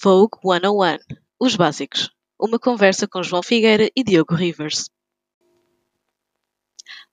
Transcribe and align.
Vogue 0.00 0.38
101 0.42 0.98
Os 1.40 1.56
Básicos 1.56 2.10
Uma 2.38 2.56
conversa 2.56 3.08
com 3.08 3.20
João 3.20 3.42
Figueira 3.42 3.90
e 3.96 4.04
Diogo 4.04 4.34
Rivers. 4.34 4.88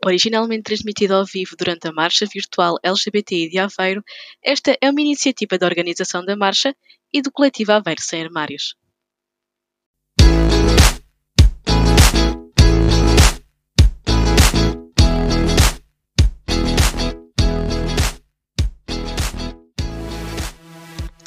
Originalmente 0.06 0.64
transmitida 0.64 1.16
ao 1.16 1.26
vivo 1.26 1.56
durante 1.58 1.88
a 1.88 1.92
Marcha 1.92 2.28
Virtual 2.32 2.78
LGBTI 2.84 3.50
de 3.50 3.58
Aveiro, 3.58 4.04
esta 4.40 4.78
é 4.80 4.92
uma 4.92 5.02
iniciativa 5.02 5.58
da 5.58 5.66
organização 5.66 6.24
da 6.24 6.36
Marcha 6.36 6.76
e 7.12 7.24
do 7.24 7.32
coletivo 7.32 7.72
Aveiro 7.72 8.02
Sem 8.02 8.22
Armários. 8.24 8.76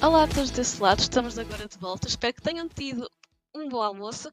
Olá 0.08 0.22
a 0.22 0.26
todos 0.26 0.50
desse 0.50 0.80
lado, 0.80 1.00
estamos 1.00 1.38
agora 1.38 1.68
de 1.68 1.76
volta. 1.76 2.08
Espero 2.08 2.32
que 2.32 2.40
tenham 2.40 2.66
tido 2.66 3.06
um 3.54 3.68
bom 3.68 3.82
almoço. 3.82 4.32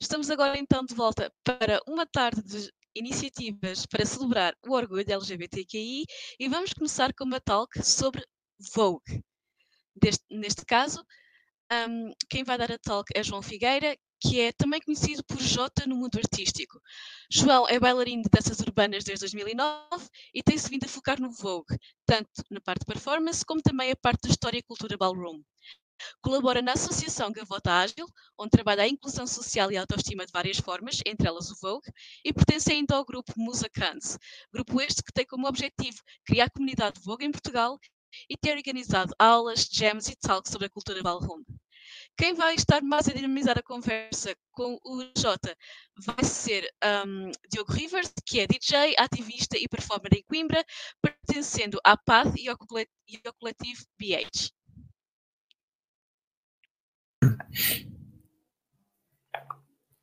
Estamos 0.00 0.30
agora 0.30 0.58
então 0.58 0.82
de 0.82 0.94
volta 0.94 1.30
para 1.44 1.78
uma 1.86 2.06
tarde 2.06 2.42
de 2.42 2.72
iniciativas 2.94 3.84
para 3.84 4.06
celebrar 4.06 4.56
o 4.66 4.72
orgulho 4.72 5.04
LGBTQI 5.06 6.06
e 6.38 6.48
vamos 6.48 6.72
começar 6.72 7.12
com 7.12 7.24
uma 7.24 7.38
talk 7.38 7.82
sobre 7.84 8.24
Vogue. 8.74 9.22
Deste, 9.94 10.24
neste 10.30 10.64
caso, 10.64 11.04
um, 11.70 12.14
quem 12.30 12.42
vai 12.42 12.56
dar 12.56 12.72
a 12.72 12.78
talk 12.78 13.12
é 13.14 13.22
João 13.22 13.42
Figueira, 13.42 13.94
que 14.20 14.40
é 14.40 14.52
também 14.52 14.80
conhecido 14.80 15.24
por 15.24 15.40
Jota 15.40 15.86
no 15.86 15.96
mundo 15.96 16.18
artístico. 16.18 16.80
João 17.30 17.66
é 17.68 17.80
bailarino 17.80 18.22
de 18.22 18.28
danças 18.28 18.60
urbanas 18.60 19.02
desde 19.02 19.24
2009 19.24 20.08
e 20.34 20.42
tem-se 20.42 20.68
vindo 20.68 20.84
a 20.84 20.88
focar 20.88 21.20
no 21.20 21.30
Vogue, 21.30 21.78
tanto 22.04 22.30
na 22.50 22.60
parte 22.60 22.80
de 22.80 22.86
performance 22.86 23.44
como 23.44 23.62
também 23.62 23.90
a 23.90 23.96
parte 23.96 24.22
da 24.22 24.28
história 24.28 24.58
e 24.58 24.62
cultura 24.62 24.96
ballroom. 24.96 25.42
Colabora 26.22 26.62
na 26.62 26.72
Associação 26.72 27.30
Gavota 27.30 27.72
Ágil, 27.72 28.06
onde 28.38 28.50
trabalha 28.50 28.82
a 28.82 28.88
inclusão 28.88 29.26
social 29.26 29.70
e 29.70 29.76
a 29.76 29.82
autoestima 29.82 30.24
de 30.24 30.32
várias 30.32 30.58
formas, 30.58 31.00
entre 31.04 31.28
elas 31.28 31.50
o 31.50 31.56
Vogue, 31.60 31.90
e 32.24 32.32
pertence 32.32 32.72
ainda 32.72 32.96
ao 32.96 33.04
grupo 33.04 33.32
Musa 33.36 33.68
Cans, 33.68 34.18
grupo 34.52 34.80
este 34.80 35.02
que 35.02 35.12
tem 35.12 35.26
como 35.26 35.46
objetivo 35.46 35.98
criar 36.24 36.46
a 36.46 36.50
comunidade 36.50 37.00
Vogue 37.00 37.24
em 37.24 37.30
Portugal 37.30 37.78
e 38.28 38.36
ter 38.36 38.56
organizado 38.56 39.14
aulas, 39.18 39.68
jams 39.70 40.08
e 40.08 40.16
talks 40.16 40.50
sobre 40.50 40.66
a 40.66 40.70
cultura 40.70 41.02
ballroom. 41.02 41.42
Quem 42.16 42.34
vai 42.34 42.54
estar 42.54 42.82
mais 42.82 43.08
a 43.08 43.12
dinamizar 43.12 43.58
a 43.58 43.62
conversa 43.62 44.34
com 44.52 44.78
o 44.84 45.02
Jota 45.16 45.56
vai 46.04 46.24
ser 46.24 46.68
um, 47.06 47.30
Diogo 47.50 47.72
Rivers, 47.72 48.12
que 48.26 48.40
é 48.40 48.46
DJ, 48.46 48.94
ativista 48.98 49.56
e 49.56 49.66
performer 49.68 50.14
em 50.14 50.24
Coimbra, 50.24 50.64
pertencendo 51.00 51.78
à 51.84 51.96
e 52.36 52.48
ao, 52.48 52.56
e 53.08 53.20
ao 53.24 53.34
coletivo 53.34 53.82
BH. 53.98 54.50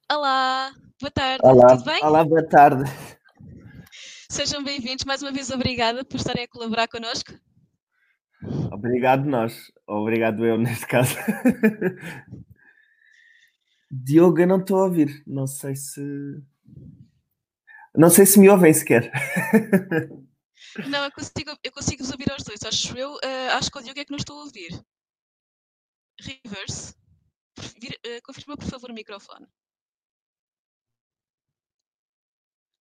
Olá, 0.09 0.73
boa 0.99 1.11
tarde, 1.11 1.41
Olá. 1.43 1.67
tudo 1.67 1.83
bem? 1.83 2.03
Olá, 2.03 2.23
boa 2.23 2.47
tarde. 2.47 2.83
Sejam 4.29 4.63
bem-vindos, 4.63 5.05
mais 5.05 5.21
uma 5.21 5.31
vez 5.31 5.51
obrigada 5.51 6.03
por 6.03 6.17
estarem 6.17 6.43
a 6.43 6.47
colaborar 6.47 6.87
connosco. 6.87 7.33
Obrigado 8.71 9.25
nós, 9.25 9.71
obrigado 9.87 10.45
eu 10.45 10.57
neste 10.59 10.85
caso. 10.87 11.15
Diogo, 13.89 14.39
eu 14.39 14.47
não 14.47 14.59
estou 14.59 14.81
a 14.81 14.85
ouvir, 14.85 15.23
não 15.25 15.47
sei 15.47 15.75
se... 15.75 16.01
Não 17.95 18.09
sei 18.09 18.25
se 18.25 18.39
me 18.39 18.49
ouvem 18.49 18.73
sequer. 18.73 19.11
Não, 20.89 21.05
eu 21.05 21.11
consigo, 21.11 21.57
eu 21.63 21.71
consigo 21.71 22.03
vos 22.03 22.11
ouvir 22.11 22.31
aos 22.31 22.43
dois, 22.43 22.61
acho 22.63 22.97
eu. 22.97 23.13
Uh, 23.15 23.51
acho 23.53 23.71
que 23.71 23.77
o 23.77 23.81
Diogo 23.81 23.99
é 23.99 24.05
que 24.05 24.11
não 24.11 24.17
estou 24.17 24.39
a 24.39 24.43
ouvir. 24.43 24.71
Rivers, 26.19 26.95
vir, 27.79 27.99
uh, 28.05 28.21
confirma 28.23 28.57
por 28.57 28.67
favor 28.67 28.91
o 28.91 28.93
microfone. 28.93 29.47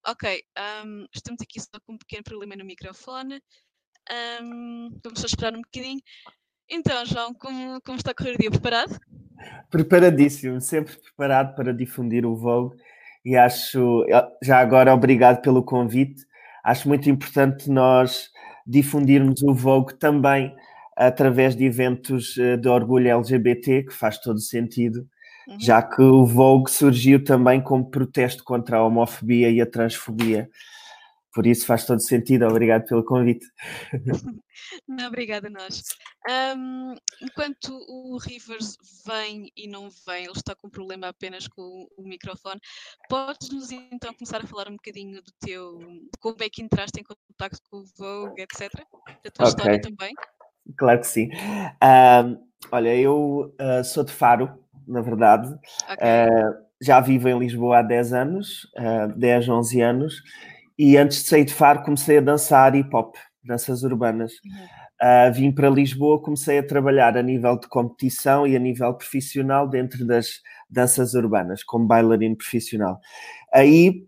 Ok, 0.06 0.44
um, 0.84 1.06
estamos 1.12 1.40
aqui 1.42 1.60
só 1.60 1.80
com 1.84 1.94
um 1.94 1.98
pequeno 1.98 2.22
problema 2.22 2.54
no 2.56 2.64
microfone. 2.64 3.42
Um, 4.42 4.98
vamos 5.02 5.20
só 5.20 5.26
esperar 5.26 5.54
um 5.54 5.62
bocadinho. 5.62 6.00
Então, 6.68 7.04
João, 7.06 7.34
como, 7.34 7.80
como 7.82 7.96
está 7.96 8.10
a 8.10 8.14
correr 8.14 8.34
o 8.34 8.38
dia? 8.38 8.50
Preparado? 8.50 8.98
Preparadíssimo, 9.70 10.60
sempre 10.60 10.96
preparado 10.96 11.54
para 11.54 11.72
difundir 11.72 12.24
o 12.24 12.34
Vogue 12.36 12.76
e 13.26 13.36
acho, 13.36 14.06
já 14.40 14.60
agora, 14.60 14.94
obrigado 14.94 15.42
pelo 15.42 15.60
convite. 15.60 16.24
Acho 16.62 16.86
muito 16.86 17.10
importante 17.10 17.68
nós 17.68 18.30
difundirmos 18.64 19.42
o 19.42 19.52
Vogue 19.52 19.94
também 19.94 20.54
através 20.96 21.56
de 21.56 21.64
eventos 21.64 22.38
eh, 22.38 22.56
de 22.56 22.68
orgulho 22.68 23.08
LGBT, 23.08 23.82
que 23.82 23.92
faz 23.92 24.18
todo 24.18 24.38
sentido, 24.38 25.06
uhum. 25.48 25.60
já 25.60 25.82
que 25.82 26.00
o 26.00 26.24
Vogue 26.24 26.70
surgiu 26.70 27.22
também 27.22 27.60
como 27.60 27.90
protesto 27.90 28.44
contra 28.44 28.78
a 28.78 28.84
homofobia 28.84 29.50
e 29.50 29.60
a 29.60 29.66
transfobia. 29.66 30.48
Por 31.36 31.46
isso 31.46 31.66
faz 31.66 31.84
todo 31.84 32.00
sentido. 32.00 32.46
Obrigado 32.46 32.86
pelo 32.86 33.04
convite. 33.04 33.46
Não, 34.88 35.08
obrigada 35.08 35.48
a 35.48 35.50
nós. 35.50 35.82
Um, 36.56 36.94
enquanto 37.20 37.76
o 37.86 38.16
Rivers 38.16 38.78
vem 39.06 39.52
e 39.54 39.68
não 39.68 39.90
vem, 40.06 40.24
ele 40.24 40.32
está 40.32 40.54
com 40.54 40.68
um 40.68 40.70
problema 40.70 41.08
apenas 41.08 41.46
com 41.46 41.86
o 41.94 42.02
microfone, 42.02 42.58
podes-nos 43.06 43.70
então 43.70 44.14
começar 44.14 44.42
a 44.42 44.46
falar 44.46 44.68
um 44.68 44.76
bocadinho 44.76 45.22
do 45.22 45.30
teu, 45.38 45.76
de 45.76 46.18
como 46.18 46.36
é 46.40 46.48
que 46.48 46.62
entraste 46.62 46.98
em 46.98 47.04
contato 47.04 47.60
com 47.70 47.80
o 47.80 47.84
Vogue, 47.98 48.40
etc. 48.40 48.72
Da 49.22 49.30
tua 49.30 49.46
okay. 49.46 49.48
história 49.48 49.78
também. 49.78 50.14
Claro 50.78 51.00
que 51.00 51.06
sim. 51.06 51.28
Um, 51.84 52.48
olha, 52.72 52.96
eu 52.96 53.54
uh, 53.60 53.84
sou 53.84 54.04
de 54.04 54.12
Faro, 54.12 54.58
na 54.88 55.02
verdade. 55.02 55.48
Okay. 55.92 55.96
Uh, 55.96 56.66
já 56.80 56.98
vivo 56.98 57.28
em 57.28 57.38
Lisboa 57.38 57.80
há 57.80 57.82
10 57.82 58.14
anos, 58.14 58.64
uh, 58.78 59.12
10, 59.18 59.50
11 59.50 59.80
anos 59.82 60.22
e 60.78 60.96
antes 60.96 61.22
de 61.22 61.28
sair 61.28 61.44
de 61.44 61.54
Faro 61.54 61.82
comecei 61.82 62.18
a 62.18 62.20
dançar 62.20 62.74
hip 62.74 62.94
hop, 62.94 63.14
danças 63.42 63.82
urbanas. 63.82 64.32
Uhum. 64.44 64.86
Uh, 65.02 65.32
vim 65.32 65.52
para 65.52 65.68
Lisboa, 65.68 66.22
comecei 66.22 66.58
a 66.58 66.66
trabalhar 66.66 67.16
a 67.18 67.22
nível 67.22 67.58
de 67.58 67.68
competição 67.68 68.46
e 68.46 68.56
a 68.56 68.58
nível 68.58 68.94
profissional 68.94 69.68
dentro 69.68 70.06
das 70.06 70.40
danças 70.70 71.12
urbanas, 71.14 71.62
como 71.62 71.86
bailarino 71.86 72.36
profissional. 72.36 72.98
Aí 73.52 74.06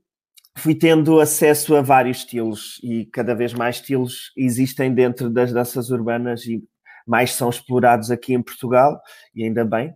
fui 0.56 0.74
tendo 0.74 1.20
acesso 1.20 1.76
a 1.76 1.82
vários 1.82 2.18
estilos 2.18 2.80
e 2.82 3.04
cada 3.06 3.34
vez 3.34 3.52
mais 3.52 3.76
estilos 3.76 4.32
existem 4.36 4.92
dentro 4.92 5.28
das 5.28 5.52
danças 5.52 5.90
urbanas 5.90 6.46
e 6.46 6.62
mais 7.06 7.32
são 7.32 7.48
explorados 7.48 8.10
aqui 8.10 8.34
em 8.34 8.42
Portugal, 8.42 9.00
e 9.34 9.42
ainda 9.44 9.64
bem. 9.64 9.88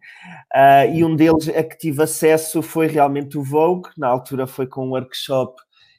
Uh, 0.55 0.95
e 0.95 1.05
um 1.05 1.15
deles 1.15 1.49
a 1.49 1.63
que 1.63 1.77
tive 1.77 2.03
acesso 2.03 2.63
foi 2.63 2.87
realmente 2.87 3.37
o 3.37 3.43
Vogue, 3.43 3.91
na 3.99 4.09
altura 4.09 4.47
foi 4.47 4.67
com 4.67 4.87
um 4.87 4.91
workshop 4.91 5.55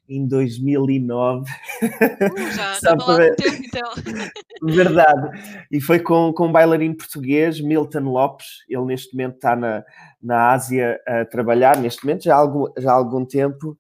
em 0.08 0.28
2009. 0.28 1.42
Uh, 1.42 2.52
já 2.56 2.74
estava 2.74 3.06
lá 3.06 3.18
tempo, 3.36 3.64
então. 3.64 3.92
Verdade. 4.64 5.66
E 5.72 5.82
foi 5.82 6.00
com, 6.00 6.34
com 6.34 6.48
um 6.48 6.52
bailarino 6.52 6.96
português, 6.96 7.60
Milton 7.62 8.12
Lopes. 8.12 8.48
Ele 8.70 8.86
neste 8.86 9.16
momento 9.16 9.36
está 9.36 9.56
na, 9.56 9.84
na 10.22 10.52
Ásia 10.52 11.00
a 11.08 11.26
trabalhar, 11.26 11.78
neste 11.78 12.06
momento, 12.06 12.24
já 12.24 12.36
há 12.36 12.40
algum, 12.40 12.66
já 12.78 12.92
há 12.92 12.96
algum 12.96 13.26
tempo. 13.26 13.78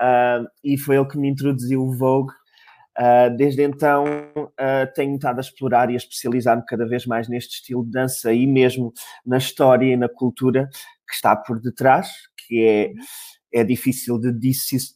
Uh, 0.00 0.46
e 0.62 0.76
foi 0.76 0.96
ele 0.96 1.06
que 1.06 1.18
me 1.18 1.28
introduziu 1.28 1.82
o 1.82 1.92
Vogue. 1.92 2.32
Uh, 2.96 3.36
desde 3.36 3.62
então 3.64 4.04
uh, 4.04 4.94
tenho 4.94 5.16
estado 5.16 5.38
a 5.38 5.40
explorar 5.40 5.90
e 5.90 5.94
a 5.94 5.96
especializar-me 5.96 6.64
cada 6.64 6.86
vez 6.86 7.04
mais 7.06 7.28
neste 7.28 7.56
estilo 7.56 7.84
de 7.84 7.90
dança 7.90 8.32
e 8.32 8.46
mesmo 8.46 8.92
na 9.26 9.36
história 9.38 9.92
e 9.92 9.96
na 9.96 10.08
cultura 10.08 10.68
que 11.04 11.14
está 11.14 11.34
por 11.34 11.60
detrás, 11.60 12.08
que 12.36 12.64
é 12.64 12.86
uhum 12.90 13.33
é 13.54 13.62
difícil 13.62 14.18
de 14.18 14.32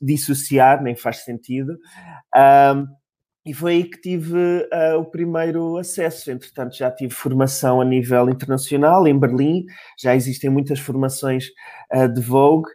dissociar, 0.02 0.82
nem 0.82 0.96
faz 0.96 1.18
sentido. 1.18 1.78
Um, 2.36 2.86
e 3.46 3.54
foi 3.54 3.72
aí 3.74 3.84
que 3.84 4.00
tive 4.00 4.36
uh, 4.36 4.98
o 4.98 5.04
primeiro 5.04 5.78
acesso. 5.78 6.30
Entretanto, 6.30 6.76
já 6.76 6.90
tive 6.90 7.14
formação 7.14 7.80
a 7.80 7.84
nível 7.84 8.28
internacional, 8.28 9.06
em 9.06 9.16
Berlim, 9.16 9.64
já 9.98 10.14
existem 10.14 10.50
muitas 10.50 10.80
formações 10.80 11.46
uh, 11.94 12.12
de 12.12 12.20
Vogue, 12.20 12.68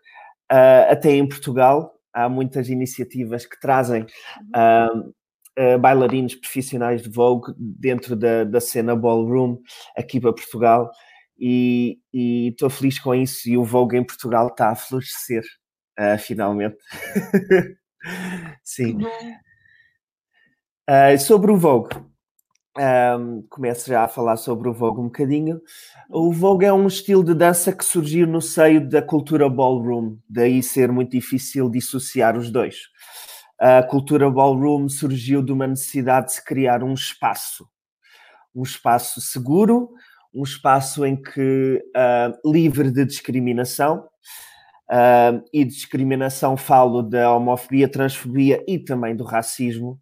uh, 0.51 0.89
até 0.89 1.12
em 1.12 1.27
Portugal. 1.27 1.94
Há 2.13 2.29
muitas 2.29 2.69
iniciativas 2.69 3.45
que 3.45 3.59
trazem 3.59 4.06
bailarinos 5.81 6.36
profissionais 6.36 7.01
de 7.01 7.09
Vogue 7.09 7.53
dentro 7.57 8.15
da, 8.15 8.44
da 8.44 8.62
cena 8.62 8.95
ballroom 8.95 9.57
aqui 9.97 10.19
para 10.21 10.31
Portugal. 10.31 10.91
E 11.39 11.97
estou 12.13 12.69
feliz 12.69 13.00
com 13.00 13.15
isso. 13.15 13.50
E 13.50 13.57
o 13.57 13.63
Vogue 13.63 13.97
em 13.97 14.06
Portugal 14.06 14.47
está 14.50 14.69
a 14.69 14.75
florescer 14.75 15.44
uh, 16.00 16.18
finalmente. 16.18 16.78
Sim. 18.63 19.00
Uh, 20.90 21.18
sobre 21.19 21.51
o 21.51 21.57
Vogue. 21.57 21.95
Um, 22.75 23.44
começo 23.51 23.88
já 23.88 24.04
a 24.04 24.07
falar 24.07 24.36
sobre 24.36 24.68
o 24.68 24.74
Vogue 24.74 25.00
um 25.00 25.06
bocadinho. 25.06 25.62
O 26.10 26.31
Vogue 26.31 26.66
é 26.66 26.74
um 26.74 26.88
estilo 26.88 27.24
de 27.24 27.36
dança 27.36 27.72
que 27.72 27.86
surgiu 27.86 28.25
no 28.25 28.42
seio 28.42 28.90
da 28.90 29.01
cultura 29.01 29.48
ballroom, 29.48 30.18
daí 30.28 30.63
ser 30.63 30.92
muito 30.92 31.12
difícil 31.12 31.69
dissociar 31.69 32.36
os 32.36 32.50
dois. 32.50 32.78
A 33.60 33.84
cultura 33.84 34.30
ballroom 34.30 34.89
surgiu 34.89 35.44
de 35.44 35.51
uma 35.51 35.68
necessidade 35.68 36.28
de 36.28 36.34
se 36.34 36.44
criar 36.44 36.84
um 36.84 36.94
espaço, 36.94 37.68
um 38.56 38.63
espaço 38.63 39.22
seguro, 39.22 39.92
um 40.34 40.44
espaço 40.44 41.06
em 41.06 41.16
que 41.16 41.80
uh, 41.96 42.51
livre 42.51 42.89
de 42.89 43.06
discriminação, 43.06 44.10
uh, 44.94 45.44
e 45.51 45.66
de 45.66 45.74
discriminação 45.74 46.56
falo 46.56 47.01
da 47.01 47.36
homofobia, 47.36 47.90
transfobia 47.90 48.63
e 48.68 48.78
também 48.78 49.16
do 49.16 49.24
racismo. 49.24 50.00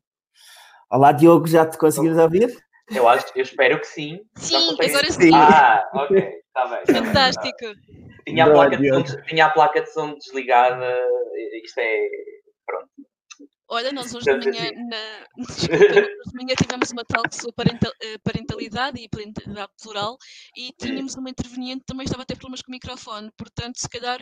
Olá, 0.90 1.14
Diogo, 1.14 1.48
já 1.48 1.66
te 1.66 1.78
conseguimos 1.78 2.18
ouvir? 2.18 2.54
Eu 2.94 3.08
acho, 3.08 3.26
eu 3.34 3.44
espero 3.44 3.80
que 3.80 3.88
sim. 3.88 4.20
Sim, 4.36 4.76
agora 4.78 5.10
sim. 5.10 5.34
Ah, 5.34 5.90
ok, 5.94 6.18
está 6.18 6.68
bem. 6.68 6.84
Tá 6.84 6.94
Fantástico. 6.94 7.58
Bem, 7.62 7.76
tá 7.76 7.80
bem. 7.80 8.24
Tinha, 8.28 8.46
a 8.46 8.52
placa 8.52 8.78
de 8.78 8.90
som, 8.90 9.04
tinha 9.26 9.46
a 9.46 9.50
placa 9.50 9.82
de 9.82 9.94
som 9.94 10.14
desligada, 10.16 11.00
isto 11.64 11.80
é. 11.80 12.10
Pronto. 12.66 12.90
Olha, 13.70 13.94
nós 13.94 14.14
hoje 14.14 14.26
de 14.26 14.52
manhã, 14.52 14.70
na... 14.90 15.26
Desculpa, 15.48 15.76
hoje 15.76 16.30
de 16.30 16.36
manhã 16.36 16.56
tivemos 16.62 16.92
uma 16.92 17.04
sobre 17.32 17.70
eh, 17.72 18.18
parentalidade 18.22 19.02
e 19.02 19.08
parentalidade 19.08 19.72
plural 19.82 20.18
e 20.58 20.74
tínhamos 20.78 21.16
uma 21.16 21.30
interveniente 21.30 21.80
que 21.80 21.86
também 21.86 22.04
estava 22.04 22.24
a 22.24 22.26
ter 22.26 22.36
problemas 22.36 22.62
com 22.62 22.70
o 22.70 22.74
microfone, 22.74 23.32
portanto, 23.38 23.78
se 23.78 23.88
calhar 23.88 24.22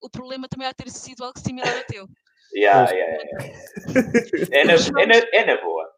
o 0.00 0.10
problema 0.10 0.48
também 0.48 0.68
há 0.68 0.74
ter 0.74 0.90
sido 0.90 1.24
algo 1.24 1.38
similar 1.38 1.76
ao 1.76 1.84
teu. 1.84 2.08
Yeah, 2.54 2.90
yeah, 2.90 3.24
yeah. 3.24 3.44
É, 4.52 4.64
na, 4.64 4.74
é, 4.74 5.06
na, 5.06 5.14
é 5.14 5.44
na 5.44 5.56
boa. 5.62 5.90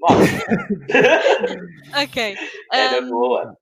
ok. 2.04 2.36
É 2.72 2.90
na 2.90 2.98
um, 2.98 3.08
boa. 3.08 3.56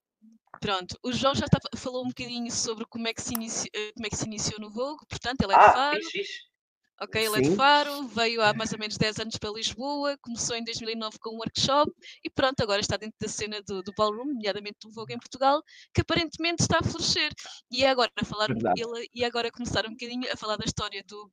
Pronto, 0.60 0.98
o 1.02 1.12
João 1.12 1.34
já 1.34 1.46
tá, 1.46 1.58
falou 1.76 2.04
um 2.04 2.08
bocadinho 2.08 2.50
sobre 2.50 2.84
como 2.86 3.08
é 3.08 3.14
que 3.14 3.22
se, 3.22 3.34
inici, 3.34 3.68
eh, 3.74 3.92
como 3.94 4.06
é 4.06 4.10
que 4.10 4.16
se 4.16 4.26
iniciou 4.26 4.60
no 4.60 4.70
Vogue, 4.70 5.04
portanto, 5.08 5.42
ele 5.42 5.52
é 5.52 5.56
ah, 5.56 5.66
de 5.66 5.72
Faro. 5.72 6.04
Fixe, 6.04 6.51
Ok, 7.02 7.20
ele 7.20 7.36
é 7.36 7.40
de 7.40 7.56
Faro, 7.56 8.06
veio 8.06 8.40
há 8.40 8.54
mais 8.54 8.72
ou 8.72 8.78
menos 8.78 8.96
10 8.96 9.18
anos 9.18 9.36
para 9.36 9.50
Lisboa, 9.50 10.16
começou 10.22 10.54
em 10.54 10.62
2009 10.62 11.18
com 11.18 11.34
um 11.34 11.38
workshop 11.38 11.90
e 12.22 12.30
pronto, 12.30 12.62
agora 12.62 12.80
está 12.80 12.96
dentro 12.96 13.16
da 13.20 13.26
cena 13.26 13.60
do, 13.60 13.82
do 13.82 13.92
ballroom, 13.96 14.26
nomeadamente 14.26 14.78
do 14.84 14.92
Vogue 14.92 15.12
em 15.12 15.18
Portugal, 15.18 15.60
que 15.92 16.02
aparentemente 16.02 16.62
está 16.62 16.78
a 16.78 16.82
florescer. 16.82 17.32
E 17.72 17.82
é 17.82 17.88
agora 17.88 18.08
a 18.16 18.24
falar 18.24 18.50
ele, 18.50 19.08
e 19.12 19.24
agora 19.24 19.50
começar 19.50 19.84
um 19.84 19.90
bocadinho 19.90 20.32
a 20.32 20.36
falar 20.36 20.56
da 20.56 20.64
história 20.64 21.02
do, 21.08 21.28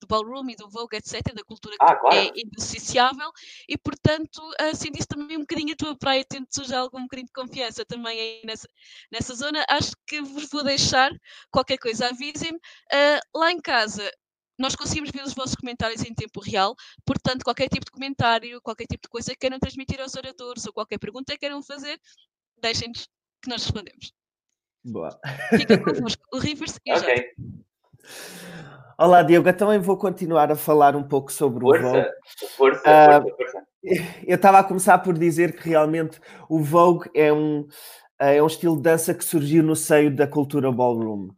do 0.00 0.08
ballroom 0.08 0.50
e 0.50 0.56
do 0.56 0.68
Vogue, 0.68 0.96
etc., 0.96 1.32
da 1.32 1.44
cultura 1.44 1.76
ah, 1.80 1.94
que 1.94 2.00
claro. 2.00 2.16
é 2.16 2.32
indissociável 2.34 3.30
e, 3.68 3.78
portanto, 3.78 4.42
assim 4.58 4.90
disse 4.90 5.06
também 5.06 5.36
um 5.36 5.42
bocadinho 5.42 5.72
a 5.72 5.76
tua 5.76 5.96
praia, 5.96 6.24
tento 6.28 6.64
já 6.64 6.80
algum 6.80 7.02
bocadinho 7.02 7.28
de 7.28 7.32
confiança 7.32 7.84
também 7.84 8.18
aí 8.18 8.42
nessa, 8.44 8.68
nessa 9.12 9.34
zona. 9.36 9.64
Acho 9.70 9.92
que 10.04 10.20
vos 10.20 10.48
vou 10.50 10.64
deixar 10.64 11.12
qualquer 11.50 11.78
coisa, 11.78 12.08
avisem-me. 12.08 12.58
Uh, 12.58 13.38
lá 13.38 13.52
em 13.52 13.60
casa, 13.60 14.10
nós 14.58 14.76
conseguimos 14.76 15.10
ver 15.10 15.22
os 15.24 15.34
vossos 15.34 15.54
comentários 15.54 16.02
em 16.02 16.14
tempo 16.14 16.40
real, 16.40 16.74
portanto, 17.04 17.42
qualquer 17.44 17.68
tipo 17.68 17.84
de 17.84 17.90
comentário, 17.90 18.60
qualquer 18.62 18.86
tipo 18.86 19.02
de 19.02 19.08
coisa 19.08 19.32
que 19.32 19.38
queiram 19.38 19.58
transmitir 19.58 20.00
aos 20.00 20.14
oradores 20.14 20.66
ou 20.66 20.72
qualquer 20.72 20.98
pergunta 20.98 21.32
que 21.32 21.38
queiram 21.38 21.62
fazer, 21.62 21.98
deixem-nos 22.60 23.08
que 23.42 23.48
nós 23.48 23.62
respondemos. 23.62 24.12
Boa. 24.84 25.18
Fica 25.50 25.78
convosco, 25.78 26.22
o 26.32 26.38
Rivers 26.38 26.78
e 26.84 26.92
okay. 26.92 27.30
Olá, 28.98 29.22
Diogo. 29.22 29.48
Eu 29.48 29.56
também 29.56 29.78
vou 29.78 29.96
continuar 29.96 30.50
a 30.50 30.56
falar 30.56 30.94
um 30.94 31.02
pouco 31.02 31.32
sobre 31.32 31.60
força, 31.60 31.86
o 31.86 31.90
Vogue. 31.90 32.08
Força, 32.56 32.80
uh, 32.80 33.22
força, 33.22 33.36
força. 33.36 33.66
Eu 34.26 34.36
estava 34.36 34.60
a 34.60 34.64
começar 34.64 34.98
por 34.98 35.18
dizer 35.18 35.56
que 35.56 35.68
realmente 35.68 36.20
o 36.48 36.60
Vogue 36.60 37.10
é 37.14 37.32
um, 37.32 37.66
é 38.30 38.42
um 38.42 38.46
estilo 38.46 38.76
de 38.76 38.82
dança 38.82 39.12
que 39.12 39.24
surgiu 39.24 39.64
no 39.64 39.74
seio 39.74 40.14
da 40.14 40.28
cultura 40.28 40.70
ballroom. 40.70 41.28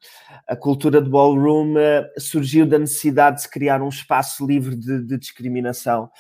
A 0.47 0.55
cultura 0.55 1.01
de 1.01 1.09
ballroom 1.09 1.75
uh, 1.75 2.21
surgiu 2.21 2.67
da 2.67 2.79
necessidade 2.79 3.37
de 3.37 3.43
se 3.43 3.51
criar 3.51 3.81
um 3.81 3.89
espaço 3.89 4.47
livre 4.47 4.77
de, 4.77 5.03
de 5.03 5.19
discriminação, 5.19 6.11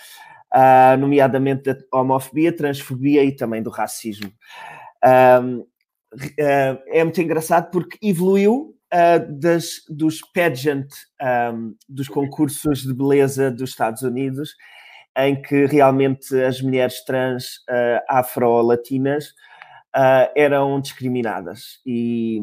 uh, 0.54 0.96
nomeadamente 0.98 1.64
da 1.64 1.76
homofobia, 1.92 2.56
transfobia 2.56 3.22
e 3.22 3.36
também 3.36 3.62
do 3.62 3.68
racismo. 3.68 4.32
Uh, 5.04 5.66
é 6.38 7.02
muito 7.02 7.20
engraçado 7.20 7.70
porque 7.70 7.98
evoluiu 8.00 8.72
das, 9.28 9.82
dos 9.88 10.20
pageant, 10.32 10.86
um, 11.52 11.74
dos 11.88 12.06
concursos 12.06 12.82
de 12.82 12.94
beleza 12.94 13.50
dos 13.50 13.70
Estados 13.70 14.02
Unidos, 14.02 14.54
em 15.18 15.42
que 15.42 15.66
realmente 15.66 16.40
as 16.40 16.62
mulheres 16.62 17.04
trans 17.04 17.64
afro-latinas 18.08 19.34
uh, 19.94 20.30
eram 20.34 20.80
discriminadas. 20.80 21.80
E 21.86 22.42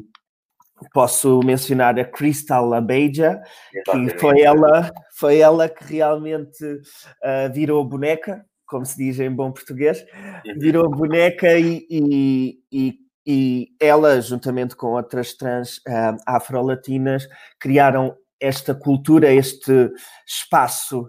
posso 0.93 1.39
mencionar 1.43 1.99
a 1.99 2.05
Crystal 2.05 2.73
Abeja, 2.73 3.41
que 3.71 4.17
foi 4.17 4.41
ela, 4.41 4.91
foi 5.13 5.39
ela 5.39 5.69
que 5.69 5.83
realmente 5.83 6.63
uh, 6.63 7.51
virou 7.53 7.85
boneca, 7.85 8.45
como 8.65 8.85
se 8.85 8.97
diz 8.97 9.19
em 9.19 9.31
bom 9.31 9.51
português, 9.51 10.03
uhum. 10.45 10.59
virou 10.59 10.89
boneca 10.89 11.57
e, 11.59 11.85
e, 11.89 12.59
e, 12.71 12.95
e 13.27 13.67
ela, 13.79 14.19
juntamente 14.21 14.75
com 14.75 14.87
outras 14.87 15.33
trans 15.33 15.77
uh, 15.79 16.17
afro-latinas, 16.25 17.27
criaram 17.59 18.15
esta 18.39 18.73
cultura, 18.73 19.31
este 19.31 19.91
espaço 20.25 21.07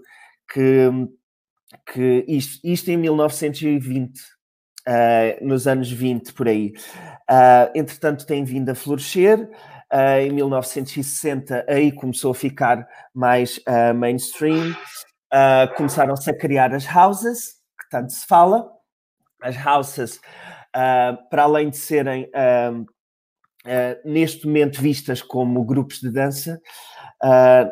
que, 0.53 0.91
que 1.93 2.25
isto, 2.29 2.61
isto 2.63 2.91
em 2.91 2.99
1920 2.99 4.21
uh, 4.89 5.47
nos 5.47 5.67
anos 5.67 5.91
20 5.91 6.33
por 6.33 6.49
aí. 6.49 6.73
Uh, 7.31 7.71
entretanto, 7.75 8.27
tem 8.27 8.45
vindo 8.45 8.71
a 8.71 8.75
florescer. 8.75 9.49
Uh, 9.93 10.21
em 10.23 10.31
1960, 10.33 11.67
aí 11.69 11.93
começou 11.93 12.31
a 12.31 12.35
ficar 12.35 12.87
mais 13.15 13.61
mainstream. 13.95 14.75
Começaram-se 15.77 16.31
a 16.31 16.37
criar 16.37 16.75
as 16.75 16.87
houses, 16.87 17.55
que 17.79 17.91
tanto 17.91 18.13
se 18.13 18.27
fala. 18.27 18.71
As 19.43 19.55
houses, 19.67 20.21
para 20.73 21.43
além 21.43 21.69
de 21.69 21.77
serem 21.77 22.31
neste 24.05 24.47
momento 24.47 24.81
vistas 24.81 25.21
como 25.21 25.65
grupos 25.65 26.01
de 26.01 26.11
dança, 26.11 26.59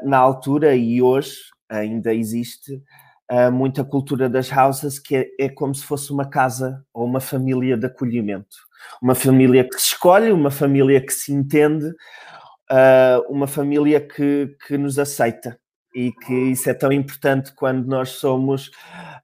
na 0.02 0.18
altura 0.18 0.74
e 0.74 1.00
hoje 1.00 1.36
ainda 1.70 2.12
existe 2.12 2.82
uh, 3.30 3.52
muita 3.52 3.84
cultura 3.84 4.28
das 4.28 4.50
houses, 4.50 4.98
que 4.98 5.16
é, 5.16 5.26
é, 5.38 5.48
como 5.48 5.74
se 5.74 5.84
fosse 5.84 6.12
uma 6.12 6.28
casa 6.28 6.84
ou 6.92 7.04
uma 7.04 7.20
família 7.20 7.76
de 7.76 7.86
acolhimento. 7.86 8.56
Uma 9.00 9.14
família 9.14 9.62
que 9.62 9.78
se 9.78 9.88
escolhe, 9.88 10.32
uma 10.32 10.50
família 10.50 11.00
que 11.00 11.12
se 11.12 11.32
entende, 11.32 11.86
uh, 11.86 13.22
uma 13.28 13.46
família 13.46 14.00
que, 14.00 14.56
que 14.66 14.76
nos 14.76 14.98
aceita. 14.98 15.58
E 15.94 16.12
que 16.12 16.34
isso 16.34 16.70
é 16.70 16.74
tão 16.74 16.92
importante 16.92 17.52
quando 17.54 17.86
nós 17.86 18.10
somos 18.10 18.68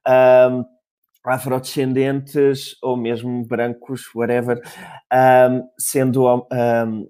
uh, 0.06 0.64
afrodescendentes 1.24 2.76
ou 2.82 2.96
mesmo 2.96 3.44
brancos, 3.44 4.12
whatever, 4.14 4.60
um, 5.12 5.68
sendo 5.78 6.24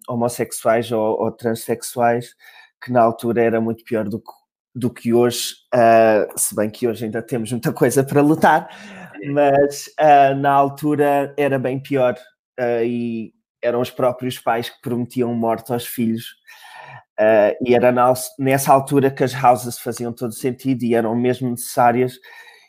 homossexuais 0.09 0.91
ou, 0.93 1.23
ou 1.23 1.33
transexuais, 1.33 2.35
que 2.83 2.93
na 2.93 3.03
altura 3.03 3.43
era 3.43 3.61
muito 3.61 3.85
pior 3.85 4.09
do 4.09 4.19
que 4.19 4.33
do 4.77 4.91
que 4.91 5.15
hoje, 5.15 5.55
uh, 5.75 6.39
se 6.39 6.55
bem 6.55 6.69
que 6.69 6.87
hoje 6.87 7.07
ainda 7.07 7.23
temos 7.23 7.51
muita 7.51 7.73
coisa 7.73 8.05
para 8.05 8.21
lutar, 8.21 8.69
mas 9.33 9.87
uh, 9.99 10.37
na 10.37 10.53
altura 10.53 11.35
era 11.39 11.59
bem 11.59 11.81
pior 11.81 12.15
uh, 12.61 12.85
e 12.85 13.33
eram 13.63 13.81
os 13.81 13.91
próprios 13.91 14.39
pais 14.39 14.69
que 14.69 14.77
prometiam 14.83 15.35
morte 15.35 15.73
aos 15.73 15.87
filhos. 15.87 16.37
e 17.65 17.75
era 17.75 17.91
na, 17.91 18.13
nessa 18.39 18.71
altura 18.71 19.11
que 19.11 19.25
as 19.25 19.33
houses 19.43 19.79
faziam 19.79 20.13
todo 20.13 20.35
sentido 20.35 20.85
e 20.85 20.95
eram 20.95 21.17
mesmo 21.17 21.49
necessárias, 21.49 22.19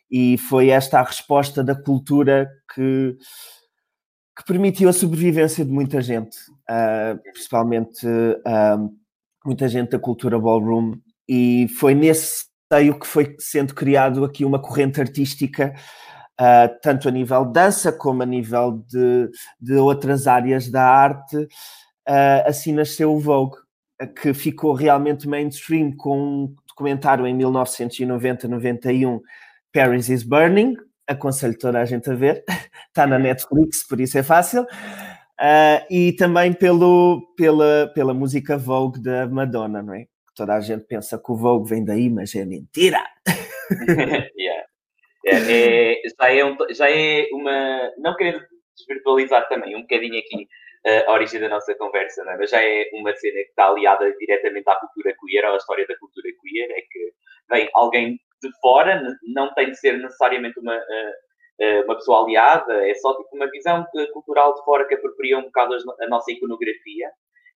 e 0.10 0.38
foi 0.38 0.70
esta 0.70 1.02
a 1.02 1.04
resposta 1.04 1.62
da 1.62 1.76
cultura 1.76 2.50
que, 2.74 3.18
que 4.38 4.46
permitiu 4.48 4.88
a 4.88 4.94
sobrevivência 4.94 5.66
de 5.66 5.72
muita 5.72 6.02
gente, 6.02 6.38
principalmente 7.34 8.08
muita 9.46 9.68
gente 9.68 9.92
da 9.92 10.00
cultura 10.00 10.40
ballroom 10.40 10.98
e 11.28 11.68
foi 11.80 11.94
nesse 11.94 12.46
seio 12.72 13.00
que 13.00 13.08
foi 13.08 13.36
sendo 13.40 13.74
criado 13.74 14.24
aqui 14.26 14.44
uma 14.46 14.62
corrente 14.62 15.00
artística, 15.00 15.74
uh, 16.40 16.70
tanto 16.82 17.08
a 17.08 17.12
nível 17.12 17.46
de 17.46 17.54
dança 17.54 17.92
como 17.92 18.24
a 18.24 18.26
nível 18.26 18.84
de, 18.88 19.30
de 19.60 19.76
outras 19.76 20.28
áreas 20.28 20.70
da 20.70 20.84
arte. 20.84 21.38
Uh, 21.38 22.44
assim 22.46 22.72
nasceu 22.74 23.14
o 23.14 23.20
Vogue, 23.20 23.58
que 24.22 24.34
ficou 24.34 24.74
realmente 24.74 25.28
mainstream 25.28 25.92
com 25.96 26.18
um 26.20 26.56
documentário 26.68 27.26
em 27.26 27.38
1990-91, 27.38 29.20
Paris 29.74 30.10
is 30.10 30.24
Burning. 30.24 30.76
Aconselho 31.08 31.58
toda 31.58 31.80
a 31.80 31.86
gente 31.86 32.10
a 32.10 32.14
ver, 32.14 32.44
está 32.88 33.08
na 33.08 33.18
Netflix, 33.18 33.88
por 33.88 34.00
isso 34.00 34.18
é 34.18 34.24
fácil. 34.24 34.64
Uh, 34.64 35.80
e 35.90 36.14
também 36.14 36.52
pelo, 36.52 37.22
pela, 37.38 37.92
pela 37.94 38.14
música 38.14 38.58
Vogue 38.58 39.00
da 39.00 39.28
Madonna, 39.28 39.82
não 39.82 39.94
é? 39.94 40.06
Toda 40.38 40.54
a 40.54 40.62
gente 40.62 40.86
pensa 40.86 41.18
que 41.18 41.32
o 41.32 41.36
Vogue 41.36 41.70
vem 41.70 41.84
daí, 41.84 42.10
mas 42.10 42.36
é 42.36 42.46
mentira. 42.46 43.04
yeah. 44.38 44.66
é, 45.26 45.94
é, 45.94 46.02
já, 46.08 46.32
é 46.32 46.46
um, 46.46 46.56
já 46.70 46.90
é 46.90 47.28
uma. 47.34 47.92
Não 47.98 48.16
querendo 48.16 48.46
desvirtualizar 48.78 49.50
também 49.50 49.76
um 49.76 49.82
bocadinho 49.82 50.20
aqui 50.20 50.48
uh, 50.86 51.10
a 51.10 51.14
origem 51.14 51.42
da 51.42 51.50
nossa 51.50 51.74
conversa, 51.76 52.24
não 52.24 52.34
é? 52.34 52.38
mas 52.38 52.52
já 52.52 52.64
é 52.64 52.88
uma 52.94 53.14
cena 53.16 53.34
que 53.34 53.50
está 53.50 53.68
aliada 53.68 54.14
diretamente 54.20 54.70
à 54.70 54.76
cultura 54.76 55.16
queer, 55.20 55.46
à 55.46 55.56
história 55.58 55.88
da 55.88 55.98
cultura 55.98 56.30
queer, 56.42 56.70
é 56.72 56.82
que 56.82 57.12
vem 57.50 57.70
alguém 57.74 58.20
de 58.42 58.50
fora, 58.62 59.02
não 59.34 59.52
tem 59.56 59.72
de 59.72 59.80
ser 59.80 59.98
necessariamente 59.98 60.60
uma. 60.60 60.78
Uh, 60.78 61.28
uma 61.86 61.96
pessoa 61.96 62.24
aliada, 62.24 62.88
é 62.88 62.94
só 62.94 63.18
tipo 63.18 63.36
uma 63.36 63.50
visão 63.50 63.84
cultural 64.14 64.54
de 64.54 64.64
fora 64.64 64.88
que 64.88 64.94
apropria 64.94 65.40
um 65.40 65.46
bocado 65.46 65.74
a 66.00 66.08
nossa 66.08 66.32
iconografia 66.32 67.10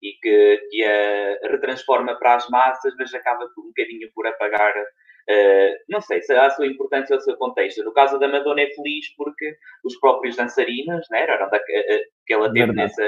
e 0.02 0.12
que, 0.21 0.57
que 0.71 0.85
a 0.85 1.49
retransforma 1.49 2.19
para 2.19 2.37
as 2.37 2.49
massas, 2.49 2.95
mas 2.99 3.12
acaba 3.14 3.45
um 3.59 3.69
bocadinho 3.69 4.09
por 4.14 4.26
apagar, 4.26 4.75
uh, 4.76 5.75
não 5.88 6.00
sei, 6.00 6.23
se 6.23 6.33
a 6.33 6.50
sua 6.50 6.67
importância 6.67 7.14
ou 7.14 7.21
o 7.21 7.23
seu 7.23 7.37
contexto. 7.37 7.85
No 7.85 7.93
caso 7.93 8.19
da 8.19 8.28
Madonna 8.28 8.62
é 8.62 8.71
feliz 8.71 9.14
porque 9.17 9.57
os 9.85 9.99
próprios 9.99 10.37
dançarinos, 10.37 11.07
né, 11.11 11.23
eram 11.23 11.50
da, 11.50 11.57
uh, 11.57 12.05
que 12.26 12.35
ela 12.35 12.52
teve 12.52 12.73
nessa, 12.73 13.02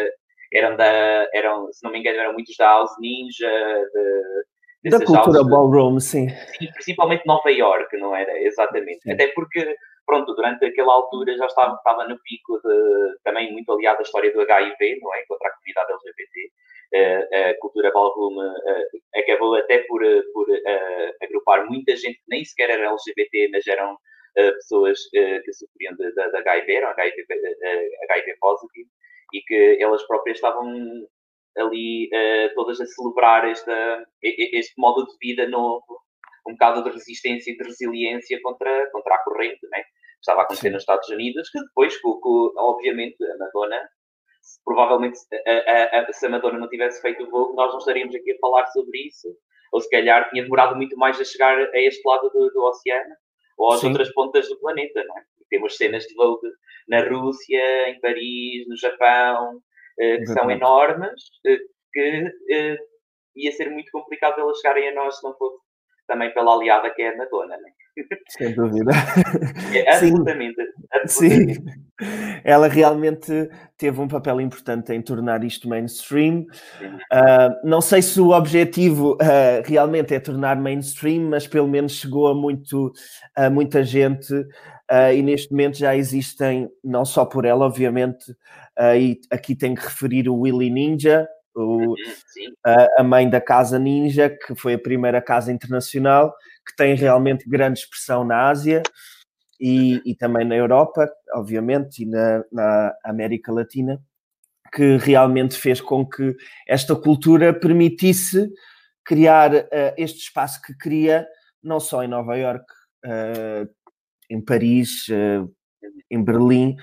eram 0.52 0.76
da, 0.76 1.28
eram, 1.32 1.72
se 1.72 1.84
não 1.84 1.92
me 1.92 2.00
engano, 2.00 2.18
eram 2.18 2.32
muitos 2.32 2.56
da 2.56 2.66
House 2.66 2.96
Ninja, 3.00 3.50
de, 4.82 4.90
da 4.90 5.04
cultura 5.04 5.44
ballroom, 5.44 6.00
sim. 6.00 6.28
sim. 6.28 6.72
Principalmente 6.72 7.26
Nova 7.26 7.50
York, 7.50 7.96
não 7.98 8.16
era? 8.16 8.38
Exatamente. 8.40 9.02
Sim. 9.02 9.12
Até 9.12 9.28
porque 9.28 9.76
pronto, 10.10 10.34
durante 10.34 10.64
aquela 10.64 10.92
altura 10.92 11.36
já 11.36 11.46
estava, 11.46 11.76
estava 11.76 12.08
no 12.08 12.18
pico 12.22 12.60
de, 12.64 13.18
também 13.22 13.52
muito 13.52 13.70
aliado 13.70 14.00
à 14.00 14.02
história 14.02 14.32
do 14.32 14.40
HIV, 14.40 14.98
não 15.00 15.14
é? 15.14 15.24
Contra 15.28 15.48
a 15.48 15.52
comunidade 15.52 15.92
LGBT. 15.92 16.52
Uh, 16.92 17.50
a 17.50 17.54
cultura 17.60 17.92
ballroom 17.92 18.36
uh, 18.36 18.84
acabou 19.14 19.54
até 19.54 19.78
por, 19.84 20.02
por 20.32 20.50
uh, 20.50 21.12
agrupar 21.22 21.64
muita 21.66 21.94
gente 21.94 22.16
que 22.16 22.28
nem 22.28 22.44
sequer 22.44 22.70
era 22.70 22.90
LGBT, 22.90 23.50
mas 23.52 23.66
eram 23.66 23.96
pessoas 24.34 24.96
que 25.10 25.52
sofriam 25.52 25.92
de, 25.96 26.06
de, 26.12 26.30
de 26.30 26.36
HIV, 26.36 26.72
eram 26.72 26.90
HIV, 26.90 27.26
HIV 28.08 28.36
positivo, 28.40 28.88
e 29.34 29.40
que 29.42 29.76
elas 29.80 30.06
próprias 30.06 30.36
estavam 30.36 30.72
ali 31.56 32.08
todas 32.54 32.80
a 32.80 32.86
celebrar 32.86 33.48
esta, 33.50 34.06
este 34.22 34.72
modo 34.78 35.04
de 35.04 35.16
vida 35.20 35.48
novo, 35.48 36.00
um 36.46 36.52
bocado 36.52 36.84
de 36.84 36.90
resistência 36.90 37.50
e 37.50 37.56
de 37.56 37.64
resiliência 37.64 38.38
contra, 38.40 38.88
contra 38.92 39.16
a 39.16 39.24
corrente, 39.24 39.66
né? 39.68 39.82
estava 40.20 40.42
a 40.42 40.44
acontecer 40.44 40.68
Sim. 40.68 40.74
nos 40.74 40.82
Estados 40.82 41.08
Unidos, 41.08 41.50
que 41.50 41.60
depois, 41.60 41.96
com, 41.98 42.52
obviamente, 42.56 43.16
a 43.24 43.36
Madonna, 43.38 43.88
provavelmente, 44.64 45.18
a, 45.46 46.00
a, 46.00 46.12
se 46.12 46.26
a 46.26 46.28
Madonna 46.28 46.58
não 46.58 46.68
tivesse 46.68 47.00
feito 47.00 47.24
o 47.24 47.30
voo, 47.30 47.54
nós 47.54 47.70
não 47.72 47.78
estaríamos 47.78 48.14
aqui 48.14 48.32
a 48.32 48.38
falar 48.38 48.66
sobre 48.66 49.06
isso, 49.06 49.28
ou 49.72 49.80
se 49.80 49.88
calhar 49.90 50.28
tinha 50.30 50.42
demorado 50.42 50.76
muito 50.76 50.96
mais 50.96 51.20
a 51.20 51.24
chegar 51.24 51.58
a 51.58 51.78
este 51.78 52.06
lado 52.06 52.30
do, 52.30 52.50
do 52.50 52.62
oceano, 52.62 53.14
ou 53.58 53.72
às 53.72 53.80
Sim. 53.80 53.88
outras 53.88 54.12
pontas 54.12 54.48
do 54.48 54.58
planeta, 54.58 55.04
não 55.04 55.18
é? 55.18 55.22
Temos 55.48 55.76
cenas 55.76 56.04
de 56.04 56.14
voo 56.14 56.38
na 56.88 57.02
Rússia, 57.08 57.88
em 57.88 58.00
Paris, 58.00 58.66
no 58.68 58.76
Japão, 58.76 59.60
eh, 59.98 60.18
que 60.18 60.26
são 60.26 60.50
enormes, 60.50 61.22
eh, 61.44 61.58
que 61.92 62.32
eh, 62.50 62.78
ia 63.36 63.52
ser 63.52 63.70
muito 63.70 63.90
complicado 63.90 64.40
elas 64.40 64.58
chegarem 64.58 64.88
a 64.88 64.94
nós 64.94 65.18
se 65.18 65.24
não 65.24 65.36
fosse 65.36 65.58
também 66.06 66.32
pela 66.32 66.54
aliada 66.54 66.90
que 66.90 67.02
é 67.02 67.08
a 67.08 67.16
Madonna, 67.16 67.56
né? 67.56 67.70
Sem 68.28 68.54
dúvida. 68.54 68.90
É, 69.74 69.92
absolutamente, 69.92 70.56
absolutamente. 70.92 71.54
Sim. 71.54 71.90
Ela 72.44 72.68
realmente 72.68 73.50
teve 73.76 74.00
um 74.00 74.08
papel 74.08 74.40
importante 74.40 74.92
em 74.92 75.02
tornar 75.02 75.44
isto 75.44 75.68
mainstream. 75.68 76.46
Uh, 76.82 77.68
não 77.68 77.80
sei 77.80 78.00
se 78.02 78.20
o 78.20 78.30
objetivo 78.30 79.14
uh, 79.14 79.62
realmente 79.64 80.14
é 80.14 80.20
tornar 80.20 80.56
mainstream, 80.56 81.28
mas 81.28 81.46
pelo 81.46 81.68
menos 81.68 81.92
chegou 81.92 82.28
a, 82.28 82.34
muito, 82.34 82.92
a 83.36 83.50
muita 83.50 83.84
gente. 83.84 84.32
Uh, 84.32 85.12
e 85.14 85.22
neste 85.22 85.50
momento 85.50 85.78
já 85.78 85.94
existem, 85.94 86.68
não 86.82 87.04
só 87.04 87.24
por 87.24 87.44
ela, 87.44 87.66
obviamente, 87.66 88.34
e 88.96 89.20
aqui 89.30 89.54
tenho 89.54 89.74
que 89.74 89.84
referir 89.84 90.26
o 90.26 90.40
Willy 90.40 90.70
Ninja, 90.70 91.28
o, 91.54 91.94
a, 92.64 93.00
a, 93.00 93.04
mãe 93.04 93.28
da 93.28 93.40
Casa 93.40 93.78
Ninja, 93.78 94.30
que 94.30 94.54
foi 94.54 94.74
a 94.74 94.78
primeira 94.78 95.20
casa 95.20 95.52
internacional, 95.52 96.34
que 96.66 96.76
tem 96.76 96.94
realmente 96.94 97.48
grande 97.48 97.80
expressão 97.80 98.24
na 98.24 98.48
Ásia 98.48 98.82
e, 99.60 100.00
e 100.04 100.14
também 100.14 100.46
na 100.46 100.56
Europa, 100.56 101.10
obviamente, 101.34 102.02
e 102.02 102.06
na, 102.06 102.44
na 102.50 102.94
América 103.04 103.52
Latina, 103.52 104.00
que 104.72 104.96
realmente 104.96 105.56
fez 105.56 105.80
com 105.80 106.06
que 106.06 106.34
esta 106.66 106.94
cultura 106.94 107.52
permitisse 107.52 108.48
criar 109.04 109.52
uh, 109.54 109.68
este 109.96 110.20
espaço 110.20 110.62
que 110.62 110.76
cria, 110.76 111.26
não 111.62 111.80
só 111.80 112.02
em 112.02 112.08
Nova 112.08 112.36
York, 112.36 112.64
uh, 113.04 113.68
em 114.30 114.40
Paris, 114.40 115.08
uh, 115.08 115.52
em 116.10 116.22
Berlim, 116.22 116.76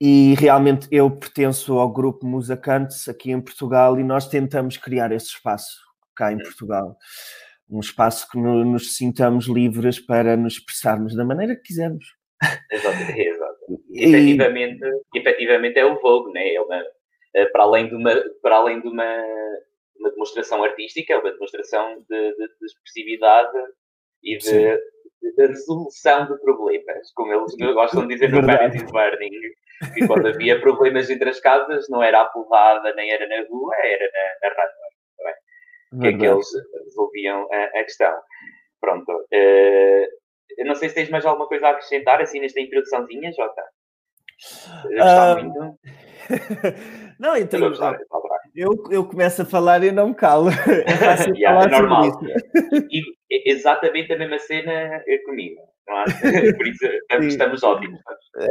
e 0.00 0.34
realmente 0.34 0.86
eu 0.90 1.10
pertenço 1.10 1.78
ao 1.78 1.90
grupo 1.90 2.26
Musacantes 2.26 3.08
aqui 3.08 3.30
em 3.32 3.40
Portugal 3.40 3.98
e 3.98 4.04
nós 4.04 4.28
tentamos 4.28 4.76
criar 4.76 5.10
esse 5.10 5.28
espaço 5.28 5.80
cá 6.14 6.32
em 6.32 6.38
Portugal. 6.38 6.96
Um 7.68 7.80
espaço 7.80 8.28
que 8.30 8.38
no, 8.38 8.64
nos 8.64 8.96
sintamos 8.96 9.48
livres 9.48 9.98
para 9.98 10.36
nos 10.36 10.54
expressarmos 10.54 11.16
da 11.16 11.24
maneira 11.24 11.56
que 11.56 11.62
quisermos. 11.62 12.04
Exato, 12.70 12.96
exato. 13.18 13.56
E, 13.90 14.04
efetivamente, 14.04 14.84
efetivamente 15.14 15.78
é 15.78 15.84
o 15.84 16.00
Vogue, 16.00 16.32
né? 16.32 16.54
é 16.54 16.60
uma, 16.60 16.84
é 17.34 17.46
para 17.46 17.64
além 17.64 17.88
de 17.88 17.94
uma, 17.94 18.14
para 18.42 18.56
além 18.56 18.80
de 18.80 18.88
uma, 18.88 19.24
uma 19.98 20.10
demonstração 20.10 20.62
artística, 20.62 21.12
é 21.12 21.18
uma 21.18 21.32
demonstração 21.32 22.04
de, 22.08 22.30
de, 22.30 22.36
de 22.36 22.66
expressividade 22.66 23.58
e 24.22 24.38
de, 24.38 24.78
de, 25.22 25.46
resolução 25.46 26.26
de 26.26 26.40
problemas, 26.40 27.12
como 27.14 27.32
eles 27.32 27.54
gostam 27.74 28.06
de 28.06 28.14
dizer 28.14 28.30
no 28.30 28.40
is 28.40 28.90
Burning. 28.90 29.30
E 29.96 30.06
quando 30.06 30.28
havia 30.28 30.58
problemas 30.60 31.10
entre 31.10 31.28
as 31.28 31.40
casas, 31.40 31.86
não 31.90 32.02
era 32.02 32.22
a 32.22 32.26
porrada, 32.26 32.94
nem 32.94 33.10
era 33.10 33.28
na 33.28 33.46
rua, 33.48 33.74
era 33.84 34.10
na, 34.42 34.48
na. 34.54 34.85
É? 35.94 36.00
Que 36.00 36.06
é 36.08 36.18
que 36.18 36.26
eles 36.26 36.46
resolviam 36.84 37.48
a, 37.52 37.64
a 37.64 37.84
questão. 37.84 38.14
Pronto. 38.80 39.10
Uh, 39.10 40.06
eu 40.56 40.66
não 40.66 40.74
sei 40.74 40.88
se 40.88 40.94
tens 40.94 41.10
mais 41.10 41.24
alguma 41.24 41.48
coisa 41.48 41.68
a 41.68 41.70
acrescentar, 41.70 42.20
assim, 42.20 42.40
nesta 42.40 42.60
introduçãozinha, 42.60 43.32
Jota. 43.32 43.62
Uh... 44.84 45.44
muito. 45.44 45.78
não, 47.18 47.36
então. 47.36 47.60
Eu, 48.54 48.70
eu 48.90 49.04
começo 49.04 49.42
a 49.42 49.44
falar 49.44 49.82
e 49.84 49.92
não 49.92 50.08
me 50.08 50.14
calo. 50.14 50.50
É 50.86 50.96
fácil 50.96 51.34
yeah, 51.36 51.60
falar 51.60 51.76
é 51.76 51.80
normal. 51.80 52.20
E, 53.28 53.50
exatamente 53.50 54.12
a 54.12 54.18
mesma 54.18 54.38
cena 54.38 55.02
comigo. 55.24 55.60
Por 56.56 56.66
isso 56.66 56.86
estamos 57.22 57.62
ótimos. 57.62 58.00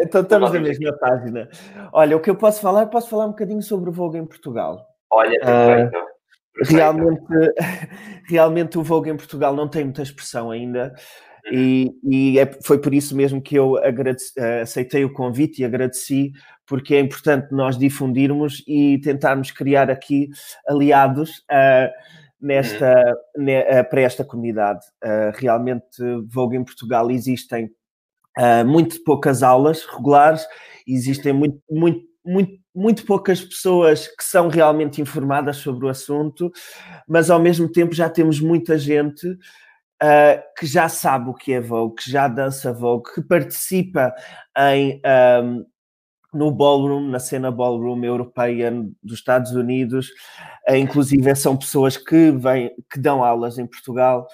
Então 0.01 0.21
estamos 0.21 0.51
na 0.51 0.59
mesma 0.59 0.97
página. 0.97 1.49
Olha, 1.93 2.17
o 2.17 2.19
que 2.19 2.29
eu 2.29 2.35
posso 2.35 2.61
falar, 2.61 2.85
posso 2.87 3.09
falar 3.09 3.25
um 3.25 3.29
bocadinho 3.29 3.61
sobre 3.61 3.89
o 3.89 3.93
Vogue 3.93 4.17
em 4.17 4.25
Portugal. 4.25 4.85
Olha, 5.09 5.39
perfeito. 5.39 5.97
Uh, 5.97 6.14
realmente, 6.63 7.21
realmente 8.27 8.77
o 8.77 8.83
Vogue 8.83 9.09
em 9.09 9.17
Portugal 9.17 9.55
não 9.55 9.67
tem 9.67 9.83
muita 9.83 10.01
expressão 10.01 10.51
ainda. 10.51 10.93
Uhum. 11.45 11.53
E, 11.53 11.91
e 12.03 12.39
é, 12.39 12.51
foi 12.63 12.79
por 12.79 12.93
isso 12.93 13.15
mesmo 13.15 13.41
que 13.41 13.55
eu 13.55 13.77
agradeci, 13.77 14.39
aceitei 14.61 15.05
o 15.05 15.13
convite 15.13 15.61
e 15.61 15.65
agradeci, 15.65 16.31
porque 16.65 16.95
é 16.95 16.99
importante 16.99 17.51
nós 17.51 17.77
difundirmos 17.77 18.63
e 18.67 18.99
tentarmos 18.99 19.51
criar 19.51 19.89
aqui 19.89 20.29
aliados. 20.67 21.39
Uh, 21.51 21.89
nesta, 22.41 22.93
uhum. 23.35 23.43
ne, 23.43 23.61
uh, 23.61 23.89
para 23.89 24.01
esta 24.01 24.23
comunidade. 24.23 24.85
Uh, 25.03 25.31
realmente, 25.35 25.97
Vogue 26.27 26.57
em 26.57 26.63
Portugal 26.63 27.09
existem 27.09 27.69
muito 28.67 29.01
poucas 29.05 29.41
aulas 29.41 29.85
regulares, 29.85 30.45
existem 30.85 31.31
muito, 31.31 31.57
muito, 31.71 32.01
muito, 32.25 32.59
muito 32.73 33.05
poucas 33.05 33.41
pessoas 33.41 34.07
que 34.07 34.23
são 34.23 34.47
realmente 34.47 35.01
informadas 35.01 35.57
sobre 35.57 35.85
o 35.85 35.89
assunto, 35.89 36.51
mas 37.07 37.29
ao 37.29 37.39
mesmo 37.39 37.71
tempo 37.71 37.93
já 37.93 38.09
temos 38.09 38.39
muita 38.39 38.77
gente 38.77 39.27
uh, 39.27 40.41
que 40.57 40.65
já 40.65 40.89
sabe 40.89 41.29
o 41.29 41.33
que 41.33 41.53
é 41.53 41.61
Vogue, 41.61 41.95
que 41.95 42.09
já 42.09 42.27
dança 42.27 42.73
Vogue, 42.73 43.13
que 43.13 43.21
participa 43.21 44.13
em, 44.57 45.01
um, 45.43 45.65
no 46.33 46.51
ballroom, 46.51 47.09
na 47.09 47.19
cena 47.19 47.51
ballroom 47.51 48.03
europeia 48.03 48.71
dos 49.01 49.19
Estados 49.19 49.51
Unidos, 49.51 50.09
uh, 50.69 50.75
inclusive 50.75 51.35
são 51.35 51.55
pessoas 51.55 51.95
que 51.95 52.31
vêm, 52.31 52.71
que 52.91 52.99
dão 52.99 53.23
aulas 53.23 53.57
em 53.57 53.67
Portugal, 53.67 54.27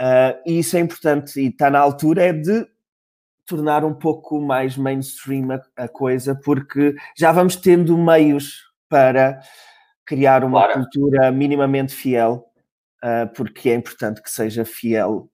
uh, 0.00 0.40
e 0.46 0.58
isso 0.58 0.76
é 0.76 0.80
importante 0.80 1.40
e 1.40 1.48
está 1.48 1.70
na 1.70 1.78
altura 1.78 2.24
é 2.24 2.32
de 2.32 2.66
tornar 3.50 3.84
um 3.84 3.92
pouco 3.92 4.40
mais 4.40 4.76
mainstream 4.76 5.50
a, 5.50 5.84
a 5.84 5.88
coisa, 5.88 6.34
porque 6.44 6.94
já 7.16 7.32
vamos 7.32 7.56
tendo 7.56 7.98
meios 7.98 8.62
para 8.88 9.40
criar 10.06 10.44
uma 10.44 10.72
cultura 10.72 11.30
minimamente 11.32 11.94
fiel, 11.94 12.46
uh, 13.04 13.32
porque 13.34 13.70
é 13.70 13.74
importante 13.74 14.22
que 14.22 14.30
seja 14.30 14.64
fiel, 14.64 15.28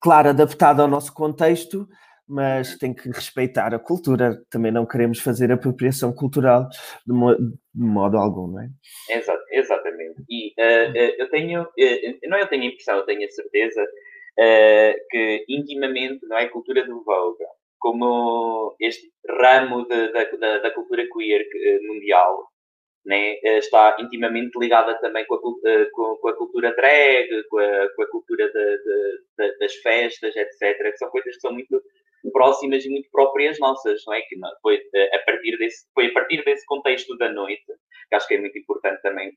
claro, 0.00 0.28
adaptada 0.28 0.82
ao 0.82 0.88
nosso 0.88 1.14
contexto, 1.14 1.88
mas 2.28 2.76
tem 2.78 2.94
que 2.94 3.08
respeitar 3.08 3.74
a 3.74 3.78
cultura. 3.78 4.42
Também 4.50 4.72
não 4.72 4.86
queremos 4.86 5.20
fazer 5.20 5.50
apropriação 5.52 6.12
cultural 6.12 6.68
de, 7.06 7.12
mo 7.12 7.34
de 7.34 7.52
modo 7.74 8.16
algum, 8.16 8.48
não 8.48 8.60
é? 8.60 8.68
Exato, 9.10 9.42
exatamente. 9.50 10.24
E 10.28 10.54
uh, 10.58 10.96
eu 11.18 11.30
tenho, 11.30 11.62
uh, 11.62 12.28
não 12.28 12.38
eu 12.38 12.46
tenho 12.48 12.62
a 12.62 12.66
impressão, 12.66 12.96
eu 12.96 13.04
tenho 13.04 13.24
a 13.24 13.30
certeza 13.30 13.84
que 15.10 15.44
intimamente, 15.48 16.26
não 16.26 16.38
é, 16.38 16.48
cultura 16.48 16.84
do 16.84 17.02
Vogue, 17.04 17.44
como 17.78 18.76
este 18.80 19.10
ramo 19.28 19.86
de, 19.88 20.12
da, 20.12 20.24
da, 20.24 20.58
da, 20.58 20.70
cultura 20.70 21.06
queer 21.12 21.44
mundial, 21.82 22.46
né, 23.04 23.34
está 23.58 23.96
intimamente 23.98 24.56
ligada 24.58 24.94
também 25.00 25.26
com 25.26 25.34
a, 25.34 25.40
com, 25.40 26.28
a 26.28 26.36
cultura 26.36 26.74
drag, 26.76 27.28
com 27.48 27.58
a, 27.58 27.88
com 27.94 28.02
a 28.02 28.10
cultura 28.10 28.48
de, 28.48 28.78
de, 29.38 29.58
das 29.58 29.74
festas, 29.76 30.36
etc., 30.36 30.92
que 30.92 30.98
são 30.98 31.10
coisas 31.10 31.34
que 31.34 31.40
são 31.40 31.52
muito 31.52 31.82
próximas 32.30 32.84
e 32.84 32.90
muito 32.90 33.10
próprias 33.10 33.58
nossas, 33.58 34.02
não 34.06 34.14
é? 34.14 34.20
Que 34.22 34.36
foi 34.60 34.80
a 35.12 35.18
partir 35.24 35.58
desse, 35.58 35.86
foi 35.92 36.06
a 36.06 36.12
partir 36.12 36.44
desse 36.44 36.64
contexto 36.66 37.16
da 37.16 37.32
noite, 37.32 37.64
que 38.08 38.14
acho 38.14 38.28
que 38.28 38.34
é 38.34 38.40
muito 38.40 38.56
importante 38.58 39.02
também, 39.02 39.32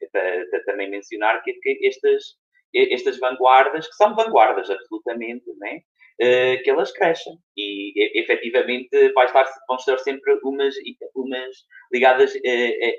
também 0.66 0.90
mencionar 0.90 1.42
que, 1.44 1.54
que 1.54 1.88
estas, 1.88 2.36
estas 2.76 3.18
vanguardas, 3.20 3.88
que 3.88 3.96
são 3.96 4.16
vanguardas 4.16 4.70
absolutamente, 4.70 5.46
né? 5.60 5.80
Uh, 6.22 6.64
que 6.64 6.70
elas 6.70 6.94
crescem 6.94 7.34
e 7.58 7.92
efetivamente 8.18 8.88
vai 9.12 9.26
estar, 9.26 9.46
vão 9.68 9.76
estar 9.76 9.98
sempre 9.98 10.40
umas, 10.46 10.74
umas 11.14 11.56
ligadas 11.92 12.34
uh, 12.34 12.40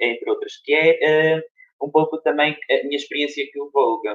entre 0.03 0.29
outras, 0.29 0.61
que 0.63 0.75
é 0.75 1.39
uh, 1.39 1.87
um 1.87 1.91
pouco 1.91 2.21
também 2.21 2.55
a 2.71 2.75
minha 2.85 2.97
experiência 2.97 3.47
que 3.51 3.59
o 3.59 3.71
Vogue 3.71 4.09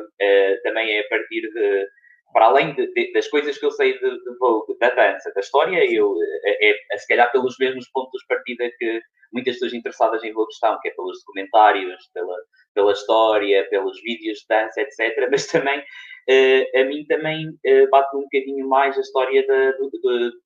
também 0.61 0.91
é 0.91 0.99
a 0.99 1.07
partir 1.09 1.41
de 1.41 1.87
para 2.33 2.45
além 2.45 2.73
de, 2.75 2.91
de, 2.93 3.11
das 3.13 3.27
coisas 3.27 3.57
que 3.57 3.65
eu 3.65 3.71
sei 3.71 3.93
de, 3.93 4.23
de 4.23 4.37
Vogue, 4.39 4.77
da 4.79 4.89
dança, 4.89 5.31
da 5.33 5.41
história, 5.41 5.85
eu, 5.91 6.15
é, 6.43 6.69
é, 6.69 6.75
é, 6.91 6.97
se 6.97 7.07
calhar 7.07 7.31
pelos 7.31 7.55
mesmos 7.59 7.89
pontos 7.89 8.21
de 8.21 8.27
partida 8.27 8.69
que 8.77 9.01
muitas 9.33 9.55
pessoas 9.55 9.73
interessadas 9.73 10.23
em 10.23 10.33
Vogue 10.33 10.51
estão, 10.51 10.79
que 10.81 10.89
é 10.89 10.91
pelos 10.91 11.19
documentários, 11.19 12.09
pela, 12.13 12.35
pela 12.73 12.91
história, 12.91 13.67
pelos 13.69 14.01
vídeos 14.01 14.39
de 14.39 14.45
dança, 14.49 14.81
etc. 14.81 15.27
Mas 15.29 15.47
também, 15.47 15.79
uh, 15.79 16.79
a 16.79 16.83
mim 16.85 17.05
também 17.05 17.49
uh, 17.49 17.89
bate 17.89 18.15
um 18.15 18.21
bocadinho 18.21 18.67
mais 18.67 18.97
a 18.97 19.01
história 19.01 19.41
uh, 19.41 20.37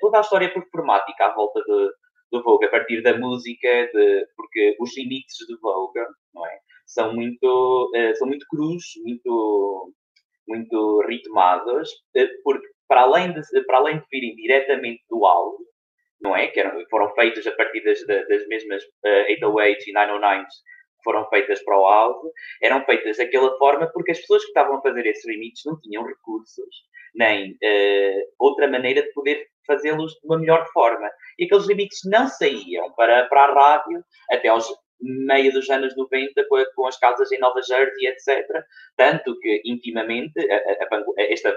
toda 0.00 0.18
a 0.18 0.20
história 0.20 0.52
performática 0.52 1.26
à 1.26 1.34
volta 1.34 1.60
de, 1.60 1.90
do 2.32 2.42
Vogue, 2.42 2.66
a 2.66 2.70
partir 2.70 3.02
da 3.02 3.16
música, 3.18 3.68
de, 3.92 4.26
porque 4.36 4.76
os 4.80 4.96
limites 4.96 5.36
de 5.46 5.56
Vogue, 5.60 6.00
não 6.32 6.46
é? 6.46 6.58
São 6.86 7.14
muito, 7.14 7.90
são 8.16 8.28
muito 8.28 8.46
crus, 8.46 8.84
muito 9.04 9.90
muito 10.48 11.02
ritmadas, 11.06 11.88
eh, 12.16 12.28
porque 12.42 12.66
para 12.88 13.02
além 13.02 13.32
de, 13.32 13.40
para 13.66 13.78
além 13.78 13.98
de 13.98 14.04
virem 14.10 14.34
diretamente 14.36 15.02
do 15.08 15.24
álbum, 15.24 15.64
não 16.20 16.36
é? 16.36 16.48
Que 16.48 16.60
eram, 16.60 16.82
foram 16.90 17.12
feitas 17.14 17.46
a 17.46 17.52
partir 17.52 17.82
das, 17.84 18.04
das 18.06 18.46
mesmas 18.48 18.82
uh, 18.82 19.28
808 19.28 19.90
e 19.90 19.92
909 19.92 20.46
foram 21.04 21.28
feitas 21.28 21.62
para 21.62 21.78
o 21.78 21.86
álbum, 21.86 22.30
eram 22.62 22.82
feitas 22.86 23.18
daquela 23.18 23.56
forma 23.58 23.86
porque 23.92 24.12
as 24.12 24.20
pessoas 24.20 24.42
que 24.42 24.48
estavam 24.48 24.78
a 24.78 24.82
fazer 24.82 25.06
esses 25.06 25.26
limites 25.26 25.62
não 25.66 25.78
tinham 25.80 26.02
recursos, 26.02 26.74
nem 27.14 27.52
uh, 27.52 28.32
outra 28.38 28.66
maneira 28.66 29.02
de 29.02 29.12
poder 29.12 29.46
fazê-los 29.66 30.12
de 30.12 30.26
uma 30.26 30.38
melhor 30.38 30.66
forma. 30.72 31.08
E 31.38 31.44
aqueles 31.44 31.66
limites 31.66 32.00
não 32.06 32.26
saíam 32.26 32.90
para, 32.94 33.26
para 33.26 33.44
a 33.44 33.52
rádio 33.52 34.02
até 34.30 34.48
aos 34.48 34.66
meio 35.04 35.52
dos 35.52 35.68
anos 35.68 35.94
90 35.96 36.46
com, 36.48 36.56
a, 36.56 36.74
com, 36.74 36.86
as 36.86 36.98
casas 36.98 37.30
em 37.30 37.38
Nova 37.38 37.60
Jersey, 37.62 38.06
etc. 38.06 38.46
Tanto 38.96 39.38
que, 39.38 39.62
intimamente, 39.64 40.38
a, 40.50 40.56
a, 40.56 41.22
esta, 41.30 41.56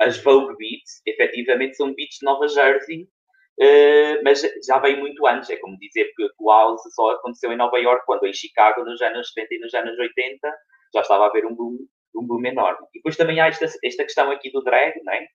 as 0.00 0.18
Vogue 0.22 0.56
Beats, 0.56 1.02
efetivamente, 1.06 1.76
são 1.76 1.94
beats 1.94 2.18
de 2.18 2.26
Nova 2.26 2.48
Jersey, 2.48 3.02
uh, 3.02 4.22
mas 4.24 4.42
já 4.66 4.78
veio 4.78 4.98
muito 4.98 5.26
antes. 5.26 5.50
É 5.50 5.56
como 5.56 5.78
dizer 5.78 6.10
que 6.16 6.28
o 6.38 6.50
House 6.50 6.82
só 6.94 7.10
aconteceu 7.10 7.52
em 7.52 7.56
Nova 7.56 7.78
York, 7.78 8.04
quando 8.06 8.26
em 8.26 8.32
Chicago, 8.32 8.84
nos 8.84 9.00
anos 9.02 9.32
70 9.32 9.54
e 9.54 9.58
nos 9.58 9.74
anos 9.74 9.98
80, 9.98 10.38
já 10.94 11.00
estava 11.00 11.24
a 11.24 11.28
haver 11.28 11.46
um 11.46 11.54
boom, 11.54 11.78
um 12.16 12.26
boom 12.26 12.44
enorme. 12.46 12.86
E 12.94 12.98
depois 12.98 13.16
também 13.16 13.40
há 13.40 13.48
esta, 13.48 13.66
esta 13.84 14.04
questão 14.04 14.30
aqui 14.30 14.50
do 14.50 14.62
drag, 14.62 14.94
não 15.04 15.12
é? 15.12 15.26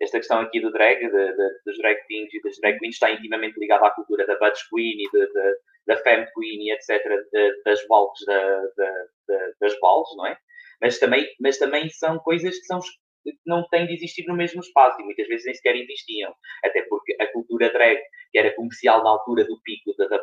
Esta 0.00 0.18
questão 0.18 0.40
aqui 0.40 0.60
do 0.60 0.70
drag, 0.70 0.98
de, 0.98 1.10
de, 1.10 1.48
dos 1.64 1.78
drag 1.78 1.98
kings 2.06 2.36
e 2.36 2.40
das 2.42 2.58
drag 2.60 2.78
queens, 2.78 2.94
está 2.94 3.10
intimamente 3.10 3.58
ligada 3.58 3.86
à 3.86 3.90
cultura 3.90 4.26
da 4.26 4.38
Butch 4.38 4.60
Queen 4.68 4.96
e 4.98 5.10
de, 5.10 5.26
de, 5.26 5.54
da 5.86 5.96
Femme 5.98 6.26
Queen 6.34 6.68
e 6.68 6.72
etc., 6.72 7.02
das 7.64 7.80
da, 9.28 9.50
das 9.60 9.80
balls, 9.80 10.08
não 10.16 10.26
é? 10.26 10.36
Mas 10.80 10.98
também, 10.98 11.26
mas 11.40 11.58
também 11.58 11.88
são 11.88 12.18
coisas 12.18 12.58
que, 12.58 12.66
são, 12.66 12.80
que 13.24 13.32
não 13.46 13.66
têm 13.68 13.86
de 13.86 13.94
existir 13.94 14.26
no 14.26 14.36
mesmo 14.36 14.60
espaço 14.60 15.00
e 15.00 15.04
muitas 15.04 15.26
vezes 15.28 15.46
nem 15.46 15.54
sequer 15.54 15.76
existiam. 15.76 16.34
Até 16.62 16.82
porque 16.82 17.16
a 17.18 17.26
cultura 17.28 17.72
drag, 17.72 17.98
que 18.30 18.38
era 18.38 18.54
comercial 18.54 19.02
na 19.02 19.10
altura 19.10 19.44
do 19.44 19.60
pico 19.62 19.94
da, 19.96 20.08
da 20.08 20.20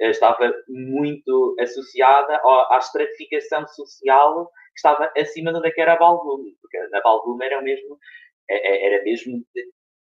eh, 0.00 0.10
estava 0.10 0.52
muito 0.68 1.56
associada 1.60 2.40
à 2.44 2.78
estratificação 2.78 3.66
social 3.68 4.46
que 4.46 4.78
estava 4.78 5.10
acima 5.16 5.52
do 5.52 5.62
que 5.62 5.80
era 5.80 5.94
a 5.94 5.96
porque 6.60 6.76
a 6.76 7.00
Balgoon 7.00 7.42
era 7.42 7.62
mesmo 7.62 7.96
é, 7.96 7.98
é, 7.98 8.25
era 8.48 9.02
mesmo 9.02 9.42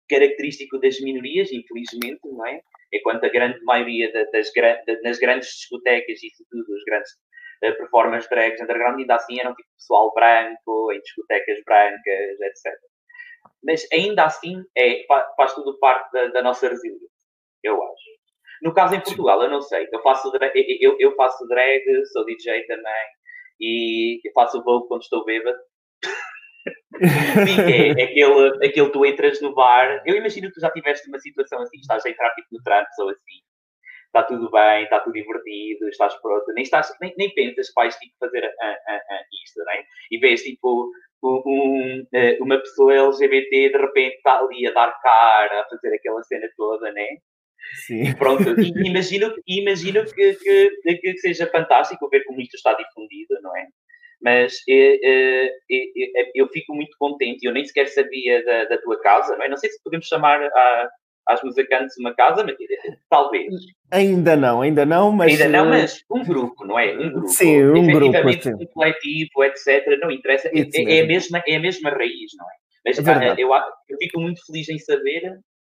característico 0.08 0.78
das 0.78 1.00
minorias, 1.00 1.50
infelizmente, 1.52 2.20
não 2.24 2.46
é? 2.46 2.60
Enquanto 2.92 3.24
a 3.24 3.28
grande 3.28 3.62
maioria 3.64 4.12
das, 4.12 4.50
nas 5.02 5.18
grandes 5.18 5.48
discotecas 5.48 6.22
e 6.22 6.28
tudo, 6.50 6.74
os 6.74 6.84
grandes 6.84 7.10
uh, 7.64 7.76
performance 7.78 8.28
drags 8.28 8.60
underground, 8.60 9.00
ainda 9.00 9.14
assim 9.14 9.40
eram 9.40 9.54
tipo 9.54 9.68
pessoal 9.78 10.12
branco, 10.12 10.92
em 10.92 11.00
discotecas 11.00 11.58
brancas, 11.64 12.40
etc. 12.40 12.74
Mas 13.64 13.86
ainda 13.92 14.24
assim 14.24 14.62
é, 14.76 15.04
faz 15.36 15.54
tudo 15.54 15.78
parte 15.78 16.12
da, 16.12 16.26
da 16.28 16.42
nossa 16.42 16.68
resiliência, 16.68 17.08
eu 17.62 17.82
acho. 17.82 18.12
No 18.62 18.74
caso 18.74 18.94
em 18.94 19.00
Portugal, 19.00 19.42
eu 19.42 19.50
não 19.50 19.62
sei, 19.62 19.88
eu 19.90 20.02
faço 20.02 20.30
drag, 20.30 20.52
eu, 20.80 20.96
eu 21.00 21.14
faço 21.16 21.46
drag, 21.48 21.82
sou 22.12 22.24
DJ 22.24 22.64
também, 22.66 23.06
e 23.60 24.20
faço 24.34 24.62
voo 24.62 24.86
quando 24.86 25.02
estou 25.02 25.24
bêbado, 25.24 25.58
Sim, 27.46 27.60
é, 27.62 27.88
é 28.00 28.04
aquele, 28.04 28.66
aquele 28.66 28.90
tu 28.90 29.04
entras 29.04 29.40
no 29.40 29.54
bar. 29.54 30.02
Eu 30.06 30.16
imagino 30.16 30.48
que 30.48 30.54
tu 30.54 30.60
já 30.60 30.70
tiveste 30.70 31.08
uma 31.08 31.18
situação 31.18 31.60
assim, 31.60 31.78
estás 31.78 32.04
a 32.04 32.10
entrar 32.10 32.30
tipo 32.34 32.48
no 32.52 32.62
trânsito 32.62 33.02
ou 33.02 33.10
assim. 33.10 33.40
Está 34.06 34.22
tudo 34.24 34.50
bem, 34.50 34.84
está 34.84 35.00
tudo 35.00 35.14
divertido, 35.14 35.88
estás 35.88 36.14
pronto, 36.20 36.44
nem, 36.52 36.62
estás, 36.62 36.92
nem, 37.00 37.14
nem 37.16 37.32
pensas 37.32 37.68
que 37.68 37.74
vais 37.74 37.96
tipo, 37.96 38.14
fazer 38.20 38.44
a, 38.44 38.66
a, 38.66 38.94
a 38.94 39.20
isto, 39.42 39.64
né? 39.64 39.84
E 40.10 40.18
vês 40.18 40.42
tipo 40.42 40.90
um, 41.22 42.06
eh, 42.12 42.36
uma 42.40 42.58
pessoa 42.58 42.92
LGBT 42.92 43.70
de 43.70 43.78
repente 43.78 44.16
está 44.16 44.38
ali 44.38 44.66
a 44.66 44.72
dar 44.72 44.92
cara, 45.00 45.62
a 45.62 45.68
fazer 45.68 45.94
aquela 45.94 46.22
cena 46.24 46.46
toda, 46.56 46.92
né? 46.92 47.06
Sim. 47.86 48.02
E 48.02 48.14
pronto, 48.14 48.42
imagino, 48.84 49.34
imagino 49.46 50.04
que, 50.04 50.34
que, 50.34 50.96
que 50.96 51.18
seja 51.18 51.46
fantástico 51.46 52.08
ver 52.10 52.24
como 52.24 52.40
isto 52.40 52.54
está 52.54 52.74
difundido, 52.74 53.40
não 53.40 53.56
é? 53.56 53.66
Mas 54.22 54.54
é, 54.68 54.98
é, 55.02 55.46
é, 55.46 56.30
eu 56.34 56.48
fico 56.48 56.74
muito 56.74 56.96
contente. 56.98 57.44
Eu 57.44 57.52
nem 57.52 57.64
sequer 57.64 57.88
sabia 57.88 58.44
da, 58.44 58.64
da 58.66 58.78
tua 58.78 59.00
casa, 59.00 59.36
não, 59.36 59.44
é? 59.44 59.48
não 59.48 59.56
sei 59.56 59.68
se 59.68 59.82
podemos 59.82 60.06
chamar 60.06 60.40
a, 60.40 60.88
às 61.28 61.42
musicantes 61.42 61.98
uma 61.98 62.14
casa, 62.14 62.44
mas 62.44 62.56
talvez. 63.10 63.52
Ainda 63.90 64.36
não, 64.36 64.62
ainda 64.62 64.86
não, 64.86 65.10
mas. 65.10 65.32
Ainda 65.32 65.48
não, 65.48 65.68
mas 65.68 66.04
um 66.10 66.22
grupo, 66.22 66.64
não 66.64 66.78
é? 66.78 66.94
Um 66.96 67.10
grupo. 67.12 67.28
Sim, 67.28 67.64
um 67.64 67.86
grupo. 67.86 68.16
Um 68.16 68.66
coletivo, 68.66 69.44
etc. 69.44 69.98
Não 70.00 70.10
interessa. 70.10 70.48
É, 70.48 70.98
é, 70.98 71.02
a 71.02 71.06
mesma, 71.06 71.42
é 71.46 71.56
a 71.56 71.60
mesma 71.60 71.90
raiz, 71.90 72.30
não 72.38 72.46
é? 72.46 72.54
Mas 72.84 72.98
é 72.98 73.34
eu, 73.38 73.50
eu 73.88 73.98
fico 73.98 74.20
muito 74.20 74.44
feliz 74.46 74.68
em 74.68 74.78
saber 74.78 75.38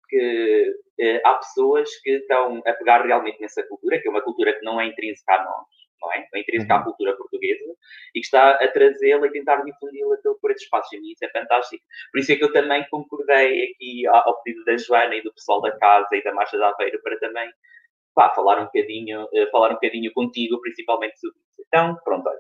que 0.08 0.74
uh, 1.00 1.20
há 1.24 1.34
pessoas 1.34 1.88
que 2.02 2.10
estão 2.10 2.60
a 2.66 2.72
pegar 2.74 3.04
realmente 3.04 3.40
nessa 3.40 3.62
cultura, 3.66 4.00
que 4.00 4.06
é 4.06 4.10
uma 4.10 4.20
cultura 4.20 4.52
que 4.52 4.64
não 4.64 4.80
é 4.80 4.86
intrínseca 4.86 5.34
a 5.34 5.44
nós 5.44 5.81
não 6.02 6.12
é? 6.12 6.26
É 6.34 6.40
intrínseca 6.40 6.74
à 6.74 6.78
uhum. 6.78 6.84
cultura 6.84 7.16
portuguesa 7.16 7.74
e 8.14 8.20
que 8.20 8.26
está 8.26 8.50
a 8.50 8.68
trazê-la 8.68 9.26
e 9.26 9.30
tentar 9.30 9.62
difundi-la 9.62 10.16
por 10.40 10.50
esses 10.50 10.64
espaços. 10.64 10.92
E 10.92 11.00
mim 11.00 11.12
isso 11.12 11.24
é 11.24 11.28
fantástico. 11.30 11.84
Por 12.10 12.20
isso 12.20 12.32
é 12.32 12.36
que 12.36 12.44
eu 12.44 12.52
também 12.52 12.84
concordei 12.90 13.70
aqui 13.70 14.06
ao 14.06 14.42
pedido 14.42 14.64
da 14.64 14.76
Joana 14.76 15.14
e 15.14 15.22
do 15.22 15.32
pessoal 15.32 15.60
da 15.60 15.72
casa 15.78 16.08
e 16.12 16.22
da 16.22 16.32
Marcha 16.32 16.58
da 16.58 16.70
Aveiro 16.70 17.00
para 17.02 17.18
também 17.18 17.50
pá, 18.14 18.30
falar 18.30 18.60
um 18.60 18.64
bocadinho, 18.64 19.24
uh, 19.24 19.50
falar 19.50 19.70
um 19.70 19.74
bocadinho 19.74 20.12
contigo, 20.12 20.60
principalmente 20.60 21.18
sobre 21.18 21.38
isso. 21.38 21.64
Então, 21.66 21.96
pronto, 22.04 22.28
olha. 22.28 22.38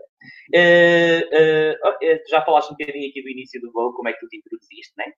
Uh, 0.54 1.88
uh, 1.88 2.28
já 2.28 2.42
falaste 2.42 2.70
um 2.70 2.76
bocadinho 2.76 3.08
aqui 3.08 3.22
do 3.22 3.30
início 3.30 3.60
do 3.60 3.72
voo, 3.72 3.92
como 3.94 4.08
é 4.08 4.12
que 4.12 4.20
tu 4.20 4.28
te 4.28 4.36
introduziste, 4.36 4.92
não 4.96 5.04
é? 5.04 5.12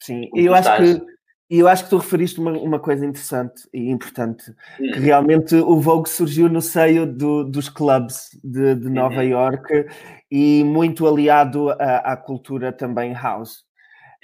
Sim, 0.00 0.30
eu 0.34 0.54
acho 0.54 0.76
que 0.76 1.18
e 1.50 1.60
eu 1.60 1.68
acho 1.68 1.84
que 1.84 1.90
tu 1.90 1.96
referiste 1.96 2.38
uma, 2.38 2.52
uma 2.52 2.78
coisa 2.78 3.06
interessante 3.06 3.66
e 3.72 3.90
importante, 3.90 4.50
hum. 4.78 4.90
que 4.92 4.98
realmente 4.98 5.54
o 5.54 5.80
Vogue 5.80 6.08
surgiu 6.08 6.48
no 6.48 6.60
seio 6.60 7.06
do, 7.06 7.42
dos 7.42 7.70
clubs 7.70 8.30
de, 8.44 8.74
de 8.74 8.90
Nova 8.90 9.16
uhum. 9.16 9.22
York 9.22 9.86
e 10.30 10.62
muito 10.64 11.06
aliado 11.06 11.70
à, 11.70 12.12
à 12.12 12.16
cultura 12.16 12.70
também 12.70 13.14
house. 13.14 13.66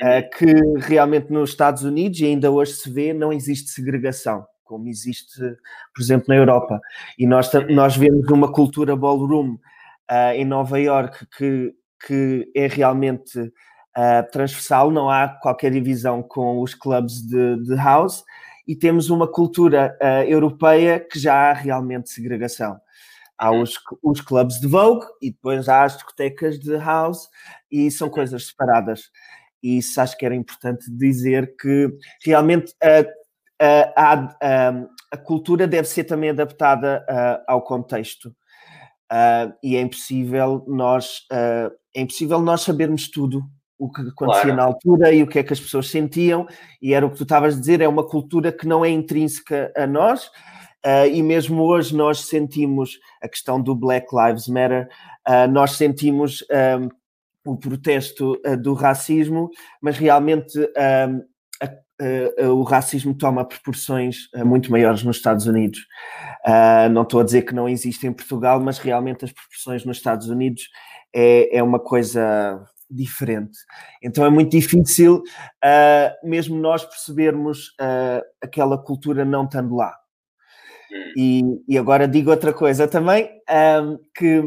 Uhum. 0.01 0.19
Uh, 0.19 0.31
que 0.37 0.87
realmente 0.87 1.33
nos 1.33 1.51
Estados 1.51 1.83
Unidos, 1.85 2.21
e 2.21 2.27
ainda 2.27 2.51
hoje 2.51 2.73
se 2.73 2.91
vê, 2.91 3.15
não 3.15 3.33
existe 3.33 3.71
segregação, 3.71 4.45
como 4.65 4.89
existe, 4.89 5.39
por 5.95 6.03
exemplo, 6.03 6.27
na 6.29 6.37
Europa. 6.37 6.79
E 7.19 7.27
nós, 7.27 7.53
uhum. 7.55 7.75
nós 7.75 7.97
vemos 7.97 8.29
uma 8.29 8.53
cultura 8.53 8.95
ballroom 8.95 9.55
uh, 10.11 10.35
em 10.35 10.45
Nova 10.45 10.79
York 10.79 11.27
que, 11.39 11.73
que 12.07 12.51
é 12.55 12.67
realmente 12.67 13.51
uh, 13.97 14.31
transversal, 14.31 14.91
não 14.91 15.09
há 15.09 15.29
qualquer 15.29 15.71
divisão 15.71 16.23
com 16.23 16.61
os 16.61 16.75
clubes 16.75 17.23
de, 17.23 17.63
de 17.63 17.75
house 17.75 18.25
e 18.67 18.75
temos 18.75 19.11
uma 19.11 19.29
cultura 19.29 19.97
uh, 20.03 20.29
europeia 20.29 21.01
que 21.01 21.19
já 21.19 21.51
há 21.51 21.53
realmente 21.53 22.11
segregação. 22.11 22.79
Há 23.37 23.51
uhum. 23.51 23.63
os, 23.63 23.75
os 24.03 24.21
clubes 24.21 24.61
de 24.61 24.67
Vogue 24.67 25.07
e 25.21 25.31
depois 25.31 25.69
há 25.69 25.85
as 25.85 25.95
discotecas 25.95 26.59
de 26.59 26.77
house 26.77 27.29
e 27.71 27.91
são 27.91 28.09
coisas 28.09 28.47
separadas. 28.47 29.11
E 29.63 29.79
isso 29.79 30.01
acho 30.01 30.17
que 30.17 30.25
era 30.25 30.35
importante 30.35 30.91
dizer 30.91 31.57
que 31.57 31.89
realmente 32.23 32.73
a, 32.83 33.95
a, 33.97 34.37
a, 34.41 34.87
a 35.13 35.17
cultura 35.17 35.67
deve 35.67 35.89
ser 35.89 36.05
também 36.05 36.31
adaptada 36.31 37.05
uh, 37.09 37.45
ao 37.47 37.63
contexto. 37.63 38.29
Uh, 39.11 39.53
e 39.63 39.77
é 39.77 39.81
impossível 39.81 40.65
nós 40.67 41.19
uh, 41.31 41.71
é 41.95 42.01
impossível 42.01 42.41
nós 42.41 42.63
sabermos 42.63 43.09
tudo 43.11 43.45
o 43.85 43.91
que 43.91 44.01
acontecia 44.01 44.43
claro. 44.43 44.57
na 44.57 44.65
altura 44.65 45.13
e 45.13 45.23
o 45.23 45.27
que 45.27 45.39
é 45.39 45.43
que 45.43 45.53
as 45.53 45.61
pessoas 45.61 45.91
sentiam, 45.91 46.47
e 46.81 46.95
era 46.95 47.05
o 47.05 47.11
que 47.11 47.19
tu 47.19 47.25
estavas 47.25 47.55
a 47.55 47.61
dizer, 47.61 47.81
é 47.83 47.89
uma 47.89 48.07
cultura 48.07 48.51
que 48.51 48.67
não 48.67 48.85
é 48.85 48.89
intrínseca 48.89 49.71
a 49.77 49.87
nós, 49.87 50.27
uh, 50.85 51.07
e 51.13 51.23
mesmo 51.23 51.63
hoje 51.63 51.95
nós 51.95 52.21
sentimos 52.21 52.99
a 53.23 53.29
questão 53.29 53.61
do 53.61 53.75
Black 53.75 54.07
Lives 54.11 54.49
Matter, 54.49 54.89
uh, 55.29 55.51
nós 55.51 55.73
sentimos 55.73 56.43
um, 57.47 57.53
o 57.53 57.57
protesto 57.59 58.41
uh, 58.47 58.57
do 58.57 58.73
racismo, 58.73 59.51
mas 59.83 59.99
realmente 59.99 60.59
um, 60.59 61.23
o 62.51 62.65
racismo 62.65 63.15
toma 63.15 63.45
proporções 63.45 64.29
muito 64.45 64.69
maiores 64.69 65.05
nos 65.05 65.17
Estados 65.17 65.47
Unidos. 65.47 65.87
não 66.91 67.03
estou 67.03 67.21
a 67.21 67.25
dizer 67.25 67.43
que 67.43 67.55
não 67.55 67.69
existe 67.69 68.05
em 68.05 68.13
Portugal, 68.13 68.59
mas 68.59 68.79
realmente 68.79 69.25
as 69.25 69.31
proporções 69.31 69.85
nos 69.85 69.99
Estados 69.99 70.29
Unidos 70.29 70.65
é, 71.15 71.57
é 71.57 71.63
uma 71.63 71.79
coisa 71.79 72.67
diferente. 72.91 73.59
Então 74.03 74.25
é 74.25 74.31
muito 74.31 74.51
difícil, 74.51 75.23
uh, 75.65 76.29
mesmo 76.29 76.57
nós 76.57 76.85
percebermos 76.85 77.69
uh, 77.81 78.23
aquela 78.43 78.79
cultura 78.79 79.25
não 79.25 79.45
estando 79.45 79.75
lá. 79.75 79.95
Hum. 80.91 81.13
E, 81.17 81.43
e, 81.69 81.79
agora 81.79 82.07
digo 82.07 82.31
outra 82.31 82.53
coisa 82.53 82.87
também, 82.87 83.31
um, 83.83 83.99
que 84.15 84.43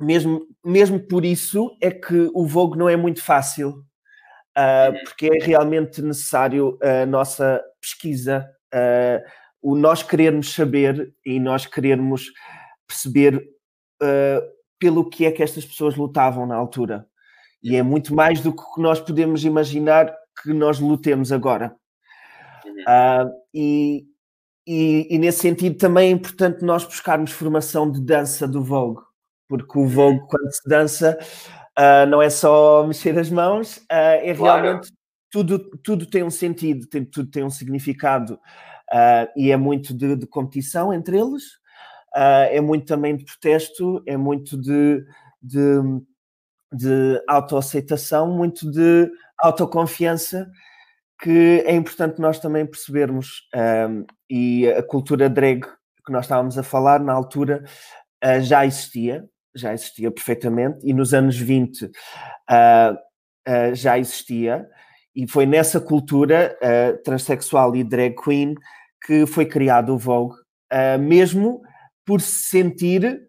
mesmo, 0.00 0.46
mesmo 0.64 0.98
por 0.98 1.24
isso 1.24 1.76
é 1.80 1.90
que 1.90 2.30
o 2.34 2.46
Vogue 2.46 2.78
não 2.78 2.88
é 2.88 2.96
muito 2.96 3.22
fácil, 3.22 3.68
uh, 3.70 5.04
porque 5.04 5.26
é 5.26 5.44
realmente 5.44 6.02
necessário 6.02 6.78
a 6.82 7.06
nossa 7.06 7.62
pesquisa, 7.80 8.46
o 9.62 9.74
nós 9.74 10.02
querermos 10.02 10.54
saber 10.54 11.12
e 11.24 11.40
nós 11.40 11.66
querermos 11.66 12.30
perceber 12.86 13.42
pelo 14.78 15.08
que 15.08 15.26
é 15.26 15.30
que 15.30 15.42
estas 15.42 15.64
pessoas 15.64 15.96
lutavam 15.96 16.46
na 16.46 16.56
altura. 16.56 17.06
E 17.62 17.76
é 17.76 17.82
muito 17.82 18.14
mais 18.14 18.40
do 18.40 18.54
que 18.54 18.62
nós 18.80 19.00
podemos 19.00 19.44
imaginar 19.44 20.14
que 20.42 20.52
nós 20.52 20.80
lutemos 20.80 21.30
agora. 21.32 21.76
Uh, 22.80 23.30
e, 23.52 24.04
e, 24.66 25.06
e, 25.10 25.18
nesse 25.18 25.40
sentido 25.40 25.76
também 25.76 26.08
é 26.08 26.12
importante 26.12 26.64
nós 26.64 26.84
buscarmos 26.84 27.30
formação 27.30 27.90
de 27.90 28.00
dança 28.00 28.48
do 28.48 28.62
Vogue, 28.62 29.02
porque 29.48 29.78
o 29.78 29.86
Vogue, 29.86 30.20
quando 30.28 30.50
se 30.50 30.66
dança, 30.66 31.18
uh, 31.78 32.06
não 32.08 32.22
é 32.22 32.30
só 32.30 32.86
mexer 32.86 33.18
as 33.18 33.28
mãos, 33.28 33.76
uh, 33.78 33.82
é 34.22 34.34
claro. 34.34 34.62
realmente 34.62 34.92
tudo, 35.30 35.58
tudo 35.82 36.06
tem 36.06 36.22
um 36.22 36.30
sentido, 36.30 36.86
tem, 36.86 37.04
tudo 37.04 37.30
tem 37.30 37.44
um 37.44 37.50
significado. 37.50 38.40
e 39.36 39.50
é 39.52 39.56
muito 39.56 39.94
de, 39.94 40.16
de 40.16 40.26
competição 40.26 40.92
entre 40.92 41.18
eles, 41.18 41.44
é 42.50 42.60
muito 42.60 42.86
também 42.86 43.16
de 43.16 43.24
protesto, 43.24 44.02
é 44.06 44.16
muito 44.16 44.60
de, 44.60 45.04
de, 45.40 45.80
de 46.72 47.22
autoaceitação, 47.28 48.30
muito 48.30 48.70
de 48.70 49.10
autoconfiança, 49.38 50.48
que 51.20 51.62
é 51.66 51.74
importante 51.74 52.20
nós 52.20 52.38
também 52.38 52.64
percebermos. 52.64 53.48
Um, 53.54 54.04
e 54.28 54.68
a 54.68 54.82
cultura 54.82 55.28
drag 55.28 55.66
que 56.06 56.12
nós 56.12 56.24
estávamos 56.24 56.56
a 56.56 56.62
falar 56.62 57.00
na 57.00 57.12
altura 57.12 57.64
uh, 58.24 58.40
já 58.40 58.64
existia, 58.64 59.24
já 59.54 59.74
existia 59.74 60.10
perfeitamente, 60.10 60.78
e 60.84 60.92
nos 60.92 61.12
anos 61.12 61.36
20 61.36 61.84
uh, 61.84 61.88
uh, 61.90 63.74
já 63.74 63.98
existia, 63.98 64.66
e 65.14 65.28
foi 65.28 65.44
nessa 65.44 65.80
cultura 65.80 66.56
transexual 67.04 67.74
e 67.74 67.82
drag 67.82 68.14
queen 68.14 68.54
que 69.04 69.26
foi 69.26 69.44
criado 69.44 69.92
o 69.92 69.98
Vogue, 69.98 70.36
mesmo 71.00 71.60
por 72.06 72.20
se 72.20 72.48
sentir, 72.48 73.28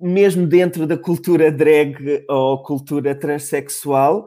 mesmo 0.00 0.46
dentro 0.46 0.86
da 0.86 0.96
cultura 0.96 1.50
drag 1.50 2.24
ou 2.28 2.62
cultura 2.62 3.14
transexual, 3.14 4.24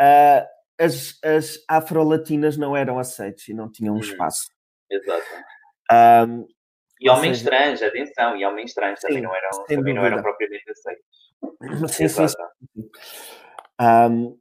uh, 0.00 0.46
as, 0.78 1.18
as 1.24 1.64
afro-latinas 1.68 2.56
não 2.56 2.76
eram 2.76 2.98
aceitas 2.98 3.48
e 3.48 3.54
não 3.54 3.70
tinham 3.70 3.94
um 3.94 3.96
uhum. 3.96 4.02
espaço. 4.02 4.48
Exato. 4.90 5.26
Um, 5.90 6.46
e 7.00 7.08
homens 7.08 7.38
seja, 7.38 7.50
trans, 7.50 7.82
atenção, 7.82 8.36
e 8.36 8.44
homens 8.44 8.74
trans 8.74 9.00
também, 9.00 9.22
não, 9.22 9.34
eram, 9.34 9.64
também 9.66 9.94
não 9.94 10.04
eram 10.04 10.22
propriamente 10.22 10.64
aceitos. 10.70 11.94
Sim, 11.94 12.08
sim, 12.08 12.28
sim. 12.28 12.90
Um, 13.80 14.38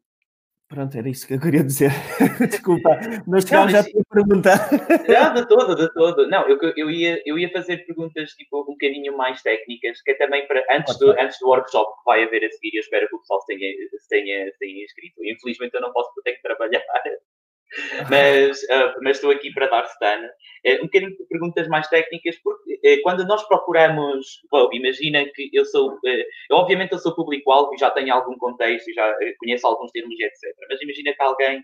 Pronto, 0.67 0.97
era 0.97 1.07
isso 1.07 1.25
que 1.25 1.33
eu 1.33 1.39
queria 1.39 1.63
dizer. 1.63 1.91
Desculpa, 2.49 2.99
mas 3.25 3.49
não, 3.49 3.69
já 3.69 3.83
te 3.83 3.93
perguntar. 4.11 4.69
Não, 5.07 5.33
de 5.33 5.47
todo, 5.47 5.75
de 5.75 5.93
todo. 5.93 6.27
Não, 6.27 6.47
eu, 6.49 6.59
eu, 6.75 6.91
ia, 6.91 7.21
eu 7.25 7.39
ia 7.39 7.49
fazer 7.51 7.85
perguntas 7.85 8.31
tipo, 8.31 8.61
um 8.63 8.73
bocadinho 8.73 9.15
mais 9.15 9.41
técnicas, 9.41 10.01
que 10.01 10.11
é 10.11 10.15
também 10.15 10.45
para 10.45 10.61
antes, 10.71 10.97
do, 10.99 11.11
antes 11.11 11.39
do 11.39 11.47
workshop 11.47 11.89
que 11.99 12.05
vai 12.05 12.23
haver 12.23 12.43
a 12.43 12.51
seguir, 12.51 12.75
eu 12.75 12.81
espero 12.81 13.07
que 13.07 13.15
o 13.15 13.19
pessoal 13.19 13.39
se 13.41 13.47
tenha, 13.47 13.71
se 13.71 14.09
tenha, 14.09 14.51
se 14.51 14.59
tenha 14.59 14.83
inscrito. 14.83 15.23
Infelizmente 15.23 15.73
eu 15.73 15.81
não 15.81 15.93
posso 15.93 16.11
tenho 16.23 16.35
que 16.35 16.41
trabalhar 16.41 16.83
mas, 18.09 18.63
uh, 18.63 18.93
mas 19.01 19.17
estou 19.17 19.31
aqui 19.31 19.51
para 19.53 19.67
dar 19.67 19.85
stun. 19.85 20.25
Uh, 20.65 20.79
um 20.79 20.85
bocadinho 20.85 21.11
de 21.11 21.27
perguntas 21.27 21.67
mais 21.67 21.87
técnicas, 21.87 22.37
porque 22.43 22.73
uh, 22.73 23.01
quando 23.03 23.25
nós 23.25 23.45
procuramos, 23.47 24.41
bom, 24.51 24.69
imagina 24.71 25.25
que 25.33 25.49
eu 25.53 25.65
sou, 25.65 25.91
uh, 25.91 25.99
eu, 26.49 26.57
obviamente 26.57 26.93
eu 26.93 26.99
sou 26.99 27.15
público-alvo 27.15 27.73
e 27.73 27.77
já 27.77 27.91
tenho 27.91 28.13
algum 28.13 28.37
contexto 28.37 28.89
e 28.89 28.93
já 28.93 29.13
conheço 29.39 29.67
alguns 29.67 29.91
termos 29.91 30.17
etc. 30.19 30.55
Mas 30.69 30.81
imagina 30.81 31.13
que 31.13 31.21
alguém 31.21 31.63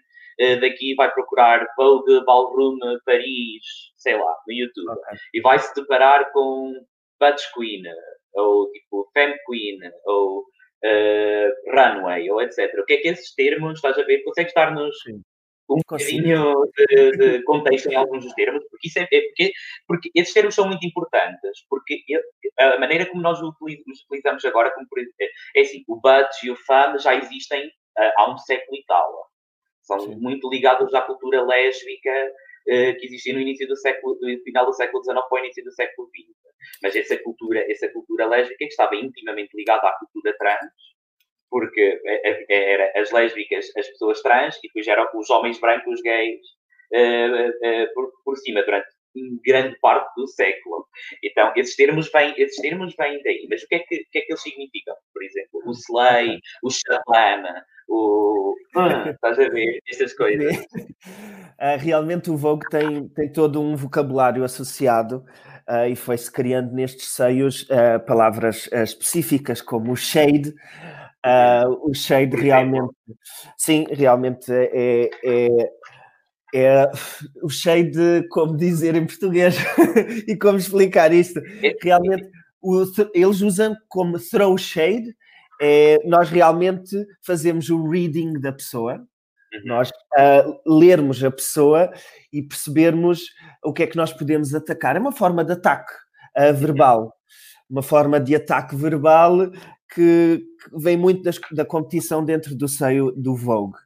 daqui 0.61 0.95
vai 0.95 1.11
procurar 1.13 1.63
Vogue 1.77 2.25
Ballroom 2.25 2.79
Paris, 3.05 3.63
sei 3.97 4.15
lá, 4.15 4.35
no 4.47 4.53
YouTube, 4.53 4.89
okay. 4.89 5.17
e 5.31 5.41
vai 5.41 5.59
se 5.59 5.75
deparar 5.75 6.31
com 6.31 6.73
Butch 7.19 7.43
Queen, 7.53 7.83
ou 8.33 8.67
tipo 8.71 9.07
Femme 9.13 9.35
Queen, 9.47 9.77
ou 10.05 10.43
Runway, 11.71 12.31
ou 12.31 12.41
etc. 12.41 12.73
O 12.79 12.85
que 12.85 12.93
é 12.93 12.97
que 12.97 13.09
esses 13.09 13.35
termos, 13.35 13.75
estás 13.75 13.95
a 13.99 14.03
ver, 14.03 14.23
consegue 14.23 14.47
estar-nos 14.47 14.95
um 15.69 15.77
bocadinho 15.77 16.53
de, 16.75 17.11
de, 17.11 17.43
contexto 17.43 17.89
em 17.89 17.95
alguns 17.95 18.23
dos 18.23 18.33
termos, 18.33 18.63
porque, 18.69 18.87
isso 18.87 18.99
é, 18.99 19.03
é, 19.03 19.21
porque, 19.21 19.53
porque 19.87 20.11
esses 20.15 20.33
termos 20.33 20.55
são 20.55 20.67
muito 20.67 20.85
importantes, 20.85 21.65
porque 21.69 22.03
a 22.59 22.79
maneira 22.79 23.05
como 23.05 23.21
nós 23.21 23.41
os 23.41 23.55
utilizamos 24.05 24.43
agora, 24.45 24.71
como 24.71 24.87
por, 24.87 24.99
é 24.99 25.61
assim, 25.61 25.83
o 25.87 25.99
but 25.99 26.29
e 26.43 26.51
o 26.51 26.55
fam 26.55 26.97
já 26.99 27.15
existem 27.15 27.67
uh, 27.67 28.11
há 28.17 28.33
um 28.33 28.37
século 28.37 28.77
e 28.77 28.83
tal. 28.85 29.27
São 29.81 29.99
Sim. 29.99 30.15
muito 30.15 30.49
ligados 30.49 30.93
à 30.93 31.01
cultura 31.01 31.43
lésbica 31.43 32.31
uh, 32.67 32.99
que 32.99 33.05
existia 33.05 33.33
no 33.33 33.39
início 33.39 33.67
do 33.67 33.75
século, 33.75 34.17
no 34.21 34.43
final 34.43 34.65
do 34.65 34.73
século 34.73 35.03
XIX 35.03 35.19
para 35.27 35.35
o 35.35 35.45
início 35.45 35.63
do 35.63 35.71
século 35.71 36.07
XX. 36.09 36.43
Mas 36.81 36.95
essa 36.95 37.17
cultura, 37.17 37.65
essa 37.69 37.89
cultura 37.89 38.25
lésbica 38.25 38.57
que 38.59 38.65
estava 38.65 38.95
intimamente 38.95 39.55
ligada 39.55 39.87
à 39.87 39.93
cultura 39.99 40.35
trans, 40.37 40.71
porque 41.53 42.01
é, 42.03 42.45
é, 42.49 42.73
era 42.73 42.91
as 42.99 43.11
lésbicas, 43.11 43.67
as 43.77 43.87
pessoas 43.89 44.23
trans, 44.23 44.57
e 44.57 44.61
depois 44.63 44.87
eram 44.87 45.07
os 45.13 45.29
homens 45.29 45.59
brancos 45.59 46.01
gays 46.01 46.41
uh, 46.91 47.93
por, 47.93 48.11
por 48.25 48.35
cima, 48.37 48.63
durante 48.63 48.87
grande 49.45 49.77
parte 49.79 50.11
do 50.15 50.25
século. 50.25 50.87
Então, 51.23 51.53
esses 51.55 51.75
termos 51.75 52.11
vêm, 52.11 52.33
esses 52.37 52.59
termos 52.59 52.95
vêm 52.97 53.21
daí. 53.21 53.45
Mas 53.47 53.61
o 53.61 53.67
que 53.67 53.75
é 53.75 53.79
que, 53.81 54.03
que, 54.11 54.17
é 54.17 54.21
que 54.21 54.31
eles 54.31 54.41
significam? 54.41 54.95
Por 55.13 55.23
exemplo, 55.23 55.61
o 55.63 55.71
slay, 55.73 56.39
o 56.63 56.71
shalama, 56.71 57.63
o... 57.93 58.55
Ah, 58.75 59.09
estás 59.09 59.37
a 59.37 59.49
ver? 59.49 59.79
Estas 59.87 60.13
coisas. 60.17 60.57
Uh, 60.57 61.77
realmente 61.77 62.31
o 62.31 62.37
Vogue 62.37 62.65
tem, 62.69 63.07
tem 63.09 63.31
todo 63.31 63.61
um 63.61 63.75
vocabulário 63.75 64.43
associado 64.43 65.23
uh, 65.69 65.87
e 65.87 65.95
foi-se 65.95 66.31
criando 66.31 66.73
nestes 66.73 67.09
seios 67.09 67.63
uh, 67.63 68.03
palavras 68.05 68.67
específicas 68.71 69.61
como 69.61 69.91
o 69.91 69.95
shade, 69.95 70.53
o 71.83 71.93
shade 71.93 72.35
realmente, 72.35 72.93
sim, 73.55 73.85
realmente 73.89 74.51
é, 74.51 75.09
é, 75.23 75.47
é 76.53 76.91
o 77.41 77.49
shade, 77.49 78.27
como 78.29 78.57
dizer 78.57 78.93
em 78.95 79.05
português 79.05 79.55
e 80.27 80.35
como 80.35 80.57
explicar 80.57 81.13
isto. 81.13 81.39
Realmente, 81.81 82.29
o, 82.61 82.83
eles 83.13 83.39
usam 83.39 83.73
como 83.87 84.19
throw 84.19 84.57
shade, 84.57 85.15
é, 85.65 85.97
nós 86.03 86.29
realmente 86.29 87.07
fazemos 87.21 87.69
o 87.69 87.87
reading 87.87 88.33
da 88.33 88.51
pessoa, 88.51 88.95
uhum. 88.95 89.61
nós 89.63 89.89
uh, 89.89 90.77
lermos 90.77 91.23
a 91.23 91.31
pessoa 91.31 91.89
e 92.33 92.41
percebermos 92.41 93.29
o 93.63 93.71
que 93.71 93.83
é 93.83 93.87
que 93.87 93.95
nós 93.95 94.11
podemos 94.11 94.53
atacar. 94.53 94.97
É 94.97 94.99
uma 94.99 95.13
forma 95.13 95.41
de 95.41 95.53
ataque 95.53 95.93
uh, 96.37 96.53
verbal, 96.53 97.13
uma 97.69 97.81
forma 97.81 98.19
de 98.19 98.35
ataque 98.35 98.75
verbal 98.75 99.49
que, 99.93 100.43
que 100.69 100.77
vem 100.77 100.97
muito 100.97 101.23
das, 101.23 101.39
da 101.53 101.63
competição 101.63 102.25
dentro 102.25 102.53
do 102.57 102.67
seio 102.67 103.13
do 103.13 103.33
Vogue, 103.33 103.77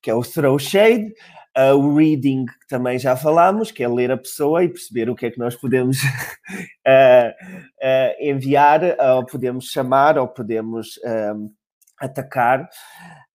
que 0.00 0.10
é 0.10 0.14
o 0.14 0.22
throw 0.22 0.58
shade, 0.58 1.12
uh, 1.58 1.74
o 1.74 1.96
reading, 1.96 2.46
que 2.46 2.68
também 2.68 2.98
já 2.98 3.16
falámos, 3.16 3.70
que 3.70 3.82
é 3.82 3.88
ler 3.88 4.12
a 4.12 4.16
pessoa 4.16 4.62
e 4.62 4.68
perceber 4.68 5.10
o 5.10 5.16
que 5.16 5.26
é 5.26 5.30
que 5.30 5.38
nós 5.38 5.56
podemos 5.56 5.98
uh, 6.02 7.30
uh, 7.82 8.14
enviar, 8.20 8.80
ou 9.16 9.26
podemos 9.26 9.66
chamar, 9.66 10.16
ou 10.16 10.28
podemos 10.28 10.98
um, 11.34 11.52
atacar. 12.00 12.68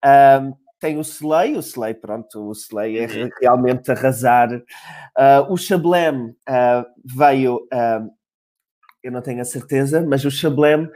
Um, 0.06 0.54
tem 0.80 0.98
o 0.98 1.02
Slay, 1.02 1.56
o 1.56 1.60
Slay, 1.60 1.94
pronto, 1.94 2.50
o 2.50 2.52
Slay 2.52 3.00
é 3.00 3.06
uhum. 3.06 3.30
realmente 3.42 3.90
arrasar. 3.90 4.50
o 5.50 5.56
Shablem 5.56 6.36
veio, 7.06 7.66
eu 9.02 9.10
não 9.10 9.22
tenho 9.22 9.40
a 9.40 9.46
certeza, 9.46 10.06
mas 10.06 10.26
o 10.26 10.30
Shablem 10.30 10.90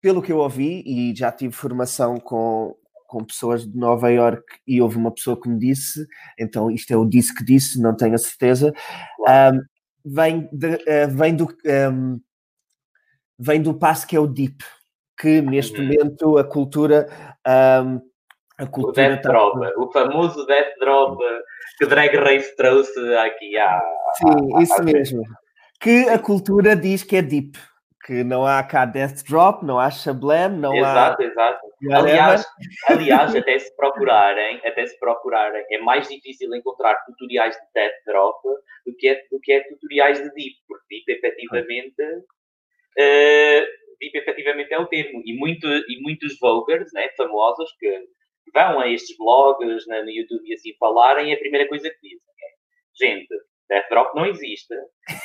pelo 0.00 0.20
que 0.20 0.32
eu 0.32 0.38
ouvi, 0.38 0.82
e 0.84 1.14
já 1.14 1.30
tive 1.30 1.54
formação 1.54 2.18
com, 2.18 2.74
com 3.12 3.22
pessoas 3.22 3.70
de 3.70 3.76
Nova 3.76 4.10
York 4.10 4.42
e 4.66 4.80
houve 4.80 4.96
uma 4.96 5.12
pessoa 5.12 5.38
que 5.38 5.46
me 5.46 5.58
disse, 5.58 6.06
então 6.38 6.70
isto 6.70 6.90
é 6.90 6.96
o 6.96 7.04
disse 7.04 7.34
que 7.34 7.44
disse, 7.44 7.78
não 7.78 7.94
tenho 7.94 8.14
a 8.14 8.18
certeza, 8.18 8.72
um, 9.20 9.60
vem, 10.02 10.48
de, 10.50 10.76
uh, 10.76 11.10
vem 11.10 11.36
do 11.36 11.46
um, 11.92 12.18
vem 13.38 13.60
do 13.60 13.74
passo 13.74 14.06
que 14.06 14.16
é 14.16 14.18
o 14.18 14.26
deep, 14.26 14.64
que 15.20 15.42
neste 15.42 15.78
uhum. 15.78 15.88
momento 15.88 16.38
a 16.38 16.44
cultura 16.44 17.06
um, 17.84 18.00
a 18.56 18.66
cultura 18.66 18.92
o 18.92 19.10
Death 19.10 19.22
tá... 19.22 19.28
Drop, 19.28 19.58
o 19.76 19.92
famoso 19.92 20.46
Death 20.46 20.78
Drop 20.80 21.22
que 21.78 21.86
Drag 21.86 22.16
Race 22.16 22.56
trouxe 22.56 22.98
aqui 23.16 23.58
à. 23.58 23.78
Sim, 24.14 24.56
à, 24.56 24.62
isso 24.62 24.80
à 24.80 24.82
mesmo. 24.82 25.22
Que 25.78 26.08
a 26.08 26.18
cultura 26.18 26.74
diz 26.74 27.02
que 27.02 27.16
é 27.16 27.22
deep, 27.22 27.58
que 28.06 28.24
não 28.24 28.46
há 28.46 28.62
cá 28.62 28.86
Death 28.86 29.22
Drop, 29.28 29.66
não 29.66 29.78
há 29.78 29.90
Shablam, 29.90 30.56
não 30.56 30.74
exato, 30.74 31.22
há. 31.22 31.24
Exato, 31.24 31.58
exato. 31.58 31.71
Aliás, 31.90 32.44
aliás, 32.88 33.34
até 33.34 33.58
se 33.58 33.74
procurarem, 33.74 34.60
até 34.64 34.86
se 34.86 34.98
procurarem, 34.98 35.64
é 35.70 35.78
mais 35.78 36.08
difícil 36.08 36.54
encontrar 36.54 36.94
tutoriais 37.06 37.56
de 37.56 37.62
Death 37.74 38.04
Drop 38.06 38.40
do 38.86 38.94
que 38.96 39.08
é, 39.08 39.22
do 39.30 39.40
que 39.40 39.52
é 39.52 39.64
tutoriais 39.64 40.18
de 40.18 40.30
Deep, 40.32 40.56
porque 40.68 41.02
Deep 41.06 41.12
efetivamente. 41.12 42.02
Uh, 42.98 43.82
deep 44.02 44.18
efetivamente 44.18 44.74
é 44.74 44.78
o 44.78 44.86
termo. 44.86 45.22
E, 45.24 45.36
muito, 45.38 45.66
e 45.66 46.00
muitos 46.02 46.38
vloggers 46.38 46.90
né, 46.92 47.08
famosos 47.16 47.70
que 47.78 48.04
vão 48.52 48.80
a 48.80 48.88
estes 48.88 49.16
blogs 49.16 49.86
na, 49.86 50.02
no 50.02 50.10
YouTube 50.10 50.46
e 50.48 50.54
assim 50.54 50.74
falarem, 50.78 51.32
a 51.32 51.38
primeira 51.38 51.68
coisa 51.68 51.88
que 51.88 52.00
dizem 52.00 52.18
é: 52.18 53.06
gente, 53.06 53.28
Death 53.68 53.88
Drop 53.88 54.14
não 54.14 54.26
existe, 54.26 54.74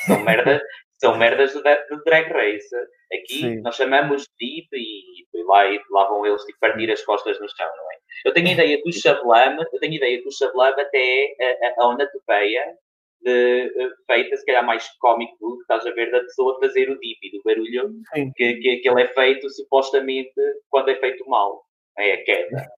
são 0.06 0.22
merdas, 0.24 0.62
são 0.98 1.16
merdas 1.16 1.52
de, 1.52 1.62
de 1.62 2.04
drag 2.04 2.30
race. 2.32 2.76
Aqui 3.12 3.40
Sim. 3.40 3.60
nós 3.62 3.76
chamamos 3.76 4.28
deep 4.38 4.68
e, 4.72 5.22
e 5.34 5.44
lá, 5.44 5.66
e 5.66 5.80
lá 5.90 6.08
vão 6.08 6.26
eles 6.26 6.42
tipo, 6.42 6.58
partir 6.60 6.90
as 6.90 7.02
costas 7.04 7.40
no 7.40 7.48
chão, 7.48 7.66
não 7.66 7.92
é? 7.92 7.98
Eu 8.24 8.32
tenho 8.32 8.48
a 8.48 8.52
ideia 8.52 8.82
que 8.82 8.88
o 8.88 8.92
Shablam, 8.92 9.56
eu 9.72 9.80
tenho 9.80 9.92
a 9.92 9.96
ideia 9.96 10.20
que 10.20 10.28
o 10.28 10.32
Shablam 10.32 10.74
até 10.78 11.34
é 11.40 11.68
a, 11.68 11.74
a 11.78 11.86
onomatopeia 11.86 12.76
de, 13.22 13.72
feita, 14.06 14.36
se 14.36 14.44
calhar 14.44 14.64
mais 14.64 14.88
cómico 14.98 15.36
do 15.40 15.56
que 15.56 15.62
estás 15.62 15.86
a 15.86 15.90
ver 15.92 16.10
da 16.10 16.20
pessoa 16.20 16.58
fazer 16.60 16.90
o 16.90 16.98
deep 16.98 17.18
e 17.22 17.30
do 17.36 17.42
barulho 17.42 17.90
que, 18.36 18.54
que, 18.54 18.76
que 18.76 18.88
ele 18.88 19.02
é 19.02 19.08
feito 19.08 19.48
supostamente 19.50 20.32
quando 20.68 20.90
é 20.90 20.96
feito 20.96 21.28
mal. 21.28 21.64
É 21.98 22.14
a 22.14 22.24
queda. 22.24 22.68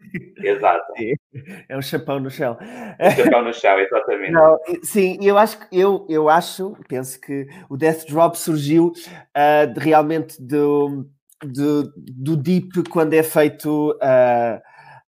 Exato. 0.43 0.93
É 1.69 1.77
um 1.77 1.83
chapão 1.83 2.19
no 2.19 2.31
chão. 2.31 2.59
Um 3.01 3.11
chapão 3.11 3.45
no 3.45 3.55
chão, 3.55 3.79
exatamente. 3.79 4.33
Não, 4.33 4.59
sim, 4.83 5.17
eu 5.23 5.39
acho, 5.39 5.59
eu, 5.71 6.05
eu 6.09 6.29
acho, 6.29 6.77
penso 6.89 7.21
que 7.21 7.47
o 7.69 7.77
Death 7.77 8.07
Drop 8.09 8.37
surgiu 8.37 8.89
uh, 8.89 9.73
de, 9.73 9.79
realmente 9.79 10.43
do, 10.43 11.07
do, 11.45 11.93
do 11.97 12.37
Deep 12.37 12.89
quando 12.91 13.15
é 13.15 13.23
feito 13.23 13.93
uh, 13.93 14.61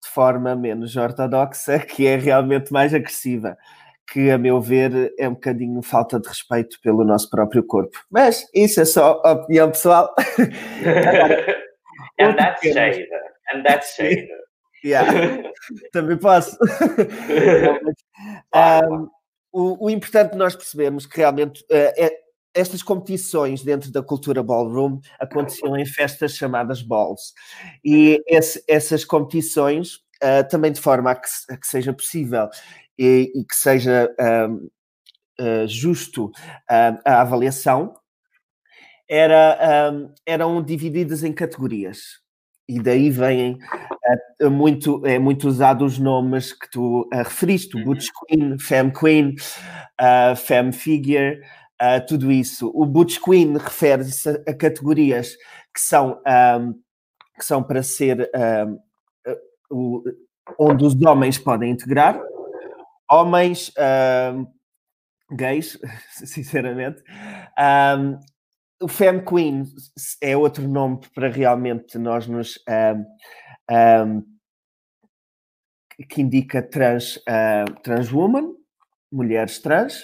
de 0.03 0.09
forma 0.13 0.55
menos 0.55 0.95
ortodoxa, 0.97 1.79
que 1.89 2.07
é 2.07 2.17
realmente 2.17 2.71
mais 2.73 2.93
agressiva. 2.93 3.57
Que, 4.13 4.31
a 4.31 4.37
meu 4.37 4.61
ver, 4.61 5.15
é 5.19 5.29
um 5.29 5.35
bocadinho 5.35 5.81
falta 5.83 6.21
de 6.21 6.29
respeito 6.29 6.79
pelo 6.83 7.05
nosso 7.05 7.31
próprio 7.31 7.65
corpo. 7.65 7.97
Mas 8.11 8.47
isso 8.55 8.81
é 8.81 8.85
só 8.85 9.23
opinião 9.25 9.71
pessoal. 9.71 10.15
Agora, 10.85 11.61
And 12.21 12.37
that's 12.37 12.63
shade. 12.63 13.07
And 13.53 13.63
that's 13.63 13.95
shade. 13.95 14.29
Yeah, 14.85 15.43
também 15.93 16.17
posso. 16.17 16.57
um, 18.55 19.09
o, 19.53 19.87
o, 19.87 19.91
importante 19.91 20.37
nós 20.37 20.55
percebemos 20.57 21.07
que 21.07 21.19
realmente 21.19 21.61
uh, 21.65 21.93
é, 21.97 22.11
estas 22.55 22.83
competições 22.83 23.63
dentro 23.63 23.93
da 23.93 24.03
cultura 24.03 24.43
ballroom 24.43 25.01
aconteciam 25.19 25.77
em 25.77 25.85
festas 25.85 26.35
chamadas 26.35 26.83
balls. 26.83 27.35
E 27.85 28.23
esse, 28.27 28.63
essas 28.67 29.05
competições, 29.05 29.97
uh, 30.23 30.49
também 30.49 30.73
de 30.73 30.81
forma 30.81 31.11
a 31.11 31.15
que, 31.15 31.29
a 31.51 31.57
que 31.57 31.67
seja 31.67 31.93
possível 31.93 32.49
e, 32.99 33.31
e 33.35 33.45
que 33.45 33.55
seja 33.55 34.09
um, 34.49 34.69
uh, 35.41 35.67
justo 35.67 36.31
a 36.69 37.21
avaliação, 37.21 37.95
era, 39.09 39.91
um, 39.93 40.15
eram 40.25 40.63
divididas 40.63 41.25
em 41.25 41.33
categorias 41.33 42.20
e 42.71 42.81
daí 42.81 43.11
vêm 43.11 43.59
uh, 44.41 44.51
muito, 44.51 45.05
é 45.05 45.19
muito 45.19 45.49
usado 45.49 45.85
os 45.85 45.99
nomes 45.99 46.53
que 46.53 46.71
tu 46.71 47.03
uh, 47.13 47.17
referiste, 47.19 47.77
uhum. 47.77 47.85
Butch 47.85 48.07
Queen, 48.27 48.59
Femme 48.61 48.93
Queen, 48.93 49.35
uh, 50.01 50.37
Femme 50.37 50.73
Figure, 50.73 51.41
uh, 51.83 52.07
tudo 52.07 52.31
isso. 52.31 52.71
O 52.73 52.87
Butch 52.87 53.19
Queen 53.19 53.57
refere-se 53.57 54.31
a, 54.47 54.55
categorias 54.55 55.35
que 55.75 55.81
são, 55.81 56.21
um, 56.59 56.75
que 57.37 57.45
são 57.45 57.61
para 57.63 57.83
ser 57.83 58.31
um, 58.35 58.79
o, 59.71 60.03
onde 60.59 60.85
os 60.85 61.01
homens 61.03 61.39
podem 61.39 61.73
integrar, 61.73 62.21
homens 63.11 63.73
gays, 65.33 65.79
sinceramente, 66.25 67.03
um, 67.99 68.19
o 68.81 68.89
Femme 68.89 69.23
Queen 69.23 69.65
é 70.23 70.37
outro 70.37 70.67
nome 70.67 71.01
para 71.15 71.29
realmente 71.29 71.99
nós 71.99 72.27
nos. 72.27 72.59
Um, 72.69 73.05
um, 74.07 74.41
que 76.09 76.23
indica 76.23 76.63
trans, 76.63 77.17
uh, 77.17 77.71
trans 77.83 78.11
woman, 78.11 78.55
mulheres 79.13 79.59
trans, 79.59 80.03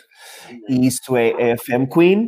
e 0.68 0.86
isso 0.86 1.16
é, 1.16 1.30
é 1.30 1.52
a 1.52 1.58
Femme 1.58 1.88
Queen. 1.88 2.26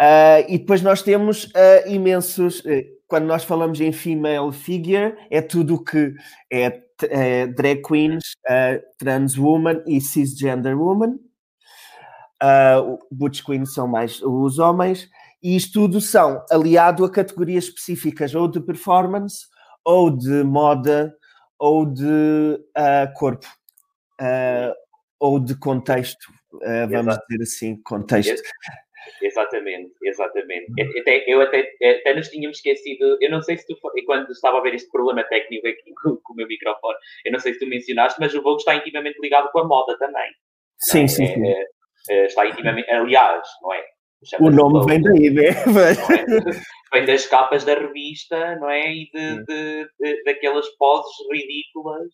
Uh, 0.00 0.46
e 0.48 0.58
depois 0.58 0.80
nós 0.80 1.02
temos 1.02 1.46
uh, 1.46 1.88
imensos. 1.88 2.62
quando 3.08 3.26
nós 3.26 3.42
falamos 3.42 3.80
em 3.80 3.90
female 3.90 4.52
figure, 4.52 5.16
é 5.28 5.42
tudo 5.42 5.74
o 5.74 5.84
que 5.84 6.14
é, 6.52 6.80
é 7.02 7.46
drag 7.48 7.82
queens, 7.82 8.22
trans 8.96 9.36
woman 9.36 9.82
e 9.88 10.00
cisgender 10.00 10.78
woman. 10.78 11.18
Uh, 12.42 12.96
Butch 13.10 13.42
Queen 13.44 13.66
são 13.66 13.88
mais 13.88 14.22
os 14.22 14.58
homens 14.60 15.10
e 15.42 15.56
isto 15.56 15.80
tudo 15.80 16.00
são 16.00 16.44
aliado 16.50 17.04
a 17.04 17.10
categorias 17.10 17.64
específicas 17.64 18.34
ou 18.34 18.48
de 18.48 18.60
performance, 18.60 19.46
ou 19.84 20.10
de 20.10 20.42
moda, 20.44 21.14
ou 21.58 21.86
de 21.86 22.04
uh, 22.04 23.12
corpo, 23.14 23.46
uh, 24.20 24.74
ou 25.18 25.38
de 25.38 25.58
contexto, 25.58 26.24
uh, 26.54 26.88
vamos 26.88 27.12
Exato. 27.12 27.26
dizer 27.28 27.42
assim, 27.42 27.82
contexto. 27.82 28.42
Exatamente, 29.22 29.92
exatamente. 30.02 31.00
Até, 31.00 31.24
eu 31.26 31.40
até, 31.40 31.72
até 32.00 32.14
nos 32.14 32.28
tínhamos 32.28 32.58
esquecido, 32.58 33.18
eu 33.20 33.30
não 33.30 33.42
sei 33.42 33.56
se 33.56 33.66
tu, 33.66 33.76
quando 34.06 34.30
estava 34.30 34.58
a 34.58 34.62
ver 34.62 34.74
este 34.74 34.90
problema 34.90 35.24
técnico 35.24 35.66
aqui 35.66 35.92
com, 36.02 36.16
com, 36.16 36.32
o 36.32 36.36
meu 36.36 36.46
microfone, 36.46 36.96
eu 37.24 37.32
não 37.32 37.38
sei 37.38 37.54
se 37.54 37.58
tu 37.58 37.66
mencionaste, 37.66 38.20
mas 38.20 38.34
o 38.34 38.42
Vogue 38.42 38.60
está 38.60 38.74
intimamente 38.74 39.18
ligado 39.20 39.50
com 39.50 39.60
a 39.60 39.64
moda 39.64 39.98
também. 39.98 40.30
Sim, 40.78 41.04
é? 41.04 41.08
sim, 41.08 41.26
sim. 41.26 41.46
É, 41.46 41.66
é, 42.10 42.26
está 42.26 42.46
intimamente, 42.46 42.90
aliás, 42.90 43.46
não 43.62 43.72
é? 43.74 43.84
O 44.38 44.50
nome 44.50 44.84
vem 44.86 45.02
daí, 45.02 45.30
né? 45.30 45.50
Vem 46.92 47.06
das 47.06 47.26
capas 47.26 47.64
da 47.64 47.74
revista, 47.74 48.56
não 48.56 48.68
é? 48.68 48.92
E 48.92 49.10
de, 49.12 49.44
de, 49.44 49.88
de, 49.98 50.24
daquelas 50.24 50.68
poses 50.76 51.12
ridículas 51.30 52.08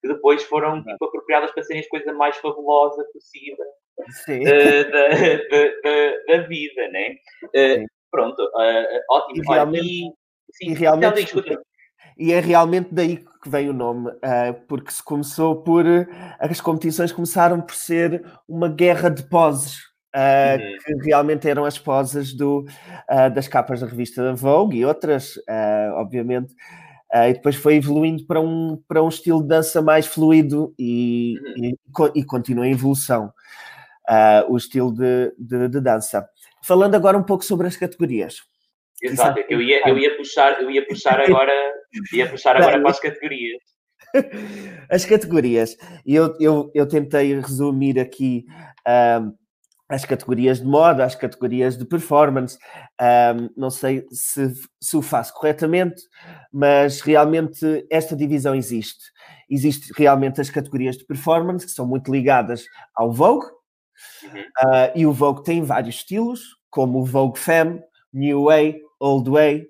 que 0.00 0.08
depois 0.08 0.42
foram 0.44 0.84
tipo, 0.84 1.04
apropriadas 1.04 1.50
para 1.50 1.64
serem 1.64 1.80
as 1.80 1.88
coisas 1.88 2.14
mais 2.14 2.36
fabulosas 2.36 3.10
possível 3.12 3.66
uh, 3.98 4.90
da, 4.92 5.08
da, 5.08 6.36
da, 6.36 6.46
vida, 6.46 6.88
né? 6.88 7.16
Uh, 7.46 7.86
pronto, 8.10 8.40
uh, 8.40 9.00
ótimo. 9.10 9.42
E 9.42 9.48
realmente, 9.48 10.12
sim, 10.52 10.70
e, 10.70 10.74
realmente 10.74 11.58
e 12.16 12.32
é 12.32 12.40
realmente 12.40 12.88
daí 12.92 13.16
que 13.16 13.48
vem 13.48 13.68
o 13.70 13.72
nome, 13.72 14.10
porque 14.68 14.90
se 14.90 15.02
começou 15.02 15.62
por. 15.62 15.84
As 16.38 16.60
competições 16.60 17.12
começaram 17.12 17.60
por 17.60 17.74
ser 17.74 18.24
uma 18.48 18.68
guerra 18.68 19.08
de 19.08 19.22
poses 19.22 19.87
Uh, 20.16 20.58
uhum. 20.58 20.98
que 21.00 21.06
realmente 21.06 21.48
eram 21.48 21.66
as 21.66 21.78
posas 21.78 22.32
do, 22.32 22.60
uh, 23.10 23.30
das 23.34 23.46
capas 23.46 23.80
da 23.80 23.86
revista 23.86 24.34
Vogue 24.34 24.78
e 24.78 24.84
outras, 24.84 25.36
uh, 25.36 25.92
obviamente. 25.96 26.54
e 27.12 27.34
depois 27.34 27.56
foi 27.56 27.74
evoluindo 27.76 28.24
para 28.26 28.40
um, 28.40 28.82
para 28.88 29.02
um 29.02 29.08
estilo 29.08 29.42
de 29.42 29.48
dança 29.48 29.82
mais 29.82 30.06
fluido 30.06 30.74
e, 30.78 31.34
uhum. 31.58 32.10
e, 32.14 32.20
e 32.20 32.24
continua 32.24 32.66
em 32.66 32.72
evolução 32.72 33.32
o 34.48 34.56
estilo 34.56 34.90
de, 34.94 35.34
de, 35.38 35.68
de, 35.68 35.80
dança. 35.82 36.26
Falando 36.64 36.94
agora 36.94 37.18
um 37.18 37.22
pouco 37.22 37.44
sobre 37.44 37.66
as 37.66 37.76
categorias. 37.76 38.42
Exato, 39.02 39.44
eu 39.50 39.60
ia, 39.60 39.86
eu 39.86 39.98
ia 39.98 40.16
puxar, 40.16 40.62
eu 40.62 40.70
ia 40.70 40.84
puxar 40.86 41.20
agora, 41.20 41.52
ia 42.12 42.28
puxar 42.28 42.56
agora 42.56 42.80
para 42.80 42.90
as 42.90 43.00
categorias. 43.00 43.62
As 44.90 45.04
categorias, 45.04 45.76
eu, 46.06 46.34
eu, 46.40 46.70
eu 46.74 46.88
tentei 46.88 47.34
resumir 47.34 48.00
aqui 48.00 48.46
as 49.88 50.04
categorias 50.04 50.60
de 50.60 50.66
moda, 50.66 51.04
as 51.04 51.14
categorias 51.14 51.76
de 51.78 51.84
performance. 51.84 52.58
Um, 53.00 53.48
não 53.56 53.70
sei 53.70 54.06
se, 54.10 54.54
se 54.80 54.96
o 54.96 55.02
faço 55.02 55.32
corretamente, 55.32 56.02
mas 56.52 57.00
realmente 57.00 57.86
esta 57.90 58.14
divisão 58.14 58.54
existe. 58.54 59.04
Existe 59.48 59.92
realmente 59.96 60.40
as 60.40 60.50
categorias 60.50 60.96
de 60.96 61.06
performance, 61.06 61.64
que 61.64 61.72
são 61.72 61.86
muito 61.86 62.12
ligadas 62.12 62.64
ao 62.94 63.10
Vogue, 63.10 63.46
uhum. 64.24 64.40
uh, 64.40 64.92
e 64.94 65.06
o 65.06 65.12
Vogue 65.12 65.42
tem 65.42 65.62
vários 65.62 65.96
estilos, 65.96 66.42
como 66.70 67.00
o 67.00 67.04
Vogue 67.04 67.38
Femme, 67.38 67.80
New 68.12 68.44
Way, 68.44 68.82
Old 69.00 69.30
Way. 69.30 69.66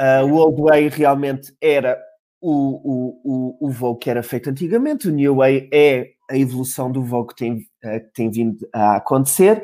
Uh, 0.00 0.24
o 0.24 0.36
Old 0.36 0.62
Way 0.62 0.88
realmente 0.88 1.54
era 1.60 2.00
o, 2.40 3.58
o, 3.62 3.68
o 3.68 3.70
Vogue 3.70 4.00
que 4.00 4.10
era 4.10 4.22
feito 4.22 4.48
antigamente, 4.48 5.08
o 5.08 5.12
New 5.12 5.36
Way 5.36 5.68
é 5.70 6.12
a 6.30 6.36
evolução 6.36 6.90
do 6.90 7.02
Vogue 7.02 7.34
que 7.34 7.36
tem, 7.36 7.58
que 7.58 8.12
tem 8.14 8.30
vindo 8.30 8.56
a 8.72 8.96
acontecer 8.96 9.62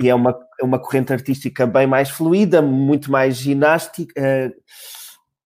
e 0.00 0.08
é 0.08 0.14
uma, 0.14 0.38
é 0.60 0.64
uma 0.64 0.78
corrente 0.78 1.12
artística 1.12 1.66
bem 1.66 1.86
mais 1.86 2.08
fluida, 2.08 2.62
muito 2.62 3.10
mais 3.10 3.36
ginástica, 3.36 4.14
uh, 4.20 4.54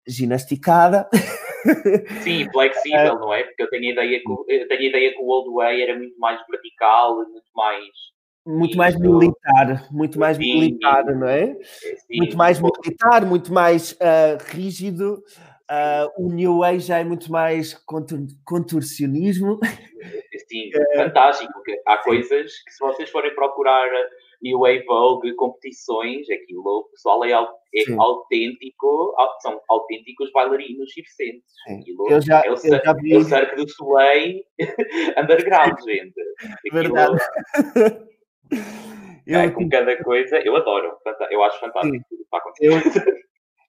ginasticada. 0.07 1.09
Sim, 2.23 2.47
flexível, 2.53 3.19
não 3.19 3.33
é? 3.33 3.45
Porque 3.45 3.63
eu 3.63 3.71
tenho 3.71 3.89
a 3.89 3.93
ideia 3.93 4.21
que, 4.21 4.31
eu 4.31 4.69
tenho 4.69 4.83
ideia 4.83 5.13
que 5.13 5.19
o 5.21 5.27
Old 5.27 5.51
Way 5.55 5.83
era 5.83 5.99
muito 5.99 6.19
mais 6.19 6.41
vertical, 6.51 7.17
muito 7.17 7.51
mais 7.55 7.85
muito 8.47 8.79
mais 8.79 8.99
militar, 8.99 9.87
muito 9.91 10.19
mais 10.19 10.39
sim, 10.39 10.43
militar, 10.43 11.05
não 11.05 11.29
é? 11.29 11.55
Sim, 11.63 12.17
muito 12.17 12.37
mais 12.37 12.59
militar, 12.59 13.27
muito 13.27 13.53
mais 13.53 13.93
uh, 13.93 14.39
rígido. 14.51 15.23
Uh, 15.71 16.27
o 16.27 16.33
New 16.33 16.65
Age 16.65 16.87
já 16.87 16.99
é 16.99 17.05
muito 17.05 17.31
mais 17.31 17.75
contor 17.75 18.21
contorcionismo. 18.45 19.59
Sim, 20.49 20.71
é. 20.75 20.97
fantástico. 21.05 21.53
Há 21.87 21.99
coisas 21.99 22.53
que 22.63 22.73
se 22.73 22.79
vocês 22.81 23.11
forem 23.11 23.35
procurar 23.35 23.89
New 24.43 24.61
Wave 24.61 24.85
Vogue 24.85 25.35
competições, 25.35 26.29
aquilo 26.31 26.63
o 26.63 26.85
pessoal 26.91 27.25
é, 27.25 27.33
é 27.33 27.95
autêntico, 27.99 29.15
são 29.41 29.61
autênticos 29.69 30.31
bailarinos 30.33 30.93
circenses. 30.93 31.55
Eu 32.09 32.21
já, 32.23 32.43
é 32.45 32.51
o, 32.51 32.55
eu 32.55 32.57
já 32.85 32.93
vi... 32.95 33.15
é 33.15 33.19
o 33.19 33.25
Cirque 33.25 33.57
do 33.57 33.69
Soleil 33.69 34.43
underground, 35.19 35.79
gente. 35.85 36.15
Aquilo, 36.41 36.73
Verdade. 36.73 37.19
Eu, 39.27 39.41
é, 39.41 39.51
com 39.51 39.69
cada 39.69 39.95
coisa, 40.03 40.39
eu 40.39 40.57
adoro, 40.57 40.97
eu 41.31 41.43
acho 41.43 41.61
fantástico 41.61 42.03
eu, 42.63 42.73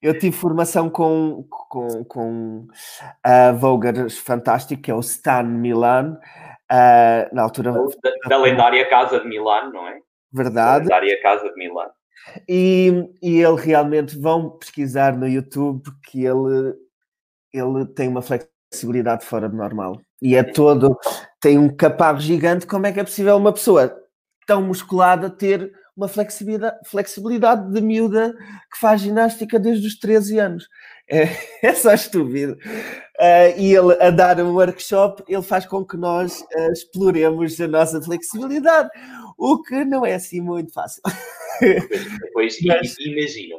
eu, 0.02 0.18
tive 0.18 0.36
formação 0.36 0.88
com, 0.88 1.44
com, 1.48 2.04
com 2.04 2.66
a 3.22 3.52
Voguers 3.52 4.18
fantástico, 4.18 4.82
que 4.82 4.90
é 4.90 4.94
o 4.94 5.00
Stan 5.00 5.42
Milan, 5.42 6.18
uh, 6.70 7.34
na 7.34 7.42
altura... 7.42 7.72
Da, 7.72 8.28
da 8.28 8.36
lendária 8.38 8.88
Casa 8.88 9.20
de 9.20 9.28
Milan, 9.28 9.70
não 9.72 9.86
é? 9.88 9.98
Verdade. 10.32 10.88
Da 10.88 10.96
lendária 10.96 11.22
Casa 11.22 11.48
de 11.48 11.54
Milan. 11.56 11.90
E, 12.48 13.08
e 13.22 13.40
ele 13.40 13.60
realmente, 13.60 14.18
vão 14.18 14.50
pesquisar 14.50 15.16
no 15.16 15.26
YouTube, 15.26 15.82
que 16.04 16.24
ele, 16.24 16.74
ele 17.52 17.86
tem 17.86 18.08
uma 18.08 18.22
flexibilidade 18.22 19.24
fora 19.24 19.48
do 19.48 19.56
normal. 19.56 20.00
E 20.22 20.36
é 20.36 20.42
todo, 20.42 20.98
tem 21.40 21.58
um 21.58 21.74
caparro 21.74 22.20
gigante, 22.20 22.66
como 22.66 22.86
é 22.86 22.92
que 22.92 23.00
é 23.00 23.04
possível 23.04 23.36
uma 23.36 23.52
pessoa 23.52 23.96
tão 24.46 24.62
musculada 24.62 25.30
ter 25.30 25.72
uma 26.00 26.08
flexibilidade, 26.08 26.78
flexibilidade 26.86 27.70
de 27.70 27.80
miúda 27.82 28.32
que 28.72 28.78
faz 28.80 29.02
ginástica 29.02 29.58
desde 29.58 29.86
os 29.86 29.98
13 29.98 30.38
anos. 30.38 30.68
É, 31.06 31.24
é 31.62 31.74
só 31.74 31.92
estúpido. 31.92 32.54
Uh, 33.20 33.58
e 33.58 33.74
ele, 33.74 33.92
a 34.00 34.10
dar 34.10 34.40
um 34.40 34.54
workshop, 34.54 35.22
ele 35.28 35.42
faz 35.42 35.66
com 35.66 35.84
que 35.84 35.98
nós 35.98 36.40
uh, 36.40 36.72
exploremos 36.72 37.60
a 37.60 37.68
nossa 37.68 38.00
flexibilidade, 38.00 38.88
o 39.36 39.62
que 39.62 39.84
não 39.84 40.06
é 40.06 40.14
assim 40.14 40.40
muito 40.40 40.72
fácil. 40.72 41.02
Depois, 41.60 42.56
Mas, 42.64 42.96
imagino. 42.98 43.58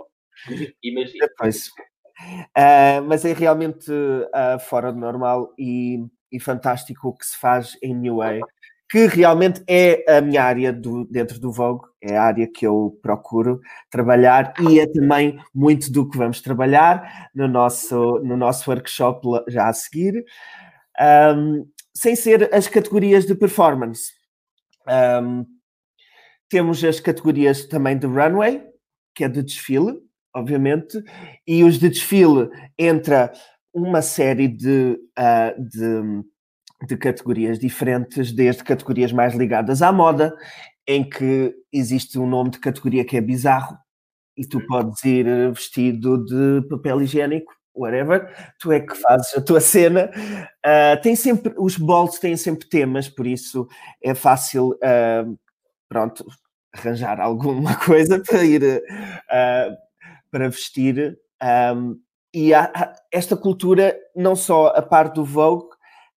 Imagino. 0.81 1.19
Depois, 1.19 1.67
uh, 1.67 3.03
mas 3.05 3.23
é 3.23 3.33
realmente 3.33 3.91
fora 4.67 4.91
do 4.91 4.97
normal 4.97 5.53
e, 5.59 5.99
e 6.31 6.39
fantástico 6.39 7.09
o 7.09 7.13
que 7.13 7.23
se 7.23 7.37
faz 7.37 7.77
em 7.83 7.93
New 7.93 8.15
Way 8.15 8.41
que 8.91 9.07
realmente 9.07 9.63
é 9.69 10.17
a 10.17 10.19
minha 10.19 10.43
área 10.43 10.73
do, 10.73 11.05
dentro 11.05 11.39
do 11.39 11.49
Vogue, 11.49 11.87
é 12.01 12.17
a 12.17 12.23
área 12.23 12.45
que 12.45 12.67
eu 12.67 12.99
procuro 13.01 13.61
trabalhar 13.89 14.53
e 14.59 14.81
é 14.81 14.85
também 14.85 15.39
muito 15.55 15.89
do 15.89 16.09
que 16.09 16.17
vamos 16.17 16.41
trabalhar 16.41 17.29
no 17.33 17.47
nosso, 17.47 18.19
no 18.19 18.35
nosso 18.35 18.69
workshop 18.69 19.25
já 19.47 19.69
a 19.69 19.73
seguir, 19.73 20.25
um, 21.37 21.65
sem 21.95 22.17
ser 22.17 22.53
as 22.53 22.67
categorias 22.67 23.25
de 23.25 23.33
performance. 23.33 24.11
Um, 24.85 25.45
temos 26.49 26.83
as 26.83 26.99
categorias 26.99 27.65
também 27.65 27.97
de 27.97 28.07
runway, 28.07 28.61
que 29.15 29.23
é 29.23 29.29
de 29.29 29.41
desfile, 29.41 29.99
obviamente, 30.35 31.01
e 31.47 31.63
os 31.63 31.79
de 31.79 31.87
desfile 31.87 32.49
entra 32.77 33.31
uma 33.73 34.01
série 34.01 34.49
de, 34.49 34.99
uh, 35.17 35.63
de 35.63 36.25
de 36.87 36.97
categorias 36.97 37.59
diferentes, 37.59 38.31
desde 38.31 38.63
categorias 38.63 39.11
mais 39.11 39.35
ligadas 39.35 39.81
à 39.81 39.91
moda, 39.91 40.35
em 40.87 41.07
que 41.07 41.53
existe 41.71 42.17
um 42.17 42.27
nome 42.27 42.51
de 42.51 42.59
categoria 42.59 43.05
que 43.05 43.17
é 43.17 43.21
bizarro, 43.21 43.77
e 44.35 44.45
tu 44.45 44.65
podes 44.65 45.03
ir 45.03 45.27
eh, 45.27 45.49
vestido 45.51 46.25
de 46.25 46.67
papel 46.67 47.01
higiênico, 47.01 47.53
whatever, 47.75 48.27
tu 48.59 48.71
é 48.71 48.79
que 48.79 48.95
fazes 48.95 49.35
a 49.35 49.41
tua 49.41 49.59
cena. 49.59 50.09
Uh, 50.65 51.01
tem 51.01 51.15
sempre, 51.15 51.53
os 51.57 51.77
balls 51.77 52.19
têm 52.19 52.35
sempre 52.35 52.67
temas, 52.67 53.07
por 53.07 53.25
isso 53.25 53.67
é 54.01 54.13
fácil, 54.13 54.71
uh, 54.71 55.39
pronto, 55.87 56.25
arranjar 56.73 57.19
alguma 57.19 57.75
coisa 57.85 58.19
para 58.19 58.43
ir 58.43 58.63
uh, 58.63 59.75
para 60.29 60.49
vestir. 60.49 61.17
Um, 61.75 61.99
e 62.33 62.53
há, 62.53 62.95
esta 63.11 63.35
cultura, 63.35 63.95
não 64.15 64.35
só 64.35 64.67
a 64.67 64.81
parte 64.81 65.15
do 65.15 65.25
Vogue, 65.25 65.69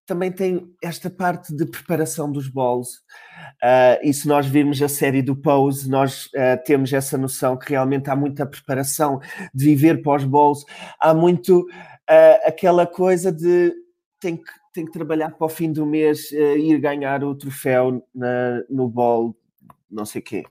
também 0.05 0.31
tem 0.31 0.71
esta 0.81 1.09
parte 1.09 1.55
de 1.55 1.65
preparação 1.65 2.31
dos 2.31 2.47
balls. 2.47 2.97
Uh, 3.63 3.97
e 4.03 4.13
se 4.13 4.27
nós 4.27 4.45
virmos 4.45 4.81
a 4.81 4.87
série 4.87 5.21
do 5.21 5.35
Pose, 5.35 5.89
nós 5.89 6.27
uh, 6.27 6.63
temos 6.63 6.93
essa 6.93 7.17
noção 7.17 7.57
que 7.57 7.71
realmente 7.71 8.09
há 8.09 8.15
muita 8.15 8.45
preparação 8.45 9.19
de 9.53 9.65
viver 9.65 10.01
para 10.01 10.17
os 10.17 10.23
balls. 10.23 10.63
Há 10.99 11.13
muito 11.13 11.61
uh, 11.61 12.47
aquela 12.47 12.85
coisa 12.85 13.31
de 13.31 13.73
tem 14.19 14.37
que, 14.37 14.51
tem 14.73 14.85
que 14.85 14.91
trabalhar 14.91 15.31
para 15.31 15.45
o 15.45 15.49
fim 15.49 15.71
do 15.71 15.85
mês, 15.85 16.31
ir 16.31 16.79
ganhar 16.79 17.23
o 17.23 17.35
troféu 17.35 18.03
na, 18.13 18.63
no 18.69 18.89
ball, 18.89 19.35
não 19.89 20.05
sei 20.05 20.21
o 20.21 20.23
quê, 20.23 20.43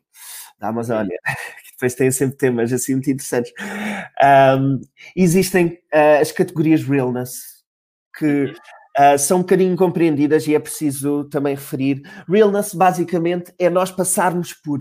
da 0.58 0.68
Amazónia. 0.68 1.18
Depois 1.72 1.94
tem 1.94 2.10
sempre 2.12 2.36
temas 2.36 2.72
assim 2.72 2.92
muito 2.92 3.10
interessantes. 3.10 3.52
Um, 4.22 4.80
existem 5.16 5.80
as 6.20 6.30
categorias 6.30 6.84
realness, 6.84 7.64
que 8.16 8.44
uhum 8.44 8.54
uh, 8.98 9.18
são 9.18 9.38
um 9.38 9.42
bocadinho 9.42 9.76
compreendidas 9.76 10.46
e 10.46 10.54
é 10.54 10.58
preciso 10.58 11.24
também 11.24 11.54
referir. 11.54 12.02
Realness, 12.28 12.74
basicamente, 12.74 13.52
é 13.58 13.68
nós 13.68 13.90
passarmos 13.90 14.52
por. 14.52 14.80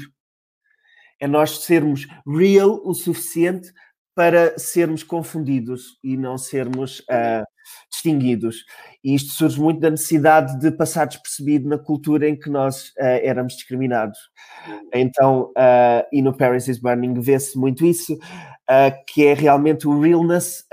É 1.20 1.28
nós 1.28 1.64
sermos 1.64 2.08
real 2.28 2.82
o 2.84 2.94
suficiente 2.94 3.72
para 4.16 4.58
sermos 4.60 5.02
confundidos 5.02 5.98
e 6.04 6.16
não 6.16 6.38
sermos 6.38 7.00
uh, 7.00 7.44
distinguidos. 7.92 8.64
E 9.04 9.16
isto 9.16 9.32
surge 9.32 9.60
muito 9.60 9.80
da 9.80 9.90
necessidade 9.90 10.60
de 10.60 10.72
passar 10.72 11.06
despercebido 11.06 11.68
na 11.68 11.80
cultura 11.80 12.30
em 12.30 12.38
que 12.38 12.50
nós 12.50 12.90
uh, 12.90 13.20
éramos 13.24 13.54
discriminados. 13.54 14.20
Então, 14.94 15.52
uh, 15.58 16.06
e 16.12 16.22
no 16.22 16.36
Paris 16.36 16.68
is 16.68 16.80
Burning 16.80 17.20
vê-se 17.20 17.58
muito 17.58 17.86
isso, 17.86 18.18
que 19.08 19.26
é 19.26 19.34
realmente 19.34 19.88
o 19.88 20.00
realness 20.00 20.66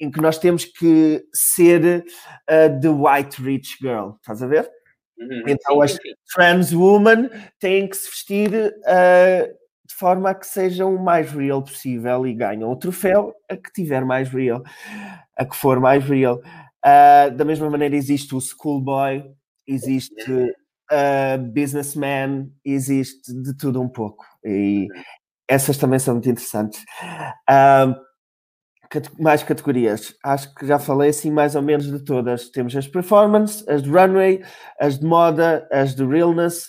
em 0.00 0.10
que 0.10 0.20
nós 0.20 0.38
temos 0.38 0.64
que 0.64 1.24
ser 1.32 2.04
uh, 2.50 2.80
the 2.80 2.88
white 2.88 3.40
rich 3.40 3.76
girl, 3.80 4.12
estás 4.20 4.42
a 4.42 4.46
ver? 4.46 4.70
Uhum, 5.18 5.44
então 5.46 5.76
sim, 5.76 5.82
as 5.82 5.92
sim. 5.92 6.14
trans 6.34 6.72
women 6.72 7.30
têm 7.60 7.88
que 7.88 7.96
se 7.96 8.10
vestir 8.10 8.50
uh, 8.50 9.64
de 9.86 9.94
forma 9.94 10.30
a 10.30 10.34
que 10.34 10.46
sejam 10.46 10.94
o 10.94 11.02
mais 11.02 11.30
real 11.30 11.62
possível 11.62 12.26
e 12.26 12.34
ganham 12.34 12.70
o 12.70 12.76
troféu 12.76 13.32
a 13.48 13.56
que 13.56 13.72
tiver 13.72 14.04
mais 14.04 14.28
real, 14.28 14.62
a 15.36 15.44
que 15.44 15.56
for 15.56 15.78
mais 15.78 16.04
real. 16.04 16.40
Uh, 16.84 17.34
da 17.34 17.44
mesma 17.44 17.70
maneira 17.70 17.94
existe 17.96 18.34
o 18.34 18.40
schoolboy, 18.40 19.24
existe 19.66 20.32
uh, 20.90 21.38
businessman, 21.52 22.50
existe 22.64 23.32
de 23.42 23.56
tudo 23.56 23.80
um 23.80 23.88
pouco. 23.88 24.24
E 24.44 24.88
uhum. 24.90 25.02
essas 25.48 25.78
também 25.78 25.98
são 25.98 26.14
muito 26.14 26.28
interessantes. 26.28 26.82
Uh, 27.48 27.94
mais 29.18 29.42
categorias. 29.42 30.14
Acho 30.24 30.54
que 30.54 30.66
já 30.66 30.78
falei 30.78 31.10
assim 31.10 31.30
mais 31.30 31.54
ou 31.54 31.62
menos 31.62 31.90
de 31.90 32.04
todas. 32.04 32.48
Temos 32.50 32.74
as 32.76 32.86
performance, 32.86 33.64
as 33.68 33.82
de 33.82 33.90
runway, 33.90 34.42
as 34.80 34.98
de 34.98 35.06
moda, 35.06 35.66
as 35.70 35.94
de 35.94 36.04
realness. 36.04 36.66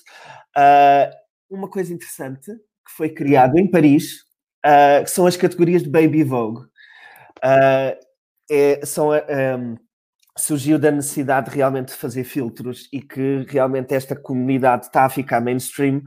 Uh, 0.58 1.12
uma 1.50 1.70
coisa 1.70 1.93
interessante 1.93 2.52
que 2.52 2.91
foi 2.95 3.10
criado 3.10 3.58
em 3.58 3.70
Paris, 3.70 4.22
uh, 4.66 5.04
que 5.04 5.12
são 5.12 5.26
as 5.26 5.36
categorias 5.36 5.84
de 5.84 5.89
Baby 5.89 6.24
Vogue. 6.24 6.62
Uh, 7.38 7.95
é, 8.50 8.86
são, 8.86 9.10
um, 9.12 9.76
surgiu 10.38 10.78
da 10.78 10.91
necessidade 10.91 11.50
de 11.50 11.56
realmente 11.56 11.93
fazer 11.93 12.24
filtros 12.24 12.88
e 12.93 13.02
que 13.02 13.45
realmente 13.50 13.93
esta 13.93 14.16
comunidade 14.16 14.86
está 14.86 15.06
a 15.06 15.10
ficar 15.10 15.41
mainstream. 15.41 16.02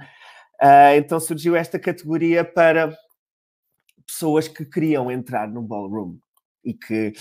então 0.96 1.18
surgiu 1.18 1.56
esta 1.56 1.78
categoria 1.78 2.44
para 2.44 2.94
pessoas 4.08 4.48
que 4.48 4.64
queriam 4.64 5.10
entrar 5.10 5.46
no 5.46 5.62
ballroom 5.62 6.16
e 6.64 6.72
que 6.72 7.12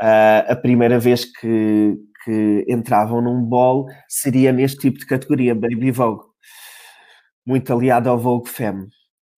uh, 0.00 0.52
a 0.52 0.56
primeira 0.56 0.98
vez 0.98 1.24
que, 1.24 1.96
que 2.24 2.64
entravam 2.68 3.20
num 3.20 3.42
ball 3.42 3.86
seria 4.06 4.52
neste 4.52 4.78
tipo 4.78 4.98
de 4.98 5.06
categoria, 5.06 5.54
Baby 5.54 5.90
Vogue. 5.90 6.24
Muito 7.44 7.72
aliado 7.72 8.10
ao 8.10 8.18
Vogue 8.18 8.48
Femme, 8.48 8.88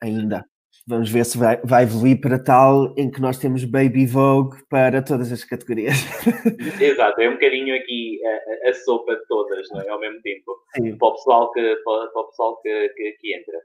ainda. 0.02 0.44
vamos 0.86 1.10
ver 1.10 1.24
se 1.24 1.36
vai, 1.36 1.60
vai 1.62 1.82
evoluir 1.82 2.20
para 2.20 2.42
tal 2.42 2.94
em 2.96 3.10
que 3.10 3.20
nós 3.20 3.38
temos 3.38 3.64
Baby 3.64 4.06
Vogue 4.06 4.56
para 4.68 5.02
todas 5.02 5.30
as 5.30 5.44
categorias. 5.44 5.96
Exato, 6.80 7.20
é 7.20 7.28
um 7.28 7.34
bocadinho 7.34 7.76
aqui 7.76 8.18
a, 8.24 8.70
a, 8.70 8.74
sopa 8.74 9.14
de 9.14 9.26
todas, 9.26 9.68
não 9.70 9.82
é? 9.82 9.88
Ao 9.88 10.00
mesmo 10.00 10.20
tempo, 10.22 10.56
Sim. 10.74 10.96
para 10.96 11.08
o 11.08 11.12
pessoal 11.12 11.52
que, 11.52 11.76
para, 11.84 12.20
o 12.20 12.28
pessoal 12.28 12.60
que, 12.62 12.88
que, 12.96 13.12
que 13.20 13.34
entra. 13.36 13.58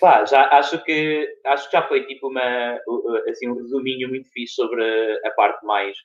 Pá, 0.00 0.24
já, 0.24 0.48
acho, 0.58 0.82
que, 0.82 1.28
acho 1.46 1.66
que 1.70 1.76
já 1.76 1.86
foi 1.86 2.04
tipo 2.06 2.28
uma, 2.28 2.80
assim, 3.28 3.48
um 3.48 3.54
resuminho 3.54 4.08
muito 4.08 4.28
fixe 4.30 4.54
sobre 4.54 4.84
a 5.24 5.30
parte 5.30 5.64
mais 5.64 5.96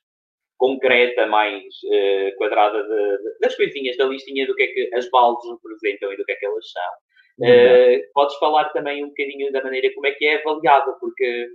concreta, 0.57 1.25
mais 1.25 1.63
uh, 1.63 2.37
quadrada 2.37 2.83
de, 2.83 3.17
de, 3.17 3.39
das 3.41 3.55
coisinhas 3.55 3.97
da 3.97 4.05
listinha 4.05 4.45
do 4.45 4.55
que 4.55 4.63
é 4.63 4.67
que 4.67 4.95
as 4.95 5.09
baldes 5.09 5.49
representam 5.51 6.13
e 6.13 6.17
do 6.17 6.23
que 6.23 6.31
é 6.31 6.35
que 6.35 6.45
elas 6.45 6.71
são. 6.71 6.83
Uh, 7.39 7.99
podes 8.13 8.37
falar 8.37 8.65
também 8.69 9.03
um 9.03 9.07
bocadinho 9.07 9.51
da 9.51 9.63
maneira 9.63 9.91
como 9.95 10.05
é 10.05 10.11
que 10.11 10.25
é 10.25 10.39
avaliada, 10.39 10.93
porque 10.99 11.47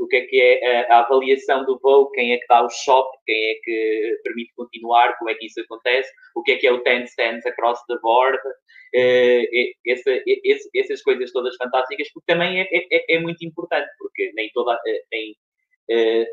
o 0.00 0.06
que 0.06 0.16
é 0.16 0.20
que 0.22 0.40
é 0.40 0.86
a, 0.90 0.96
a, 0.96 0.98
avaliação 1.00 1.64
do 1.64 1.78
voo, 1.78 2.10
quem 2.10 2.32
é 2.32 2.38
que 2.38 2.46
dá 2.48 2.64
o 2.64 2.70
shop, 2.70 3.08
quem 3.24 3.50
é 3.50 3.54
que 3.62 4.20
permite 4.22 4.52
continuar, 4.54 5.16
como 5.18 5.30
é 5.30 5.34
que 5.34 5.46
isso 5.46 5.60
acontece, 5.60 6.10
o 6.34 6.42
que 6.42 6.52
é 6.52 6.56
que 6.56 6.66
é 6.66 6.72
o 6.72 6.82
10 6.82 7.10
stands 7.10 7.46
across 7.46 7.84
the 7.86 7.96
board, 8.02 8.38
essa, 9.86 10.10
essas 10.74 11.02
coisas 11.02 11.32
todas 11.32 11.56
fantásticas, 11.56 12.08
porque 12.12 12.32
também 12.32 12.60
é, 12.60 12.68
é, 12.72 13.16
é 13.16 13.18
muito 13.20 13.44
importante, 13.44 13.88
porque 13.98 14.30
nem 14.34 14.50
toda, 14.52 14.78
nem, 15.12 15.34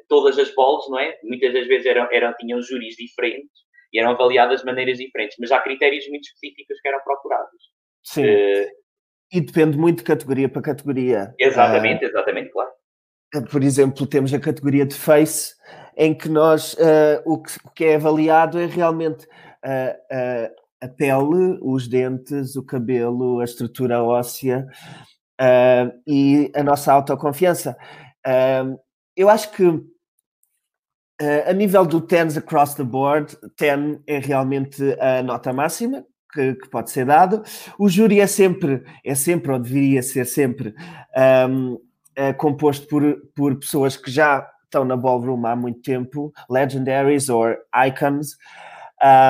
todas 0.07 0.37
as 0.37 0.53
bolas, 0.53 0.89
não 0.89 0.99
é? 0.99 1.17
Muitas 1.23 1.53
das 1.53 1.67
vezes 1.67 1.85
eram, 1.85 2.07
eram, 2.11 2.33
tinham 2.37 2.61
júris 2.61 2.95
diferentes 2.95 3.63
e 3.91 3.99
eram 3.99 4.11
avaliadas 4.11 4.61
de 4.61 4.65
maneiras 4.65 4.97
diferentes, 4.97 5.37
mas 5.39 5.51
há 5.51 5.61
critérios 5.61 6.07
muito 6.09 6.23
específicos 6.23 6.79
que 6.81 6.87
eram 6.87 6.99
procurados. 7.03 7.71
Sim. 8.03 8.25
Uh, 8.25 8.82
e 9.33 9.41
depende 9.41 9.75
muito 9.75 9.97
de 9.97 10.03
categoria 10.03 10.47
para 10.47 10.61
categoria. 10.61 11.33
Exatamente, 11.39 12.05
uh, 12.05 12.07
exatamente, 12.07 12.51
claro. 12.51 12.69
Por 13.49 13.63
exemplo, 13.63 14.05
temos 14.05 14.31
a 14.31 14.39
categoria 14.39 14.85
de 14.85 14.93
face, 14.93 15.55
em 15.97 16.13
que 16.13 16.29
nós 16.29 16.73
uh, 16.75 17.21
o, 17.25 17.41
que, 17.41 17.51
o, 17.65 17.71
que, 17.71 17.85
é 17.85 17.95
avaliado 17.95 18.59
é 18.59 18.67
realmente 18.67 19.27
a 20.81 20.87
pele, 20.87 21.57
os 21.61 21.87
dentes, 21.87 22.55
o 22.55 22.63
cabelo, 22.63 23.39
a 23.39 23.45
estrutura 23.45 24.03
óssea 24.03 24.67
e 26.05 26.51
a 26.53 26.61
nossa 26.61 26.91
autoconfiança. 26.91 27.77
eu 29.15 29.29
acho 29.29 29.51
que 29.51 29.81
a 31.47 31.53
nível 31.53 31.85
do 31.85 32.01
tens 32.01 32.35
across 32.35 32.75
the 32.75 32.83
board, 32.83 33.37
10 33.57 34.01
é 34.05 34.19
realmente 34.19 34.83
a 34.99 35.23
nota 35.23 35.53
máxima, 35.53 36.05
que, 36.33 36.55
que, 36.55 36.69
pode 36.69 36.91
ser 36.91 37.05
dado. 37.05 37.43
O 37.77 37.87
júri 37.87 38.19
é 38.19 38.27
sempre, 38.27 38.83
é 39.05 39.15
sempre 39.15 39.51
ou 39.51 39.59
deveria 39.59 40.01
ser 40.01 40.25
sempre 40.25 40.73
um, 41.49 41.79
é 42.15 42.33
composto 42.33 42.87
por, 42.87 43.03
por 43.35 43.59
pessoas 43.59 43.97
que 43.97 44.11
já 44.11 44.49
estão 44.65 44.83
na 44.85 44.97
ballroom 44.97 45.45
há 45.45 45.55
muito 45.55 45.81
tempo, 45.81 46.33
legendaries 46.49 47.29
ou 47.29 47.45
icons, 47.87 48.37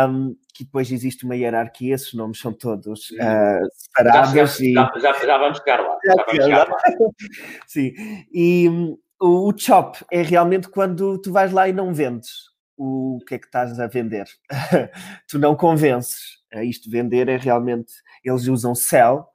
um, 0.09 0.35
que 0.53 0.63
depois 0.63 0.91
existe 0.91 1.25
uma 1.25 1.35
hierarquia, 1.35 1.95
esses 1.95 2.13
nomes 2.13 2.39
são 2.39 2.53
todos 2.53 3.09
uh, 3.11 3.67
separados. 3.75 4.31
Já, 4.33 4.63
e... 4.63 4.73
já, 4.73 4.91
já, 4.99 5.13
já, 5.13 5.37
vamos 5.37 5.57
chegar 5.57 5.81
lá. 5.81 5.97
Já, 6.05 6.13
vamos 6.15 6.43
chegar 6.43 6.69
lá. 6.69 6.77
Sim, 7.67 7.93
e 8.31 8.69
um, 8.69 8.97
o, 9.19 9.53
chop 9.57 9.97
é 10.11 10.21
realmente 10.21 10.69
quando 10.69 11.17
tu 11.19 11.31
vais 11.31 11.51
lá 11.51 11.67
e 11.67 11.73
não 11.73 11.93
vendes 11.93 12.53
o 12.77 13.19
que 13.27 13.35
é 13.35 13.39
que 13.39 13.45
estás 13.45 13.79
a 13.79 13.87
vender. 13.87 14.25
tu 15.27 15.39
não 15.39 15.55
convences 15.55 16.42
isto 16.61 16.89
vender 16.89 17.29
é 17.29 17.37
realmente, 17.37 17.93
eles 18.23 18.47
usam 18.47 18.75
sell, 18.75 19.25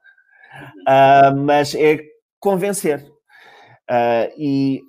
uh, 0.87 1.35
mas 1.35 1.73
é 1.75 1.99
convencer. 2.39 3.01
Uh, 3.89 4.29
e 4.37 4.81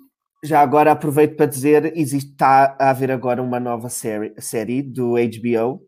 já 0.43 0.61
agora 0.61 0.91
aproveito 0.91 1.35
para 1.35 1.45
dizer, 1.45 1.97
existe, 1.97 2.31
está 2.31 2.75
a 2.79 2.89
haver 2.91 3.11
agora 3.11 3.41
uma 3.41 3.59
nova 3.59 3.89
série, 3.89 4.33
série 4.39 4.81
do 4.81 5.13
HBO, 5.13 5.81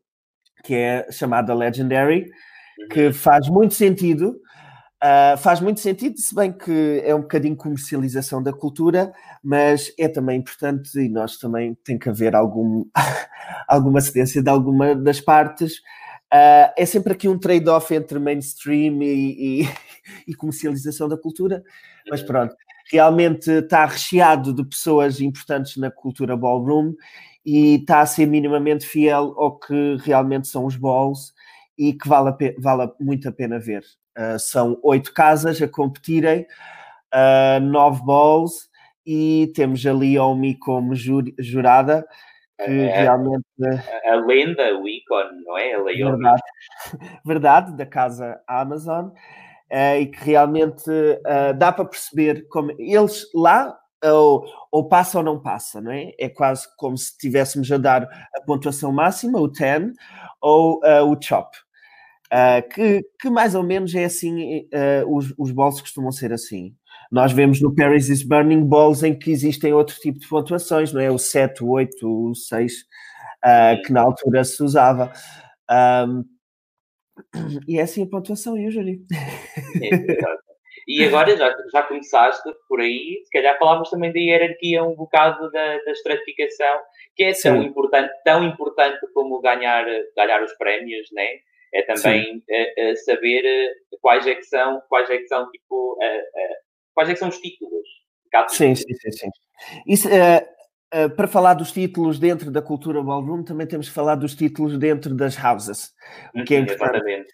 que 0.63 0.75
é 0.75 1.11
chamada 1.11 1.53
Legendary, 1.53 2.29
que 2.91 3.07
uhum. 3.07 3.13
faz 3.13 3.47
muito 3.49 3.73
sentido, 3.73 4.35
Uh, 5.03 5.37
faz 5.37 5.59
muito 5.59 5.81
sentido, 5.81 6.17
se 6.17 6.33
bem 6.33 6.49
que 6.49 7.01
é 7.03 7.13
um 7.13 7.19
bocadinho 7.19 7.57
comercialização 7.57 8.41
da 8.41 8.53
cultura, 8.53 9.11
mas 9.43 9.91
é 9.99 10.07
também 10.07 10.39
importante 10.39 10.97
e 10.97 11.09
nós 11.09 11.37
também 11.37 11.75
tem 11.83 11.99
que 11.99 12.07
haver 12.07 12.33
algum, 12.33 12.85
alguma 13.67 13.99
cedência 13.99 14.41
de 14.41 14.49
alguma 14.49 14.95
das 14.95 15.19
partes 15.19 15.81
Uh, 16.33 16.73
é 16.75 16.83
sempre 16.83 17.13
aqui 17.13 17.29
um 17.29 17.37
trade-off 17.37 17.93
entre 17.93 18.17
mainstream 18.17 19.03
e, 19.03 19.61
e, 19.61 19.69
e, 20.27 20.33
comercialização 20.33 21.07
da 21.07 21.15
cultura, 21.15 21.63
mas 22.09 22.21
uhum. 22.21 22.27
pronto, 22.27 22.55
realmente 22.91 23.51
está 23.51 23.85
recheado 23.85 24.51
de 24.51 24.65
pessoas 24.65 25.21
importantes 25.21 25.77
na 25.77 25.91
cultura 25.91 26.35
ballroom 26.35 26.95
e 27.45 27.75
está 27.75 28.01
a 28.01 28.05
ser 28.07 28.25
minimamente 28.25 28.83
fiel 28.83 29.35
ao 29.37 29.59
que 29.59 29.97
realmente 29.97 30.47
são 30.47 30.65
os 30.65 30.75
balls 30.75 31.35
e 31.77 31.93
que 31.93 32.07
vale, 32.07 32.33
vale 32.57 32.91
muito 32.99 33.29
a 33.29 33.31
pena 33.31 33.59
ver. 33.59 33.83
Uh, 34.17 34.39
são 34.39 34.79
oito 34.81 35.13
casas 35.13 35.61
a 35.61 35.67
competirem, 35.67 36.47
uh, 37.13 37.59
nove 37.61 38.03
balls 38.03 38.69
e 39.05 39.51
temos 39.53 39.85
a 39.85 39.93
Leomi 39.93 40.55
como 40.55 40.95
jurada 40.95 42.03
que 42.63 42.71
é, 42.71 43.01
realmente. 43.01 43.45
A, 44.05 44.15
lenda, 44.15 44.77
o 44.79 44.87
ícone, 44.87 45.43
não 45.43 45.57
é? 45.57 45.73
A 45.73 45.83
verdade, 45.83 46.41
verdade, 47.25 47.77
da 47.77 47.85
casa 47.85 48.41
Amazon, 48.47 49.07
uh, 49.07 49.99
e 49.99 50.07
que 50.07 50.23
realmente 50.23 50.89
uh, 50.89 51.53
dá 51.57 51.71
para 51.71 51.85
perceber 51.85 52.47
como 52.47 52.71
eles 52.79 53.25
lá. 53.33 53.77
Ou, 54.05 54.43
ou, 54.69 54.89
passa 54.89 55.19
ou 55.19 55.23
não 55.23 55.41
passa, 55.41 55.79
não 55.79 55.89
é? 55.89 56.11
É 56.19 56.27
quase 56.27 56.67
como 56.75 56.97
se 56.97 57.11
estivéssemos 57.11 57.71
a 57.71 57.77
dar 57.77 58.03
a 58.35 58.41
pontuação 58.41 58.91
máxima, 58.91 59.39
o 59.39 59.47
10, 59.47 59.93
ou 60.41 60.81
uh, 60.83 61.09
o 61.09 61.17
chop. 61.21 61.55
que, 62.73 63.01
que 63.17 63.29
mais 63.29 63.55
ou 63.55 63.63
menos 63.63 63.95
é 63.95 64.03
assim, 64.03 64.67
os, 65.07 65.33
os 65.37 65.51
bolsos 65.51 65.79
costumam 65.79 66.11
ser 66.11 66.33
assim. 66.33 66.75
Nós 67.13 67.31
vemos 67.31 67.61
no 67.61 67.75
Paris 67.75 68.09
is 68.09 68.23
Burning 68.23 68.67
Balls 68.67 69.03
em 69.03 69.13
que 69.13 69.29
existem 69.29 69.71
outro 69.71 69.95
tipo 69.99 70.17
de 70.17 70.27
pontuações, 70.27 70.91
não 70.91 70.99
é? 70.99 71.11
O 71.11 71.19
7, 71.19 71.63
o 71.63 71.69
8, 71.69 71.91
o 72.01 72.33
6, 72.33 72.73
uh, 72.73 73.81
que 73.85 73.93
na 73.93 74.01
altura 74.01 74.43
se 74.43 74.63
usava. 74.63 75.13
Um, 76.07 76.23
e 77.69 77.77
é 77.77 77.83
assim 77.83 78.01
a 78.01 78.07
pontuação, 78.07 78.55
usually. 78.55 79.05
É, 79.79 79.89
e 80.87 81.05
agora 81.05 81.37
já, 81.37 81.55
já 81.71 81.83
começaste 81.83 82.51
por 82.67 82.81
aí, 82.81 83.21
se 83.23 83.29
calhar 83.29 83.59
falávamos 83.59 83.91
também 83.91 84.11
da 84.11 84.19
hierarquia 84.19 84.83
um 84.83 84.95
bocado 84.95 85.51
da, 85.51 85.77
da 85.83 85.91
estratificação, 85.91 86.79
que 87.15 87.25
é 87.25 87.33
tão 87.33 87.61
importante, 87.61 88.11
tão 88.25 88.43
importante 88.43 88.99
como 89.13 89.39
ganhar, 89.39 89.85
ganhar 90.17 90.41
os 90.41 90.53
prémios, 90.53 91.07
né? 91.13 91.27
É 91.75 91.83
também 91.83 92.37
uh, 92.37 92.91
uh, 92.91 92.97
saber 93.05 93.43
uh, 93.45 93.97
quais 94.01 94.25
é 94.25 94.33
que 94.33 94.43
são, 94.45 94.81
quais 94.89 95.07
é 95.11 95.17
que 95.19 95.27
são 95.27 95.47
tipo 95.51 95.95
quais 96.93 97.09
é 97.09 97.15
são 97.15 97.29
os 97.29 97.37
títulos? 97.37 97.83
Sim, 98.49 98.73
sim, 98.73 98.93
sim, 98.95 99.11
sim. 99.11 99.29
Isso, 99.87 100.07
uh, 100.07 101.05
uh, 101.05 101.09
para 101.15 101.27
falar 101.27 101.53
dos 101.53 101.71
títulos 101.71 102.19
dentro 102.19 102.49
da 102.49 102.61
cultura 102.61 103.01
ballroom, 103.03 103.43
também 103.43 103.67
temos 103.67 103.87
que 103.87 103.93
falar 103.93 104.15
dos 104.15 104.35
títulos 104.35 104.77
dentro 104.77 105.15
das 105.15 105.37
houses. 105.37 105.91
O 106.35 106.43
que 106.43 106.55
é 106.55 106.59
uhum, 106.59 106.65
Exatamente. 106.65 107.33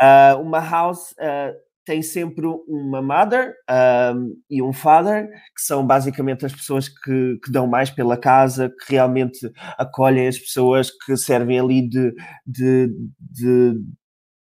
Uh, 0.00 0.40
uma 0.40 0.60
house 0.60 1.14
tem 1.88 2.02
sempre 2.02 2.44
uma 2.68 3.00
mother 3.00 3.54
um, 4.14 4.36
e 4.50 4.60
um 4.60 4.74
father, 4.74 5.26
que 5.56 5.62
são 5.62 5.86
basicamente 5.86 6.44
as 6.44 6.52
pessoas 6.52 6.86
que, 6.86 7.38
que, 7.42 7.50
dão 7.50 7.66
mais 7.66 7.88
pela 7.88 8.14
casa, 8.14 8.68
que 8.68 8.92
realmente 8.92 9.50
acolhem 9.78 10.28
as 10.28 10.38
pessoas, 10.38 10.90
que 10.90 11.16
servem 11.16 11.58
ali 11.58 11.88
de, 11.88 12.14
de, 12.46 12.94
de, 13.18 13.72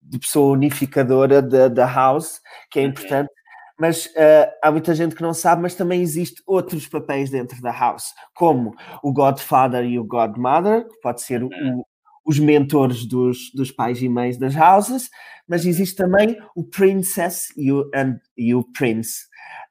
de 0.01 0.17
pessoa 0.17 0.53
unificadora 0.53 1.41
da, 1.41 1.67
da 1.67 1.85
house, 1.85 2.39
que 2.71 2.79
é 2.79 2.83
uhum. 2.83 2.89
importante 2.91 3.29
mas 3.79 4.05
uh, 4.07 4.51
há 4.63 4.71
muita 4.71 4.95
gente 4.95 5.15
que 5.15 5.21
não 5.21 5.33
sabe, 5.33 5.61
mas 5.61 5.75
também 5.75 6.01
existe 6.01 6.41
outros 6.45 6.87
papéis 6.87 7.29
dentro 7.29 7.61
da 7.61 7.71
house, 7.71 8.13
como 8.33 8.73
o 9.03 9.11
Godfather 9.11 9.83
e 9.83 9.99
o 9.99 10.05
Godmother, 10.05 10.87
que 10.87 10.99
pode 11.01 11.21
ser 11.21 11.43
o, 11.43 11.47
hum. 11.47 11.83
os 12.25 12.39
mentores 12.39 13.05
dos, 13.05 13.51
dos 13.53 13.71
pais 13.71 14.01
e 14.01 14.07
mães 14.07 14.37
das 14.37 14.55
houses, 14.55 15.09
mas 15.47 15.65
existe 15.65 15.95
também 15.95 16.37
o 16.55 16.63
Princess 16.63 17.47
e 17.57 17.71
o, 17.71 17.89
and, 17.93 18.17
e 18.37 18.55
o 18.55 18.63
Prince 18.71 19.25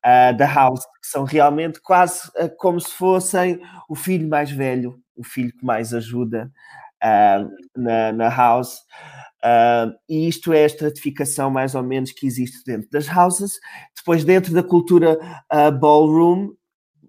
uh, 0.04 0.36
da 0.36 0.46
house, 0.46 0.84
que 0.84 1.08
são 1.08 1.24
realmente 1.24 1.80
quase 1.80 2.28
uh, 2.36 2.54
como 2.58 2.80
se 2.80 2.92
fossem 2.92 3.60
o 3.88 3.94
filho 3.94 4.28
mais 4.28 4.50
velho, 4.50 5.00
o 5.16 5.24
filho 5.24 5.52
que 5.52 5.64
mais 5.64 5.94
ajuda 5.94 6.50
na, 7.76 8.12
na 8.12 8.28
house. 8.30 8.80
Uh, 9.44 9.92
e 10.08 10.26
isto 10.26 10.54
é 10.54 10.62
a 10.62 10.66
estratificação 10.66 11.50
mais 11.50 11.74
ou 11.74 11.82
menos 11.82 12.12
que 12.12 12.26
existe 12.26 12.64
dentro 12.64 12.88
das 12.90 13.06
houses. 13.14 13.60
Depois, 13.94 14.24
dentro 14.24 14.54
da 14.54 14.62
cultura 14.62 15.18
uh, 15.52 15.70
ballroom, 15.70 16.54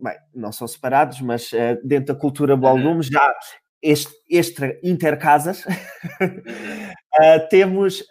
bem, 0.01 0.17
não 0.33 0.51
são 0.51 0.67
separados, 0.67 1.21
mas 1.21 1.49
uh, 1.53 1.79
dentro 1.81 2.13
da 2.13 2.19
cultura 2.19 2.57
ballroom 2.57 3.01
já 3.01 3.33
este, 3.81 4.13
extra 4.29 4.77
intercasas, 4.83 5.63
temos 7.49 8.03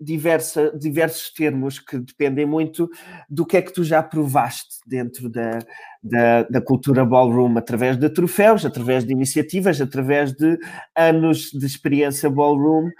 diversa, 0.00 0.72
diversos 0.76 1.32
termos 1.32 1.78
que 1.78 1.98
dependem 1.98 2.46
muito 2.46 2.90
do 3.28 3.44
que 3.44 3.56
é 3.56 3.62
que 3.62 3.72
tu 3.72 3.84
já 3.84 4.02
provaste 4.02 4.76
dentro 4.86 5.28
da, 5.28 5.58
da, 6.02 6.42
da, 6.44 6.60
cultura 6.60 7.04
ballroom, 7.04 7.58
através 7.58 7.96
de 7.96 8.08
troféus, 8.08 8.64
através 8.64 9.04
de 9.04 9.12
iniciativas, 9.12 9.80
através 9.80 10.32
de 10.32 10.58
anos 10.96 11.50
de 11.52 11.66
experiência 11.66 12.30
ballroom, 12.30 12.90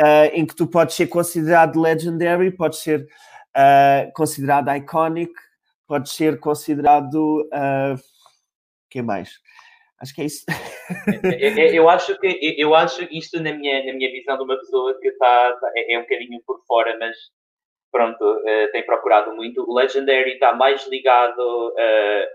uh, 0.00 0.30
em 0.32 0.46
que 0.46 0.54
tu 0.54 0.66
podes 0.66 0.94
ser 0.94 1.06
considerado 1.06 1.80
legendary, 1.80 2.50
podes 2.50 2.80
ser 2.80 3.06
uh, 3.56 4.12
considerado 4.14 4.70
iconic, 4.74 5.32
podes 5.86 6.12
ser 6.12 6.38
considerado. 6.38 7.42
Uh, 7.46 8.00
que 8.90 9.02
mais? 9.02 9.30
Acho 9.98 10.14
que 10.14 10.22
é 10.22 10.24
isso. 10.26 10.44
eu, 11.72 11.88
acho 11.88 12.18
que 12.20 12.54
eu 12.58 12.74
acho 12.74 13.02
isto 13.10 13.40
na 13.42 13.52
minha, 13.52 13.84
na 13.84 13.92
minha 13.94 14.10
visão 14.10 14.36
de 14.36 14.44
uma 14.44 14.58
pessoa 14.58 14.98
que 15.00 15.08
está 15.08 15.52
tá, 15.54 15.72
é, 15.74 15.94
é 15.94 15.98
um 15.98 16.02
bocadinho 16.02 16.40
por 16.46 16.62
fora, 16.66 16.96
mas 16.98 17.16
pronto, 17.90 18.42
tem 18.72 18.84
procurado 18.84 19.34
muito. 19.34 19.62
O 19.62 19.74
Legendary 19.74 20.34
está 20.34 20.54
mais 20.54 20.86
ligado 20.86 21.74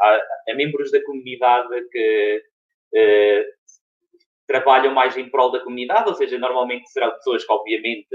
a, 0.02 0.20
a, 0.50 0.56
membros 0.56 0.92
da 0.92 1.04
comunidade 1.04 1.70
que 1.92 2.44
trabalham 4.52 4.94
mais 4.94 5.16
em 5.18 5.30
prol 5.30 5.50
da 5.50 5.62
comunidade, 5.62 6.10
ou 6.10 6.16
seja, 6.16 6.38
normalmente 6.38 6.90
serão 6.92 7.12
pessoas 7.12 7.46
que, 7.46 7.54
obviamente, 7.54 8.08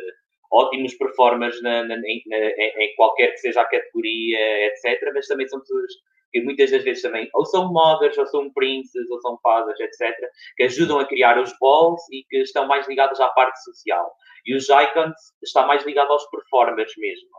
ótimos 0.53 0.95
performers 0.95 1.61
na, 1.63 1.83
na, 1.83 1.97
na, 1.97 2.03
em 2.03 2.95
qualquer 2.95 3.33
que 3.33 3.39
seja 3.39 3.63
a 3.63 3.65
categoria, 3.65 4.67
etc., 4.67 5.11
mas 5.15 5.27
também 5.27 5.49
são 5.49 5.61
pessoas 5.61 5.93
que 6.33 6.43
muitas 6.43 6.71
das 6.71 6.85
vezes 6.85 7.03
também 7.03 7.29
ou 7.33 7.47
são 7.47 7.73
mothers, 7.73 8.19
ou 8.19 8.27
são 8.27 8.53
princes, 8.53 9.11
ou 9.11 9.21
são 9.21 9.39
fathers, 9.43 9.81
etc., 9.81 10.15
que 10.57 10.65
ajudam 10.65 10.99
a 10.99 11.07
criar 11.07 11.41
os 11.41 11.53
balls 11.59 12.03
e 12.13 12.23
que 12.29 12.39
estão 12.39 12.67
mais 12.67 12.87
ligados 12.87 13.19
à 13.21 13.29
parte 13.31 13.63
social. 13.65 14.13
E 14.45 14.55
os 14.55 14.69
icons 14.69 15.15
está 15.43 15.67
mais 15.67 15.85
ligado 15.85 16.13
aos 16.13 16.29
performers 16.31 16.93
mesmo. 16.99 17.31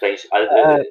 Tens, 0.00 0.26
ah. 0.32 0.82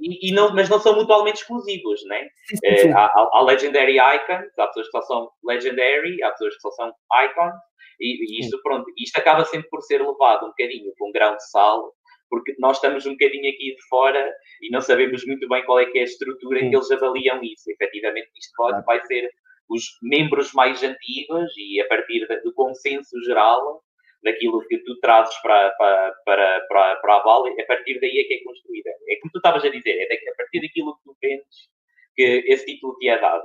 E, 0.00 0.30
e, 0.30 0.34
não, 0.34 0.54
mas 0.54 0.68
não 0.68 0.78
são 0.78 0.94
mutualmente 0.94 1.40
exclusivos, 1.40 2.00
né? 2.06 2.28
É, 2.64 2.92
há, 2.92 3.10
há, 3.32 3.42
Legendary 3.42 3.96
Icons, 3.96 4.58
há 4.58 4.66
pessoas 4.66 4.86
que 4.86 4.92
só 4.92 5.02
são 5.02 5.30
Legendary, 5.44 6.22
há 6.22 6.30
pessoas 6.30 6.54
que 6.54 6.60
só 6.60 6.70
são 6.70 6.88
Icons, 6.88 7.54
e, 8.00 8.36
e 8.36 8.40
isto, 8.40 8.60
pronto, 8.62 8.84
isto 8.98 9.16
acaba 9.18 9.44
sempre 9.44 9.68
por 9.68 9.80
ser 9.82 9.98
levado 9.98 10.44
um 10.44 10.48
bocadinho 10.48 10.92
com 10.98 11.08
um 11.08 11.12
grão 11.12 11.34
de 11.36 11.50
sal 11.50 11.92
porque 12.28 12.54
nós 12.58 12.76
estamos 12.76 13.06
um 13.06 13.12
bocadinho 13.12 13.48
aqui 13.48 13.74
de 13.74 13.88
fora 13.88 14.32
e 14.60 14.70
não 14.70 14.80
sabemos 14.80 15.24
muito 15.26 15.48
bem 15.48 15.64
qual 15.64 15.78
é 15.78 15.86
que 15.86 15.98
é 15.98 16.00
a 16.02 16.04
estrutura 16.04 16.60
em 16.60 16.70
que 16.70 16.76
eles 16.76 16.90
avaliam 16.90 17.40
isso. 17.42 17.70
Efetivamente, 17.70 18.28
isto 18.36 18.52
pode, 18.56 18.84
vai 18.84 19.00
ser 19.06 19.30
os 19.68 19.82
membros 20.02 20.52
mais 20.52 20.82
antigos 20.82 21.52
e 21.56 21.80
a 21.80 21.88
partir 21.88 22.26
do 22.44 22.52
consenso 22.54 23.22
geral 23.24 23.82
daquilo 24.22 24.66
que 24.66 24.78
tu 24.78 24.98
trazes 25.00 25.36
para, 25.42 25.70
para, 25.70 26.12
para, 26.24 26.60
para, 26.68 26.96
para 26.96 27.16
a 27.16 27.22
Vale, 27.22 27.60
a 27.60 27.66
partir 27.66 28.00
daí 28.00 28.18
é 28.18 28.24
que 28.24 28.34
é 28.34 28.44
construída. 28.44 28.90
É 29.08 29.16
como 29.20 29.32
tu 29.32 29.38
estavas 29.38 29.64
a 29.64 29.68
dizer, 29.68 29.92
é 29.92 30.30
a 30.30 30.36
partir 30.36 30.60
daquilo 30.60 30.96
que 30.96 31.04
tu 31.04 31.16
vendes 31.22 31.76
que 32.16 32.44
esse 32.48 32.64
título 32.64 32.96
te 32.96 33.08
é 33.08 33.20
dado, 33.20 33.44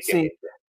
Sim, 0.00 0.30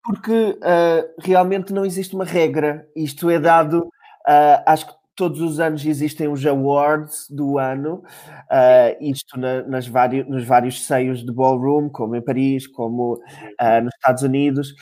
porque 0.02 0.32
uh, 0.32 1.14
realmente 1.18 1.72
não 1.72 1.84
existe 1.84 2.14
uma 2.14 2.24
regra. 2.24 2.88
Isto 2.94 3.28
é 3.28 3.38
dado, 3.38 3.80
uh, 3.80 4.62
acho 4.64 4.86
que 4.86 4.94
todos 5.14 5.40
os 5.40 5.58
anos 5.58 5.84
existem 5.84 6.28
os 6.28 6.46
awards 6.46 7.26
do 7.28 7.58
ano, 7.58 8.02
uh, 8.50 8.96
isto 9.00 9.38
na, 9.38 9.62
nas 9.62 9.86
vários, 9.88 10.28
nos 10.28 10.44
vários 10.44 10.86
seios 10.86 11.24
de 11.24 11.32
ballroom, 11.32 11.88
como 11.90 12.14
em 12.14 12.22
Paris, 12.22 12.66
como 12.66 13.20
nos 13.82 13.94
Estados 13.94 14.22
Unidos, 14.22 14.74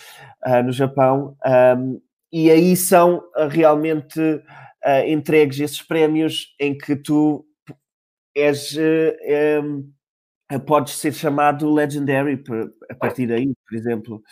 no 0.64 0.72
Japão, 0.72 1.36
um, 1.78 2.01
e 2.35 2.51
aí 2.51 2.76
são 2.76 3.22
realmente 3.49 4.20
entregues 5.07 5.61
esses 5.61 5.80
prémios 5.80 6.55
em 6.61 6.76
que 6.76 6.97
tu 6.97 7.47
és, 8.35 8.76
um, 9.62 9.91
podes 10.66 10.95
ser 10.95 11.12
chamado 11.12 11.72
legendary 11.72 12.43
a 12.91 12.95
partir 12.95 13.28
daí, 13.28 13.53
por 13.66 13.76
exemplo. 13.76 14.22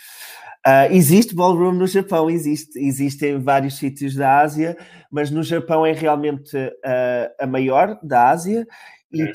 Uh, 0.67 0.93
existe 0.93 1.35
ballroom 1.35 1.73
no 1.73 1.89
Japão, 1.89 2.31
existe, 2.31 2.79
existe 2.79 3.27
em 3.27 3.41
vários 3.41 3.79
sítios 3.79 4.15
da 4.15 4.41
Ásia, 4.41 4.77
mas 5.11 5.29
no 5.29 5.43
Japão 5.43 5.85
é 5.85 5.93
realmente 5.93 6.57
uh, 6.57 7.35
a 7.41 7.47
maior 7.47 7.99
da 8.01 8.31
Ásia 8.31 8.65
e 9.13 9.33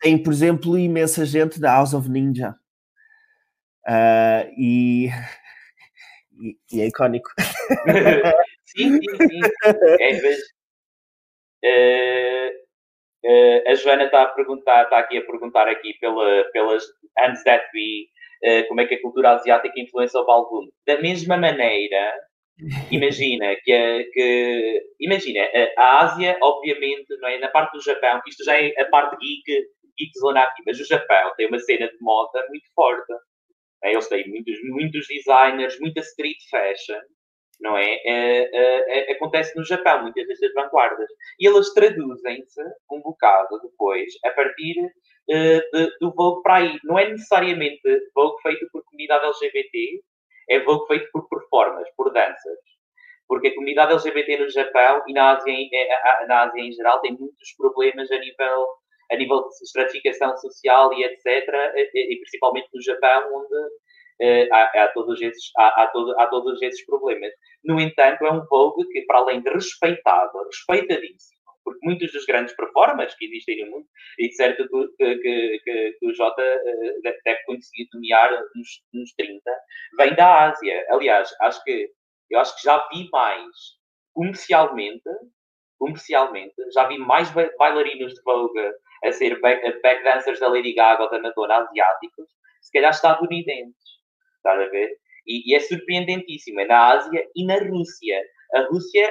tem, 0.00 0.22
por 0.22 0.32
exemplo, 0.32 0.78
imensa 0.78 1.26
gente 1.26 1.60
da 1.60 1.74
House 1.74 1.92
of 1.92 2.08
Ninja. 2.08 2.54
Uh, 3.86 4.48
e, 4.56 5.10
e, 6.40 6.56
e, 6.72 6.80
é 6.80 6.86
icónico. 6.86 7.30
sim, 8.66 8.98
sim, 9.00 9.16
sim. 9.16 9.40
É, 13.22 13.70
a 13.70 13.74
Joana 13.74 14.04
está 14.04 14.22
a 14.22 14.28
perguntar, 14.28 14.84
está 14.84 14.98
aqui 14.98 15.18
a 15.18 15.26
perguntar 15.26 15.68
aqui 15.68 15.94
pela, 16.00 16.44
pelas 16.52 16.84
Hands 17.18 17.42
That 17.44 17.66
Be 17.72 18.08
uh, 18.44 18.68
como 18.68 18.80
é 18.80 18.86
que 18.86 18.94
a 18.94 19.02
cultura 19.02 19.32
asiática 19.32 19.78
influencia 19.78 20.20
o 20.20 20.26
Balloon. 20.26 20.68
Da 20.86 21.00
mesma 21.00 21.36
maneira, 21.36 22.14
imagina 22.90 23.54
que, 23.62 23.72
a, 23.72 24.04
que 24.12 24.82
imagina, 25.00 25.40
a, 25.76 26.04
Ásia, 26.04 26.38
obviamente, 26.42 27.16
não 27.20 27.28
é? 27.28 27.38
na 27.38 27.48
parte 27.48 27.72
do 27.72 27.82
Japão, 27.82 28.20
isto 28.26 28.44
já 28.44 28.56
é 28.56 28.72
a 28.80 28.86
parte 28.86 29.16
geek, 29.18 29.66
geek 29.98 30.18
zona 30.18 30.42
aqui, 30.42 30.62
mas 30.66 30.80
o 30.80 30.86
Japão 30.86 31.32
tem 31.36 31.46
uma 31.46 31.58
cena 31.58 31.88
de 31.88 31.96
moda 32.00 32.44
muito 32.48 32.66
forte. 32.74 33.12
É? 33.82 33.92
Eles 33.92 34.08
têm 34.08 34.28
muitos, 34.28 34.58
muitos 34.64 35.06
designers, 35.08 35.78
muita 35.80 36.00
street 36.00 36.38
fashion, 36.50 37.00
não 37.60 37.76
é? 37.76 37.94
é, 38.04 38.50
é, 38.52 39.10
é 39.10 39.12
acontece 39.12 39.56
no 39.56 39.64
Japão, 39.64 40.02
muitas 40.02 40.26
destas 40.26 40.52
vanguardas. 40.54 41.08
E 41.38 41.46
elas 41.46 41.72
traduzem-se 41.72 42.62
um 42.90 43.00
bocado 43.00 43.60
depois 43.62 44.12
a 44.24 44.30
partir 44.30 44.80
uh, 44.80 45.76
de, 45.76 45.98
do 46.00 46.12
Vogue 46.14 46.42
para 46.42 46.56
aí. 46.56 46.78
Não 46.84 46.98
é 46.98 47.08
necessariamente 47.08 47.80
Vogue 48.14 48.40
feito 48.42 48.66
por 48.72 48.82
comunidade 48.84 49.26
LGBT, 49.26 50.02
é 50.50 50.60
Vogue 50.60 50.86
feito 50.86 51.08
por 51.12 51.28
performers, 51.28 51.88
por 51.96 52.12
danças. 52.12 52.58
Porque 53.28 53.48
a 53.48 53.54
comunidade 53.54 53.92
LGBT 53.92 54.38
no 54.38 54.50
Japão 54.50 55.02
e 55.06 55.12
na 55.12 55.36
Ásia, 55.36 55.52
eh, 55.52 56.26
na 56.26 56.42
Ásia 56.42 56.60
em 56.60 56.72
geral 56.72 57.00
tem 57.00 57.12
muitos 57.12 57.54
problemas 57.56 58.10
a 58.10 58.18
nível, 58.18 58.66
a 59.10 59.16
nível 59.16 59.42
de 59.42 59.64
estratificação 59.64 60.36
social 60.38 60.92
e 60.92 61.04
etc. 61.04 61.26
E, 61.94 62.16
principalmente 62.16 62.68
no 62.72 62.82
Japão, 62.82 63.34
onde 63.34 63.54
uh, 64.20 64.54
há, 64.54 64.84
há, 64.84 64.88
todos 64.88 65.20
esses, 65.20 65.50
há, 65.56 65.82
há, 65.82 65.86
todo, 65.88 66.18
há 66.18 66.26
todos 66.26 66.60
esses 66.62 66.84
problemas. 66.84 67.32
No 67.64 67.80
entanto, 67.80 68.24
é 68.24 68.32
um 68.32 68.44
Vogue 68.46 68.86
que, 68.88 69.02
para 69.02 69.18
além 69.18 69.42
de 69.42 69.50
respeitado, 69.50 70.44
respeitadíssimo, 70.44 71.40
porque 71.64 71.80
muitos 71.82 72.12
dos 72.12 72.24
grandes 72.24 72.54
performers 72.54 73.14
que 73.16 73.26
existem 73.26 73.64
no 73.64 73.70
mundo, 73.70 73.86
e 74.18 74.32
certo 74.32 74.66
que, 74.68 75.16
que, 75.16 75.58
que, 75.64 75.96
que 75.98 76.06
o 76.06 76.14
Jota 76.14 76.42
eh, 76.42 77.20
deve 77.24 77.44
conseguir 77.44 77.88
nomear 77.92 78.30
nos, 78.54 78.82
nos 78.92 79.12
30, 79.14 79.42
vem 79.98 80.14
da 80.14 80.48
Ásia. 80.48 80.86
Aliás, 80.90 81.34
acho 81.40 81.62
que 81.64 81.90
eu 82.30 82.38
acho 82.38 82.56
que 82.56 82.62
já 82.62 82.88
vi 82.92 83.08
mais 83.10 83.44
comercialmente, 84.14 85.08
comercialmente, 85.78 86.54
já 86.72 86.86
vi 86.86 86.98
mais 86.98 87.30
bailarinos 87.58 88.14
de 88.14 88.22
Vogue 88.22 88.72
a 89.04 89.12
ser 89.12 89.40
back, 89.40 89.80
back 89.82 90.04
dancers 90.04 90.40
da 90.40 90.48
Lady 90.48 90.72
Gaga 90.74 91.04
ou 91.04 91.10
da 91.10 91.20
Madonna 91.20 91.56
asiáticos, 91.56 92.28
se 92.60 92.72
calhar 92.72 92.90
estadunidenses. 92.90 94.00
Está 94.36 94.52
a 94.52 94.68
ver? 94.68 94.96
E, 95.26 95.50
e, 95.50 95.54
é 95.54 95.60
surpreendentíssimo. 95.60 96.60
É 96.60 96.66
na 96.66 96.92
Ásia 96.92 97.26
e 97.34 97.44
na 97.44 97.58
Rússia. 97.58 98.22
A 98.54 98.62
Rússia 98.62 99.10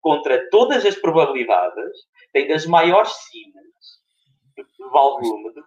contra 0.00 0.48
todas 0.50 0.84
as 0.84 0.96
probabilidades, 0.96 1.92
tem 2.32 2.48
das 2.48 2.66
maiores 2.66 3.12
cines 3.30 3.60
de 4.56 4.88
volume 4.90 5.52
de 5.52 5.62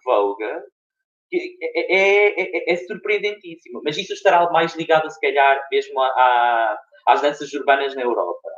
que 1.30 1.58
é, 1.62 1.94
é, 1.94 2.40
é, 2.40 2.72
é, 2.72 2.76
surpreendentíssimo. 2.76 3.80
Mas 3.84 3.96
isso 3.96 4.12
estará 4.12 4.50
mais 4.50 4.74
ligado, 4.74 5.10
se 5.10 5.20
calhar, 5.20 5.66
mesmo 5.70 6.00
a, 6.00 6.06
a, 6.06 6.78
às 7.08 7.22
danças 7.22 7.52
urbanas 7.52 7.94
na 7.94 8.02
Europa. 8.02 8.48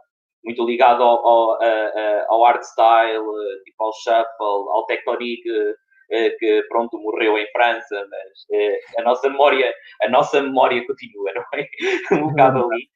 Muito 0.46 0.64
ligado 0.64 1.02
ao, 1.02 1.26
ao, 1.26 1.58
ao 2.28 2.44
art 2.44 2.62
style, 2.62 3.24
tipo 3.64 3.84
ao 3.84 3.92
shuffle, 3.92 4.70
ao 4.70 4.86
tectonique, 4.86 5.50
que 6.38 6.62
pronto 6.68 6.98
morreu 6.98 7.36
em 7.36 7.50
França, 7.50 8.06
mas 8.08 8.96
a 8.98 9.02
nossa 9.02 9.28
memória, 9.28 9.74
a 10.02 10.08
nossa 10.08 10.40
memória 10.40 10.86
continua, 10.86 11.32
não 11.34 11.44
é? 11.52 11.66
Um 12.14 12.28
bocado 12.28 12.64
ali 12.64 12.88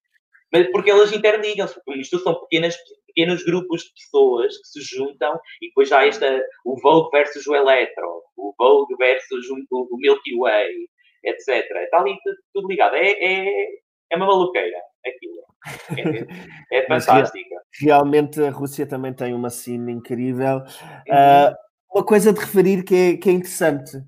mas 0.53 0.71
porque 0.71 0.91
elas 0.91 1.13
interligam-se, 1.13 1.75
porque 1.85 2.01
isto 2.01 2.19
são 2.19 2.35
pequenas, 2.41 2.77
pequenos 3.07 3.45
grupos 3.45 3.83
de 3.83 3.93
pessoas 3.93 4.57
que 4.57 4.67
se 4.67 4.81
juntam 4.83 5.39
e 5.63 5.69
depois 5.69 5.93
há 5.93 6.07
esta, 6.07 6.45
o 6.65 6.77
Vogue 6.81 7.11
versus 7.13 7.47
o 7.47 7.55
Electro, 7.55 8.23
o 8.37 8.53
Vogue 8.59 8.97
versus 8.97 9.49
o, 9.49 9.97
Milky 9.97 10.37
Way, 10.37 10.89
etc. 11.25 11.71
Está 11.83 12.01
ali 12.01 12.17
tudo 12.53 12.69
ligado. 12.69 12.97
É, 12.97 13.11
é, 13.13 13.67
é 14.11 14.17
uma 14.17 14.27
maluqueira 14.27 14.79
aquilo. 15.07 15.41
É, 16.73 16.79
é 16.79 16.87
fantástica. 16.87 17.57
Realmente 17.81 18.43
a 18.43 18.51
Rússia 18.51 18.87
também 18.87 19.13
tem 19.13 19.35
uma 19.35 19.51
cena 19.51 19.91
incrível. 19.91 20.59
Uhum. 20.59 21.51
Uh, 21.51 21.55
uma 21.93 22.05
coisa 22.05 22.33
de 22.33 22.41
referir 22.41 22.83
que 22.83 22.95
é, 22.95 23.17
que 23.17 23.29
é 23.29 23.33
interessante, 23.33 24.03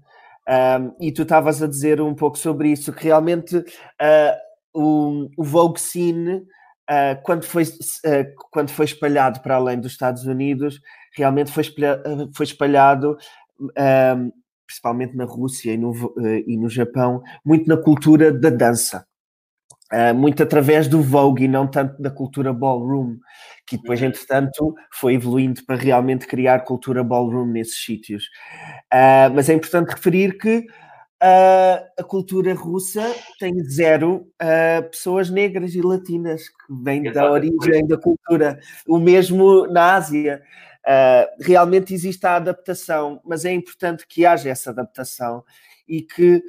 e 1.01 1.12
tu 1.12 1.22
estavas 1.22 1.62
a 1.62 1.66
dizer 1.66 2.01
um 2.01 2.14
pouco 2.14 2.38
sobre 2.38 2.70
isso, 2.70 2.93
que 2.93 3.05
realmente 3.05 3.57
uh, 3.57 4.34
o, 4.72 5.28
o 5.36 5.45
Vogue 5.45 5.80
Scene 5.80 6.36
uh, 6.36 7.22
quando, 7.22 7.45
foi, 7.45 7.64
quando 8.51 8.70
foi 8.70 8.84
espalhado 8.84 9.40
para 9.40 9.57
além 9.57 9.80
dos 9.80 9.93
Estados 9.93 10.24
Unidos, 10.24 10.80
realmente 11.14 11.51
foi 11.53 11.62
espalhado, 11.62 12.30
foi 12.34 12.47
espalhado 12.47 13.16
principalmente 14.66 15.14
na 15.16 15.24
Rússia 15.24 15.72
e 15.72 15.76
no, 15.76 15.93
e 16.47 16.57
no 16.57 16.68
Japão, 16.68 17.22
muito 17.45 17.68
na 17.68 17.76
cultura 17.76 18.32
da 18.32 18.49
dança. 18.49 19.07
Uh, 19.93 20.14
muito 20.14 20.43
através 20.43 20.88
do 20.88 21.03
Vogue 21.03 21.45
e 21.45 21.49
não 21.49 21.66
tanto 21.66 22.01
da 22.01 22.11
cultura 22.11 22.51
ballroom, 22.51 23.18
que 23.66 23.76
depois, 23.76 24.01
uhum. 24.01 24.07
entretanto, 24.07 24.74
foi 24.90 25.12
evoluindo 25.12 25.62
para 25.66 25.76
realmente 25.76 26.26
criar 26.26 26.61
cultura 26.61 27.05
ballroom 27.05 27.45
nesses 27.45 27.84
sítios. 27.84 28.24
Uh, 28.90 29.28
mas 29.34 29.51
é 29.51 29.53
importante 29.53 29.90
referir 29.90 30.38
que 30.38 30.61
uh, 30.61 31.84
a 31.99 32.03
cultura 32.03 32.55
russa 32.55 33.03
tem 33.38 33.53
zero 33.64 34.26
pessoas 34.90 35.28
negras 35.28 35.74
e 35.74 35.82
latinas 35.82 36.49
que 36.49 36.82
vêm 36.82 37.03
da 37.12 37.30
origem 37.30 37.86
da 37.86 37.99
cultura. 37.99 38.59
O 38.88 38.99
mesmo 38.99 39.66
na 39.66 39.95
Ásia. 39.95 40.43
realmente 41.38 41.93
existe 41.93 42.26
a 42.26 42.36
adaptação, 42.36 43.20
mas 43.26 43.45
é 43.45 43.53
importante 43.53 44.07
que 44.09 44.24
haja 44.24 44.49
essa 44.49 44.70
adaptação 44.70 45.45
e 45.86 46.01
que, 46.01 46.43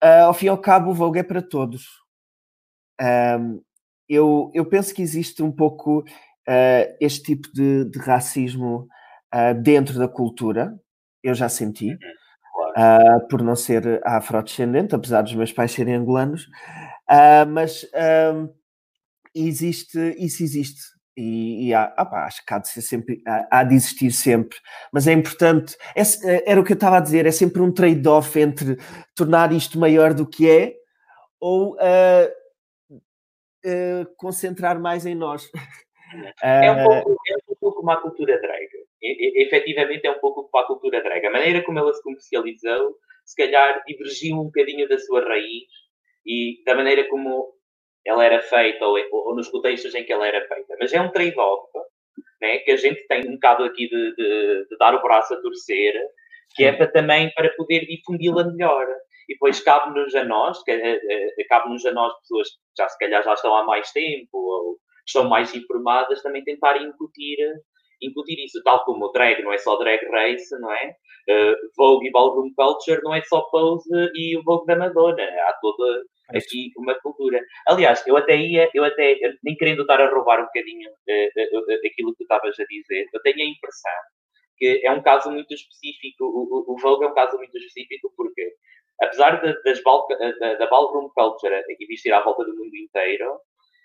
ao 0.00 0.32
fim 0.32 0.46
e 0.46 0.48
ao 0.48 0.58
cabo, 0.58 0.90
o 0.90 0.94
Vogue 0.94 1.18
é 1.18 1.22
para 1.22 1.42
todos 1.42 2.05
um, 3.00 3.60
eu, 4.08 4.50
eu 4.54 4.64
penso 4.64 4.94
que 4.94 5.02
existe 5.02 5.42
um 5.42 5.50
pouco 5.50 6.00
uh, 6.00 6.96
este 7.00 7.34
tipo 7.34 7.52
de, 7.52 7.84
de 7.86 7.98
racismo 7.98 8.88
uh, 9.34 9.60
dentro 9.60 9.98
da 9.98 10.08
cultura, 10.08 10.78
eu 11.22 11.34
já 11.34 11.48
senti, 11.48 11.92
uh, 11.92 13.28
por 13.28 13.42
não 13.42 13.56
ser 13.56 14.00
afrodescendente, 14.04 14.94
apesar 14.94 15.22
dos 15.22 15.34
meus 15.34 15.52
pais 15.52 15.72
serem 15.72 15.94
angolanos, 15.94 16.46
mas 17.48 17.86
existe, 19.34 19.98
isso 20.18 20.42
existe. 20.42 20.80
E, 21.18 21.68
e 21.68 21.74
há, 21.74 21.94
opa, 21.98 22.26
acho 22.26 22.44
que 22.44 22.52
há 22.52 22.58
de 22.58 22.68
ser 22.68 22.82
sempre, 22.82 23.22
há, 23.26 23.60
há, 23.60 23.64
de 23.64 23.74
existir 23.74 24.10
sempre, 24.10 24.58
mas 24.92 25.06
é 25.06 25.12
importante, 25.12 25.74
é, 25.94 26.50
era 26.50 26.60
o 26.60 26.64
que 26.64 26.72
eu 26.72 26.76
estava 26.76 26.98
a 26.98 27.00
dizer, 27.00 27.24
é 27.24 27.30
sempre 27.30 27.62
um 27.62 27.72
trade-off 27.72 28.38
entre 28.38 28.76
tornar 29.14 29.50
isto 29.50 29.78
maior 29.78 30.12
do 30.12 30.28
que 30.28 30.48
é 30.48 30.74
ou 31.40 31.74
uh, 31.74 32.28
uh, 33.66 34.16
concentrar 34.16 34.80
mais 34.80 35.04
em 35.04 35.14
nós. 35.14 35.50
É 36.42 36.70
um, 36.70 36.84
pouco, 36.84 37.10
é 37.28 37.34
um 37.34 37.56
pouco 37.58 37.76
como 37.78 37.90
a 37.90 38.00
cultura 38.00 38.40
drag. 38.40 38.68
E, 39.02 39.40
e, 39.40 39.44
efetivamente 39.44 40.06
é 40.06 40.10
um 40.10 40.18
pouco 40.20 40.48
como 40.48 40.64
a 40.64 40.66
cultura 40.66 41.02
drag. 41.02 41.26
A 41.26 41.30
maneira 41.30 41.62
como 41.64 41.78
ela 41.78 41.92
se 41.92 42.02
comercializou, 42.02 42.96
se 43.24 43.36
calhar 43.36 43.82
divergiu 43.86 44.36
um 44.36 44.44
bocadinho 44.44 44.88
da 44.88 44.98
sua 44.98 45.24
raiz 45.28 45.64
e 46.24 46.62
da 46.64 46.74
maneira 46.74 47.08
como 47.08 47.54
ela 48.04 48.24
era 48.24 48.40
feita 48.40 48.86
ou, 48.86 48.96
ou 49.10 49.34
nos 49.34 49.48
contextos 49.48 49.94
em 49.94 50.04
que 50.04 50.12
ela 50.12 50.26
era 50.26 50.46
feita. 50.46 50.76
Mas 50.78 50.92
é 50.92 51.00
um 51.00 51.10
trade-off 51.10 51.68
né, 52.40 52.58
que 52.58 52.70
a 52.70 52.76
gente 52.76 53.06
tem 53.08 53.28
um 53.28 53.34
bocado 53.34 53.64
aqui 53.64 53.88
de, 53.88 54.14
de, 54.14 54.66
de 54.68 54.76
dar 54.78 54.94
o 54.94 55.02
braço 55.02 55.34
a 55.34 55.40
torcer, 55.40 55.94
que 56.54 56.64
é 56.64 56.72
para 56.72 56.86
também 56.86 57.30
para 57.34 57.52
poder 57.56 57.84
difundi-la 57.86 58.44
melhor 58.44 58.86
e 59.28 59.34
depois 59.34 59.60
cabe-nos 59.60 60.14
a 60.14 60.24
nós, 60.24 60.62
eh, 60.68 61.00
eh, 61.10 61.44
cabe-nos 61.48 61.84
a 61.86 61.92
nós, 61.92 62.18
pessoas 62.20 62.48
que 62.48 62.56
já 62.78 62.88
se 62.88 62.98
calhar 62.98 63.22
já 63.22 63.34
estão 63.34 63.56
há 63.56 63.64
mais 63.64 63.90
tempo 63.92 64.28
ou 64.32 64.78
estão 65.06 65.28
mais 65.28 65.54
informadas, 65.54 66.22
também 66.22 66.44
tentar 66.44 66.80
incutir, 66.82 67.38
incutir 68.02 68.44
isso, 68.44 68.62
tal 68.62 68.84
como 68.84 69.06
o 69.06 69.12
drag 69.12 69.42
não 69.42 69.52
é 69.52 69.58
só 69.58 69.76
drag 69.76 70.04
race, 70.10 70.58
não 70.60 70.72
é? 70.72 70.94
Uh, 71.28 71.56
Vogue 71.76 72.06
e 72.06 72.12
Ballroom 72.12 72.52
Culture 72.54 73.00
não 73.02 73.12
é 73.12 73.20
só 73.22 73.40
pose 73.50 73.88
e 74.14 74.36
o 74.38 74.42
Vogue 74.44 74.66
da 74.66 74.76
Madonna, 74.76 75.22
há 75.22 75.52
toda 75.60 76.04
aqui 76.30 76.70
uma 76.76 76.94
cultura. 77.00 77.40
Aliás, 77.68 78.06
eu 78.06 78.16
até 78.16 78.36
ia, 78.36 78.70
eu 78.74 78.84
até, 78.84 79.16
nem 79.42 79.56
querendo 79.56 79.82
estar 79.82 80.00
a 80.00 80.10
roubar 80.10 80.40
um 80.40 80.46
bocadinho 80.46 80.88
uh, 80.88 81.58
uh, 81.58 81.86
aquilo 81.86 82.12
que 82.12 82.18
tu 82.18 82.22
estavas 82.22 82.58
a 82.60 82.64
dizer, 82.64 83.08
eu 83.12 83.22
tenho 83.22 83.40
a 83.40 83.50
impressão 83.50 83.92
que 84.56 84.80
é 84.84 84.90
um 84.90 85.02
caso 85.02 85.30
muito 85.30 85.52
específico, 85.52 86.24
o, 86.24 86.72
o, 86.72 86.74
o 86.74 86.78
Vogue 86.78 87.04
é 87.04 87.08
um 87.08 87.14
caso 87.14 87.36
muito 87.36 87.56
específico 87.58 88.12
porque 88.16 88.54
apesar 89.00 89.40
de, 89.40 89.62
das 89.62 89.82
da, 89.82 90.54
da 90.54 90.66
ballroom 90.66 91.08
culture 91.10 91.62
existir 91.80 92.12
à 92.12 92.22
volta 92.22 92.44
do 92.44 92.56
mundo 92.56 92.76
inteiro, 92.76 93.40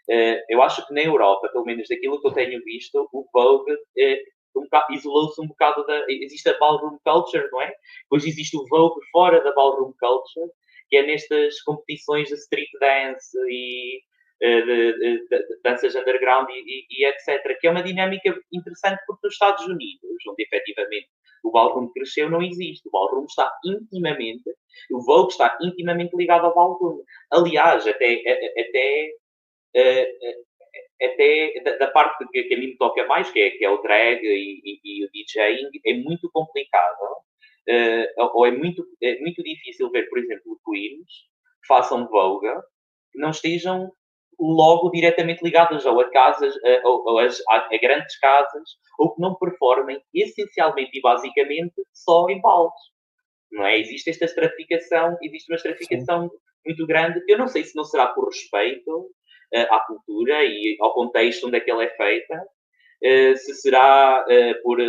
eh, 0.09 0.43
eu 0.49 0.61
acho 0.61 0.85
que 0.87 0.93
na 0.93 1.01
Europa, 1.01 1.49
pelo 1.49 1.65
menos 1.65 1.87
daquilo 1.87 2.21
que 2.21 2.27
eu 2.27 2.33
tenho 2.33 2.63
visto, 2.63 3.07
o 3.13 3.25
Vogue 3.33 3.75
eh, 3.97 4.21
um 4.55 4.67
isolou-se 4.93 5.41
um 5.41 5.47
bocado 5.47 5.85
da. 5.85 6.05
Existe 6.09 6.49
a 6.49 6.57
ballroom 6.57 6.97
culture, 7.03 7.47
não 7.51 7.61
é? 7.61 7.73
Depois 8.03 8.25
existe 8.25 8.57
o 8.57 8.65
Vogue 8.67 8.99
fora 9.11 9.41
da 9.41 9.53
ballroom 9.53 9.93
culture, 9.99 10.51
que 10.89 10.97
é 10.97 11.03
nestas 11.03 11.61
competições 11.61 12.27
de 12.27 12.35
street 12.35 12.69
dance 12.79 13.37
e 13.49 14.01
eh, 14.41 14.61
de, 14.61 14.93
de, 14.99 15.27
de, 15.27 15.61
danças 15.63 15.95
underground 15.95 16.49
e, 16.49 16.53
e, 16.53 16.85
e, 16.89 17.05
etc. 17.05 17.57
Que 17.59 17.67
é 17.67 17.71
uma 17.71 17.83
dinâmica 17.83 18.37
interessante 18.51 19.01
porque 19.07 19.27
nos 19.27 19.35
Estados 19.35 19.65
Unidos, 19.65 20.17
onde 20.27 20.43
efetivamente 20.43 21.07
o 21.43 21.51
ballroom 21.51 21.89
cresceu, 21.91 22.29
não 22.29 22.41
existe. 22.41 22.87
O 22.87 22.91
ballroom 22.91 23.25
está 23.25 23.51
intimamente, 23.65 24.49
o 24.91 25.01
Vogue 25.01 25.31
está 25.31 25.57
intimamente 25.61 26.15
ligado 26.15 26.45
ao 26.45 26.55
ballroom. 26.55 27.03
Aliás, 27.31 27.85
até, 27.87 28.21
até, 28.57 29.13
até 31.01 31.77
da 31.79 31.87
parte 31.87 32.25
que, 32.31 32.53
a 32.53 32.57
mim 32.57 32.67
me 32.67 32.77
toca 32.77 33.05
mais, 33.07 33.29
que 33.31 33.39
é, 33.39 33.51
que 33.51 33.65
é 33.65 33.69
o 33.69 33.81
drag 33.81 34.21
e, 34.23 34.61
e, 34.63 34.79
e 34.83 35.05
o 35.05 35.09
DJing, 35.11 35.69
é 35.85 35.93
muito 35.95 36.29
complicado. 36.31 36.97
ou 38.33 38.45
é 38.45 38.51
muito, 38.51 38.85
é 39.01 39.19
muito 39.19 39.43
difícil 39.43 39.89
ver, 39.91 40.07
por 40.09 40.19
exemplo, 40.19 40.59
queens 40.65 41.05
que 41.61 41.67
façam 41.67 42.07
que 42.07 43.19
não 43.19 43.29
estejam 43.29 43.91
logo 44.41 44.89
diretamente 44.89 45.43
ligadas 45.43 45.85
ou 45.85 45.99
a 45.99 46.09
casas, 46.09 46.55
a, 46.65 46.87
ou, 46.87 47.19
a, 47.19 47.25
a, 47.25 47.77
grandes 47.79 48.17
casas, 48.19 48.69
ou 48.97 49.13
que 49.13 49.21
não 49.21 49.35
performem 49.35 50.01
essencialmente 50.13 50.97
e 50.97 51.01
basicamente 51.01 51.75
só 51.93 52.27
em 52.27 52.41
baldes. 52.41 52.81
Não 53.51 53.65
é? 53.65 53.79
Existe 53.79 54.09
esta 54.09 54.25
estratificação, 54.25 55.15
existe 55.21 55.51
uma 55.51 55.57
estratificação 55.57 56.23
Sim. 56.23 56.35
muito 56.65 56.87
grande, 56.87 57.21
eu 57.27 57.37
não 57.37 57.47
sei 57.47 57.63
se 57.63 57.75
não 57.75 57.83
será 57.83 58.07
por 58.07 58.25
respeito 58.25 58.91
uh, 58.99 59.73
à 59.73 59.79
cultura 59.81 60.43
e 60.43 60.75
ao 60.81 60.93
contexto 60.93 61.47
onde 61.47 61.57
é 61.57 61.59
que 61.59 61.69
ela 61.69 61.83
é 61.83 61.89
feita, 61.89 62.35
uh, 62.35 63.37
se 63.37 63.53
será 63.55 64.25
uh, 64.25 64.63
por 64.63 64.79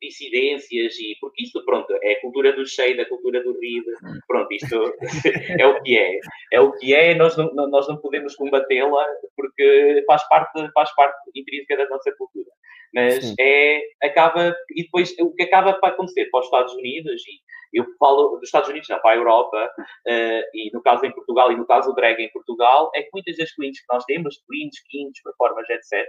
dissidências 0.00 0.98
e 0.98 1.16
porque 1.20 1.44
isto, 1.44 1.64
pronto, 1.64 1.92
é 2.02 2.12
a 2.12 2.20
cultura 2.20 2.52
do 2.52 2.66
cheio, 2.66 3.00
a 3.00 3.08
cultura 3.08 3.42
do 3.42 3.58
rir, 3.60 3.82
pronto, 4.26 4.52
isto 4.52 4.94
é 5.60 5.66
o 5.66 5.82
que 5.82 5.98
é. 5.98 6.18
É 6.52 6.60
o 6.60 6.72
que 6.72 6.94
é, 6.94 7.14
nós 7.14 7.36
não, 7.36 7.52
nós 7.68 7.88
não 7.88 7.96
podemos 7.98 8.34
combatê-la 8.36 9.06
porque 9.36 10.04
faz 10.06 10.26
parte, 10.28 10.70
faz 10.72 10.94
parte 10.94 11.16
intrínseca 11.34 11.76
da 11.76 11.88
nossa 11.88 12.12
cultura. 12.16 12.50
Mas 12.94 13.24
Sim. 13.24 13.34
é, 13.38 13.82
acaba, 14.02 14.54
e 14.74 14.82
depois 14.84 15.14
o 15.20 15.34
que 15.34 15.42
acaba 15.42 15.74
para 15.74 15.90
acontecer 15.90 16.26
para 16.30 16.40
os 16.40 16.46
Estados 16.46 16.74
Unidos, 16.74 17.22
e 17.26 17.78
eu 17.80 17.84
falo 17.98 18.36
dos 18.36 18.44
Estados 18.44 18.68
Unidos, 18.68 18.88
não, 18.88 18.98
para 19.00 19.12
a 19.12 19.16
Europa, 19.16 19.70
uh, 19.78 20.42
e 20.54 20.70
no 20.72 20.82
caso 20.82 21.04
em 21.04 21.12
Portugal, 21.12 21.52
e 21.52 21.56
no 21.56 21.66
caso 21.66 21.90
do 21.90 21.94
drag 21.94 22.20
em 22.20 22.30
Portugal, 22.32 22.90
é 22.94 23.02
que 23.02 23.10
muitas 23.12 23.36
das 23.36 23.52
clientes 23.54 23.80
que 23.80 23.92
nós 23.92 24.04
temos, 24.04 24.42
clientes, 24.46 24.82
quintos, 24.88 25.20
performers, 25.22 25.68
etc., 25.68 26.06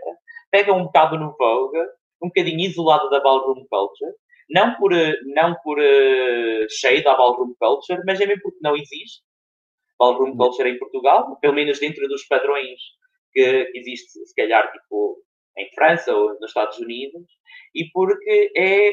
pegam 0.51 0.77
um 0.77 0.85
bocado 0.85 1.17
no 1.17 1.35
Vogue, 1.37 1.77
um 2.21 2.27
bocadinho 2.27 2.61
isolado 2.61 3.09
da 3.09 3.19
ballroom 3.19 3.65
culture, 3.69 4.13
não 4.49 4.75
por, 4.75 4.93
eh, 4.93 5.15
não 5.35 5.55
por 5.63 5.79
uh, 5.79 6.69
cheio 6.69 7.03
da 7.03 7.15
ballroom 7.15 7.53
culture, 7.59 8.01
mas 8.05 8.19
é 8.19 8.25
mesmo 8.25 8.41
porque 8.41 8.59
não 8.61 8.75
existe 8.75 9.21
ballroom 9.99 10.35
culture 10.35 10.69
em 10.69 10.79
Portugal, 10.79 11.37
pelo 11.41 11.53
menos 11.53 11.79
dentro 11.79 12.07
dos 12.07 12.25
padrões 12.25 12.79
que 13.33 13.71
existe, 13.75 14.25
se 14.25 14.33
calhar, 14.33 14.71
tipo, 14.71 15.21
em 15.57 15.69
França 15.75 16.15
ou 16.15 16.29
nos 16.39 16.49
Estados 16.49 16.79
Unidos, 16.79 17.25
e 17.75 17.89
porque 17.91 18.51
é, 18.55 18.91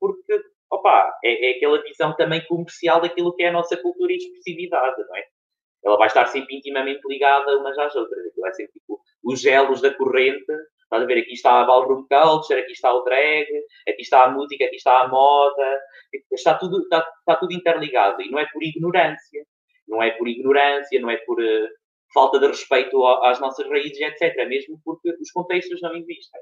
porque, 0.00 0.40
opa, 0.70 1.10
é, 1.24 1.50
é 1.50 1.56
aquela 1.56 1.82
visão 1.82 2.14
também 2.16 2.44
comercial 2.46 3.00
daquilo 3.00 3.34
que 3.34 3.44
é 3.44 3.48
a 3.48 3.52
nossa 3.52 3.76
cultura 3.76 4.12
e 4.12 4.16
expressividade, 4.16 4.96
não 5.08 5.16
é? 5.16 5.24
Ela 5.84 5.96
vai 5.96 6.08
estar 6.08 6.26
sempre 6.26 6.56
intimamente 6.56 7.00
ligada 7.06 7.56
umas 7.58 7.78
às 7.78 7.94
outras. 7.94 8.26
Aquilo 8.26 8.42
vai 8.42 8.54
ser 8.54 8.68
tipo 8.68 9.00
os 9.24 9.40
gelos 9.40 9.80
da 9.80 9.92
corrente 9.94 10.52
Estás 10.88 11.02
a 11.02 11.06
ver? 11.06 11.18
Aqui 11.18 11.34
está 11.34 11.60
a 11.60 11.64
ballroom 11.64 12.06
culture, 12.08 12.60
aqui 12.60 12.72
está 12.72 12.94
o 12.94 13.02
drag, 13.02 13.46
aqui 13.86 14.00
está 14.00 14.24
a 14.24 14.30
música, 14.30 14.64
aqui 14.64 14.76
está 14.76 15.02
a 15.02 15.08
moda. 15.08 15.80
Está 16.32 16.54
tudo, 16.54 16.80
está, 16.80 17.06
está 17.18 17.36
tudo 17.36 17.52
interligado. 17.52 18.22
E 18.22 18.30
não 18.30 18.38
é 18.38 18.46
por 18.46 18.62
ignorância. 18.62 19.44
Não 19.86 20.02
é 20.02 20.10
por 20.12 20.26
ignorância, 20.26 20.98
não 20.98 21.10
é 21.10 21.18
por 21.18 21.38
uh, 21.38 21.68
falta 22.14 22.40
de 22.40 22.46
respeito 22.46 23.06
às 23.06 23.38
nossas 23.38 23.68
raízes, 23.68 24.00
etc. 24.00 24.48
Mesmo 24.48 24.80
porque 24.82 25.10
os 25.10 25.30
contextos 25.30 25.80
não 25.82 25.94
existem. 25.94 26.40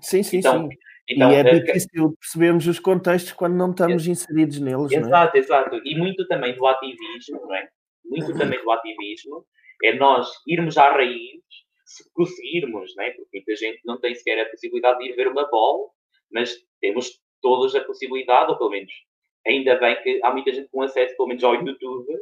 Sim, 0.00 0.22
sim, 0.22 0.38
então, 0.38 0.68
sim. 0.68 0.76
Então, 1.08 1.32
e 1.32 1.34
é 1.34 1.40
uh, 1.40 1.64
difícil 1.64 2.16
percebermos 2.20 2.66
os 2.68 2.78
contextos 2.78 3.32
quando 3.32 3.54
não 3.54 3.72
estamos 3.72 4.06
inseridos 4.06 4.60
neles. 4.60 4.92
Exato, 4.92 5.36
é? 5.36 5.40
exato. 5.40 5.80
E 5.84 5.98
muito 5.98 6.24
também 6.28 6.54
do 6.54 6.64
ativismo, 6.66 7.40
não 7.40 7.54
é? 7.54 7.68
Muito 8.08 8.36
também 8.36 8.62
do 8.62 8.70
ativismo 8.70 9.44
é 9.82 9.94
nós 9.94 10.28
irmos 10.46 10.76
à 10.78 10.90
raiz 10.90 11.42
se 11.84 12.10
conseguirmos, 12.12 12.94
né? 12.96 13.10
porque 13.10 13.38
muita 13.38 13.56
gente 13.56 13.80
não 13.84 14.00
tem 14.00 14.14
sequer 14.14 14.40
a 14.40 14.50
possibilidade 14.50 14.98
de 14.98 15.10
ir 15.10 15.16
ver 15.16 15.28
uma 15.28 15.48
bola, 15.48 15.88
mas 16.32 16.56
temos 16.80 17.20
todos 17.40 17.74
a 17.76 17.84
possibilidade, 17.84 18.50
ou 18.50 18.58
pelo 18.58 18.70
menos 18.70 18.92
ainda 19.46 19.76
bem 19.76 20.02
que 20.02 20.20
há 20.22 20.32
muita 20.32 20.52
gente 20.52 20.68
com 20.70 20.82
acesso, 20.82 21.16
pelo 21.16 21.28
menos 21.28 21.44
ao 21.44 21.54
YouTube, 21.54 22.12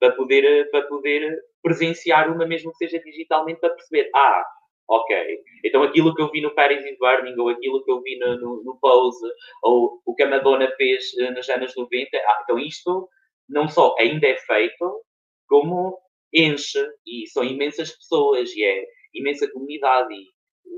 para 0.00 0.12
poder, 0.12 0.70
para 0.70 0.82
poder 0.86 1.38
presenciar 1.62 2.32
uma, 2.32 2.46
mesmo 2.46 2.72
que 2.72 2.78
seja 2.78 2.98
digitalmente, 3.04 3.60
para 3.60 3.74
perceber, 3.74 4.10
ah, 4.14 4.44
ok. 4.88 5.40
Então 5.64 5.82
aquilo 5.82 6.14
que 6.14 6.22
eu 6.22 6.30
vi 6.30 6.40
no 6.40 6.54
Paris 6.54 6.84
is 6.84 6.98
Burning, 6.98 7.38
ou 7.38 7.50
aquilo 7.50 7.84
que 7.84 7.90
eu 7.90 8.00
vi 8.02 8.18
no, 8.18 8.38
no, 8.38 8.64
no 8.64 8.78
Pose, 8.80 9.26
ou 9.62 10.00
o 10.04 10.14
que 10.14 10.22
a 10.22 10.28
Madonna 10.28 10.68
fez 10.76 11.12
uh, 11.14 11.32
nos 11.32 11.48
anos 11.48 11.76
90, 11.76 12.16
ah, 12.16 12.40
então 12.42 12.58
isto 12.58 13.08
não 13.48 13.68
só 13.68 13.94
ainda 13.98 14.26
é 14.26 14.36
feito, 14.36 15.04
como 15.46 15.98
enche, 16.32 16.82
e 17.06 17.26
são 17.28 17.44
imensas 17.44 17.92
pessoas, 17.92 18.50
e 18.54 18.64
é 18.64 18.86
imensa 19.14 19.50
comunidade, 19.50 20.14
e 20.14 20.26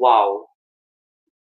uau! 0.00 0.48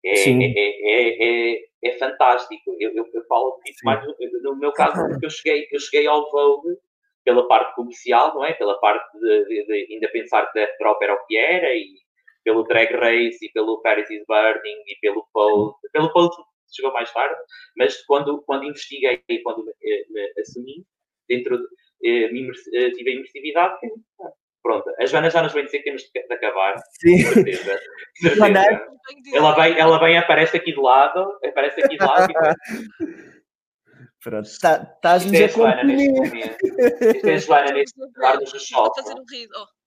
É, 0.05 0.31
é, 0.31 0.31
é, 0.31 1.55
é, 1.55 1.65
é, 1.83 1.99
fantástico. 1.99 2.77
Eu, 2.79 2.95
eu, 2.95 3.05
eu 3.13 3.25
falo 3.27 3.59
isso 3.67 3.81
mais 3.85 4.05
no, 4.43 4.57
meu 4.57 4.73
caso, 4.73 5.09
porque 5.09 5.27
eu 5.27 5.31
cheguei, 5.31 5.69
eu 5.73 5.81
cheguei 5.81 6.07
ao 6.07 6.31
Vogue 6.31 6.77
pela 7.25 7.47
parte 7.49 7.75
comercial, 7.75 8.33
não 8.35 8.45
é? 8.45 8.53
Pela 8.55 8.79
parte 8.79 9.19
de, 9.19 9.45
de, 9.45 9.67
de 9.67 9.95
ainda 9.95 10.09
pensar 10.11 10.47
que 10.47 10.59
Death 10.59 10.79
Drop 10.79 11.03
era 11.03 11.15
o 11.15 11.27
que 11.27 11.37
era, 11.37 11.75
e 11.75 11.97
pelo 12.45 12.63
Drag 12.63 12.91
Race, 12.95 13.45
e 13.45 13.53
pelo 13.53 13.83
Paris 13.83 14.09
is 14.09 14.25
Burning, 14.27 14.83
e 14.87 14.97
pelo 15.01 15.27
Pose. 15.33 15.75
Pelo 15.93 16.13
Pose 16.13 16.37
chegou 16.73 16.93
mais 16.93 17.13
tarde, 17.13 17.39
mas 17.77 18.03
quando, 18.05 18.43
quando 18.43 18.65
investiguei 18.65 19.23
e 19.29 19.39
quando 19.41 19.65
me, 19.65 19.73
me, 20.11 20.33
assumi, 20.41 20.85
dentro 21.29 21.59
de, 21.59 21.65
eh, 21.65 21.67
eh, 21.67 21.88
tive 22.01 23.11
a 23.11 23.15
imersividade, 23.15 23.79
pronto, 24.63 24.91
a 25.01 25.07
Joana 25.07 25.31
já 25.31 25.43
nos 25.43 25.53
vem 25.53 25.65
dizer 25.65 25.79
que 25.79 25.85
temos 25.85 26.03
de 26.03 26.35
acabar. 26.35 26.77
Sim. 27.01 27.19
Certeza. 27.19 27.81
certeza. 28.21 28.81
Ela 29.35 29.55
vem, 29.55 29.79
ela 29.79 29.99
vem, 29.99 30.19
aparece 30.19 30.57
aqui 30.57 30.73
de 30.73 30.81
lado, 30.81 31.39
aparece 31.45 31.83
aqui 31.83 31.97
de 31.97 32.05
lado 32.05 32.31
e 32.31 33.29
Pronto, 34.21 34.47
estás-nos 34.47 35.41
a 35.41 35.47
Joana 35.47 35.85
neste 35.85 36.09
momento. 36.09 36.67
Isto 36.67 37.27
é 37.29 37.35
a 37.35 37.39
Joana 37.39 37.73
neste 37.73 37.97
momento. 37.97 38.15
Vou 38.73 38.95
fazer 38.95 39.15
um 39.15 39.25
riso. 39.31 39.53
Oh. 39.57 39.79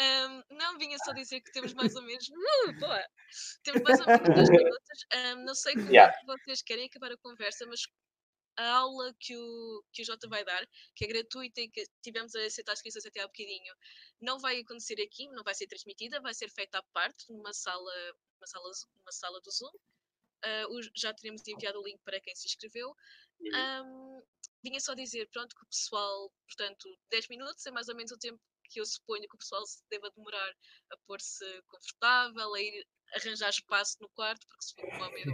Um, 0.00 0.42
não, 0.56 0.78
vinha 0.78 0.96
só 1.04 1.12
dizer 1.12 1.40
que 1.40 1.50
temos 1.52 1.74
mais 1.74 1.94
ou 1.96 2.02
menos. 2.02 2.28
Uh, 2.28 2.72
boa! 2.78 3.04
Temos 3.64 3.82
mais 3.82 4.00
ou 4.00 4.06
menos 4.06 4.28
10 4.28 4.50
minutos. 4.50 5.06
Um, 5.14 5.44
não 5.44 5.54
sei 5.54 5.74
como 5.74 5.90
yeah. 5.90 6.14
é 6.14 6.18
que 6.18 6.26
vocês 6.26 6.62
querem 6.62 6.86
acabar 6.86 7.12
a 7.12 7.16
conversa, 7.18 7.66
mas 7.66 7.80
a 8.58 8.72
aula 8.72 9.14
que 9.20 9.36
o, 9.36 9.84
que 9.92 10.02
o 10.02 10.04
Jota 10.04 10.28
vai 10.28 10.44
dar, 10.44 10.66
que 10.96 11.04
é 11.04 11.08
gratuita 11.08 11.60
e 11.60 11.70
que 11.70 11.84
tivemos 12.02 12.34
a 12.34 12.44
aceitar 12.44 12.72
as 12.72 12.80
inscrições 12.80 13.06
até 13.06 13.20
há 13.20 13.26
bocadinho, 13.26 13.74
não 14.20 14.38
vai 14.40 14.58
acontecer 14.58 15.00
aqui, 15.00 15.28
não 15.28 15.44
vai 15.44 15.54
ser 15.54 15.68
transmitida, 15.68 16.20
vai 16.20 16.34
ser 16.34 16.50
feita 16.50 16.78
à 16.78 16.82
parte, 16.92 17.32
numa 17.32 17.52
sala, 17.52 17.92
numa 18.34 18.46
sala, 18.46 18.70
numa 18.96 19.12
sala 19.12 19.40
do 19.40 19.50
Zoom. 19.50 19.70
Uh, 20.44 20.90
já 20.94 21.14
teremos 21.14 21.46
enviado 21.46 21.80
o 21.80 21.84
link 21.84 22.00
para 22.04 22.20
quem 22.20 22.34
se 22.34 22.46
inscreveu. 22.48 22.94
Um, 23.40 24.22
vinha 24.62 24.80
só 24.80 24.94
dizer, 24.94 25.28
pronto, 25.30 25.54
que 25.54 25.62
o 25.62 25.68
pessoal, 25.68 26.32
portanto, 26.46 26.98
10 27.10 27.28
minutos 27.28 27.64
é 27.64 27.70
mais 27.70 27.88
ou 27.88 27.94
menos 27.94 28.10
o 28.10 28.18
tempo 28.18 28.40
que 28.70 28.80
eu 28.80 28.86
suponho 28.86 29.28
que 29.28 29.34
o 29.34 29.38
pessoal 29.38 29.64
se 29.66 29.82
deva 29.88 30.10
demorar 30.10 30.50
a 30.90 30.96
pôr-se 31.06 31.44
confortável, 31.68 32.54
a 32.54 32.60
ir 32.60 32.86
arranjar 33.14 33.50
espaço 33.50 33.96
no 34.00 34.08
quarto, 34.10 34.46
porque 34.46 34.64
se 34.64 34.74
for 34.74 34.84
uma 34.84 35.10
medo, 35.10 35.32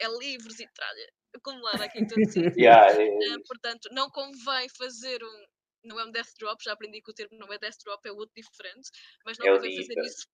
é 0.00 0.08
livros 0.18 0.58
e 0.60 0.68
tralha 0.72 1.12
acumulada 1.34 1.84
aqui 1.84 2.00
em 2.00 2.06
todo 2.06 2.18
sítio. 2.30 2.52
yeah, 2.58 2.92
uh, 2.92 3.42
portanto, 3.46 3.88
não 3.92 4.10
convém 4.10 4.68
fazer 4.76 5.22
um. 5.22 5.44
Não 5.84 5.98
é 6.00 6.04
um 6.04 6.10
death 6.10 6.34
drop, 6.38 6.62
já 6.62 6.72
aprendi 6.72 7.00
que 7.00 7.10
o 7.10 7.14
termo 7.14 7.38
não 7.38 7.52
é 7.52 7.58
death 7.58 7.76
drop, 7.84 8.06
é 8.06 8.10
outro 8.10 8.34
diferente, 8.36 8.90
mas 9.24 9.38
não 9.38 9.46
é 9.46 9.54
convém 9.54 9.76
fazer 9.76 10.00
isso. 10.00 10.26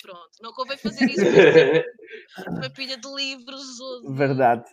Pronto, 0.00 0.30
não 0.40 0.52
convém 0.52 0.76
fazer 0.76 1.04
isso 1.06 1.20
uma 2.48 2.70
pilha 2.70 2.96
de 2.96 3.08
livros 3.14 3.80
ou 3.80 4.02
de 4.02 4.16
Verdade. 4.16 4.64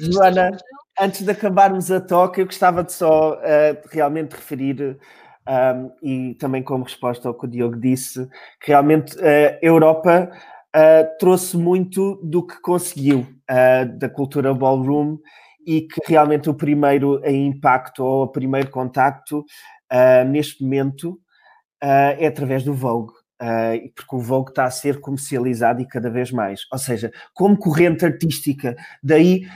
Joana, 0.00 0.50
antes 0.98 1.22
de 1.22 1.30
acabarmos 1.30 1.90
a 1.90 2.00
toque, 2.00 2.40
eu 2.40 2.46
gostava 2.46 2.82
de 2.82 2.92
só 2.92 3.34
uh, 3.34 3.88
realmente 3.90 4.32
referir 4.32 4.98
um, 5.48 5.92
e 6.02 6.34
também 6.34 6.62
como 6.62 6.84
resposta 6.84 7.28
ao 7.28 7.34
que 7.34 7.46
o 7.46 7.48
Diogo 7.48 7.76
disse, 7.76 8.28
que 8.60 8.68
realmente 8.68 9.18
a 9.18 9.22
uh, 9.22 9.58
Europa 9.62 10.30
uh, 10.74 11.18
trouxe 11.18 11.56
muito 11.56 12.16
do 12.22 12.46
que 12.46 12.60
conseguiu 12.60 13.26
uh, 13.50 13.98
da 13.98 14.08
cultura 14.08 14.54
ballroom 14.54 15.18
e 15.66 15.82
que 15.82 16.00
realmente 16.06 16.48
o 16.48 16.54
primeiro 16.54 17.20
impacto 17.28 18.02
ou 18.02 18.24
o 18.24 18.28
primeiro 18.28 18.70
contacto 18.70 19.44
neste 20.26 20.62
momento 20.62 21.20
é 21.80 22.26
através 22.26 22.64
do 22.64 22.72
Vogue. 22.72 23.12
Uh, 23.40 23.92
porque 23.94 24.16
o 24.16 24.18
Vogue 24.18 24.50
está 24.50 24.64
a 24.64 24.70
ser 24.70 24.98
comercializado 24.98 25.80
e 25.80 25.86
cada 25.86 26.10
vez 26.10 26.32
mais. 26.32 26.62
Ou 26.72 26.78
seja, 26.78 27.12
como 27.34 27.56
corrente 27.56 28.04
artística, 28.04 28.74
daí 29.02 29.46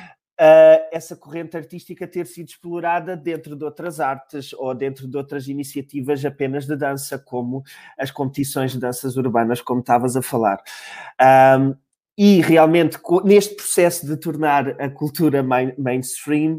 uh, 0.41 0.89
essa 0.93 1.17
corrente 1.17 1.57
artística 1.57 2.07
ter 2.07 2.27
sido 2.27 2.49
explorada 2.49 3.17
dentro 3.17 3.57
de 3.57 3.65
outras 3.65 4.01
artes 4.01 4.53
ou 4.53 4.75
dentro 4.75 5.09
de 5.09 5.17
outras 5.17 5.49
iniciativas 5.49 6.25
apenas 6.25 6.67
de 6.67 6.77
dança, 6.77 7.19
como 7.19 7.63
as 7.99 8.11
competições 8.11 8.73
de 8.73 8.79
danças 8.79 9.17
urbanas, 9.17 9.61
como 9.61 9.81
estavas 9.81 10.17
a 10.17 10.23
falar. 10.23 10.63
Um, 11.59 11.75
e 12.17 12.41
realmente, 12.41 12.99
neste 13.25 13.57
processo 13.57 14.07
de 14.07 14.17
tornar 14.17 14.81
a 14.81 14.91
cultura 14.91 15.43
main, 15.43 15.73
mainstream, 15.79 16.57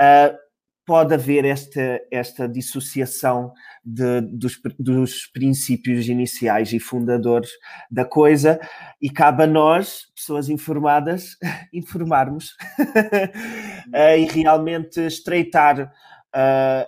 uh, 0.00 0.45
pode 0.86 1.12
haver 1.12 1.44
esta, 1.44 2.00
esta 2.12 2.48
dissociação 2.48 3.52
de, 3.84 4.20
dos, 4.20 4.58
dos 4.78 5.26
princípios 5.26 6.08
iniciais 6.08 6.72
e 6.72 6.78
fundadores 6.78 7.50
da 7.90 8.04
coisa, 8.04 8.60
e 9.02 9.10
cabe 9.10 9.42
a 9.42 9.46
nós, 9.48 10.06
pessoas 10.14 10.48
informadas, 10.48 11.36
informarmos 11.74 12.52
uh, 12.78 14.16
e 14.16 14.24
realmente 14.26 15.00
estreitar, 15.00 15.92
uh, 16.32 16.86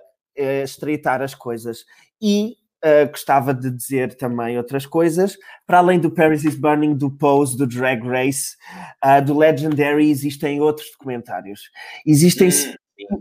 estreitar 0.62 1.20
as 1.20 1.34
coisas. 1.34 1.84
E 2.22 2.57
Uh, 2.78 3.11
gostava 3.11 3.53
de 3.53 3.72
dizer 3.72 4.14
também 4.16 4.57
outras 4.57 4.86
coisas. 4.86 5.36
Para 5.66 5.78
além 5.78 5.99
do 5.99 6.12
Paris 6.12 6.44
is 6.44 6.55
Burning, 6.55 6.94
do 6.94 7.11
Pose, 7.11 7.59
do 7.59 7.66
Drag 7.66 8.01
Race, 8.07 8.55
uh, 9.05 9.20
do 9.20 9.36
Legendary, 9.36 10.09
existem 10.09 10.61
outros 10.61 10.88
documentários. 10.92 11.72
Existem 12.07 12.46
hum 12.51 12.74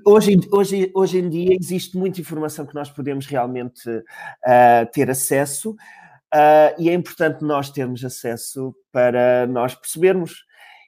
hoje, 0.06 0.40
hoje, 0.52 0.92
hoje 0.94 1.20
em 1.20 1.30
dia 1.30 1.56
existe 1.60 1.98
muita 1.98 2.22
informação 2.22 2.66
que 2.66 2.76
nós 2.76 2.90
podemos 2.90 3.26
realmente 3.26 3.90
uh, 3.90 4.92
ter 4.92 5.10
acesso 5.10 5.72
uh, 5.72 6.74
e 6.80 6.90
é 6.90 6.94
importante 6.94 7.44
nós 7.44 7.70
termos 7.70 8.04
acesso 8.04 8.76
para 8.92 9.46
nós 9.48 9.76
percebermos. 9.76 10.46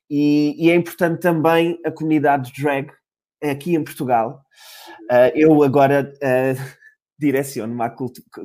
E, 0.10 0.56
e 0.58 0.72
é 0.72 0.76
importante 0.76 1.20
também 1.22 1.80
a 1.86 1.92
comunidade 1.92 2.52
drag 2.60 2.92
aqui 3.44 3.76
em 3.76 3.84
Portugal. 3.84 4.42
Uh, 5.12 5.32
eu 5.36 5.64
agora 5.64 6.12
direciono 7.18 7.74
uma 7.74 7.90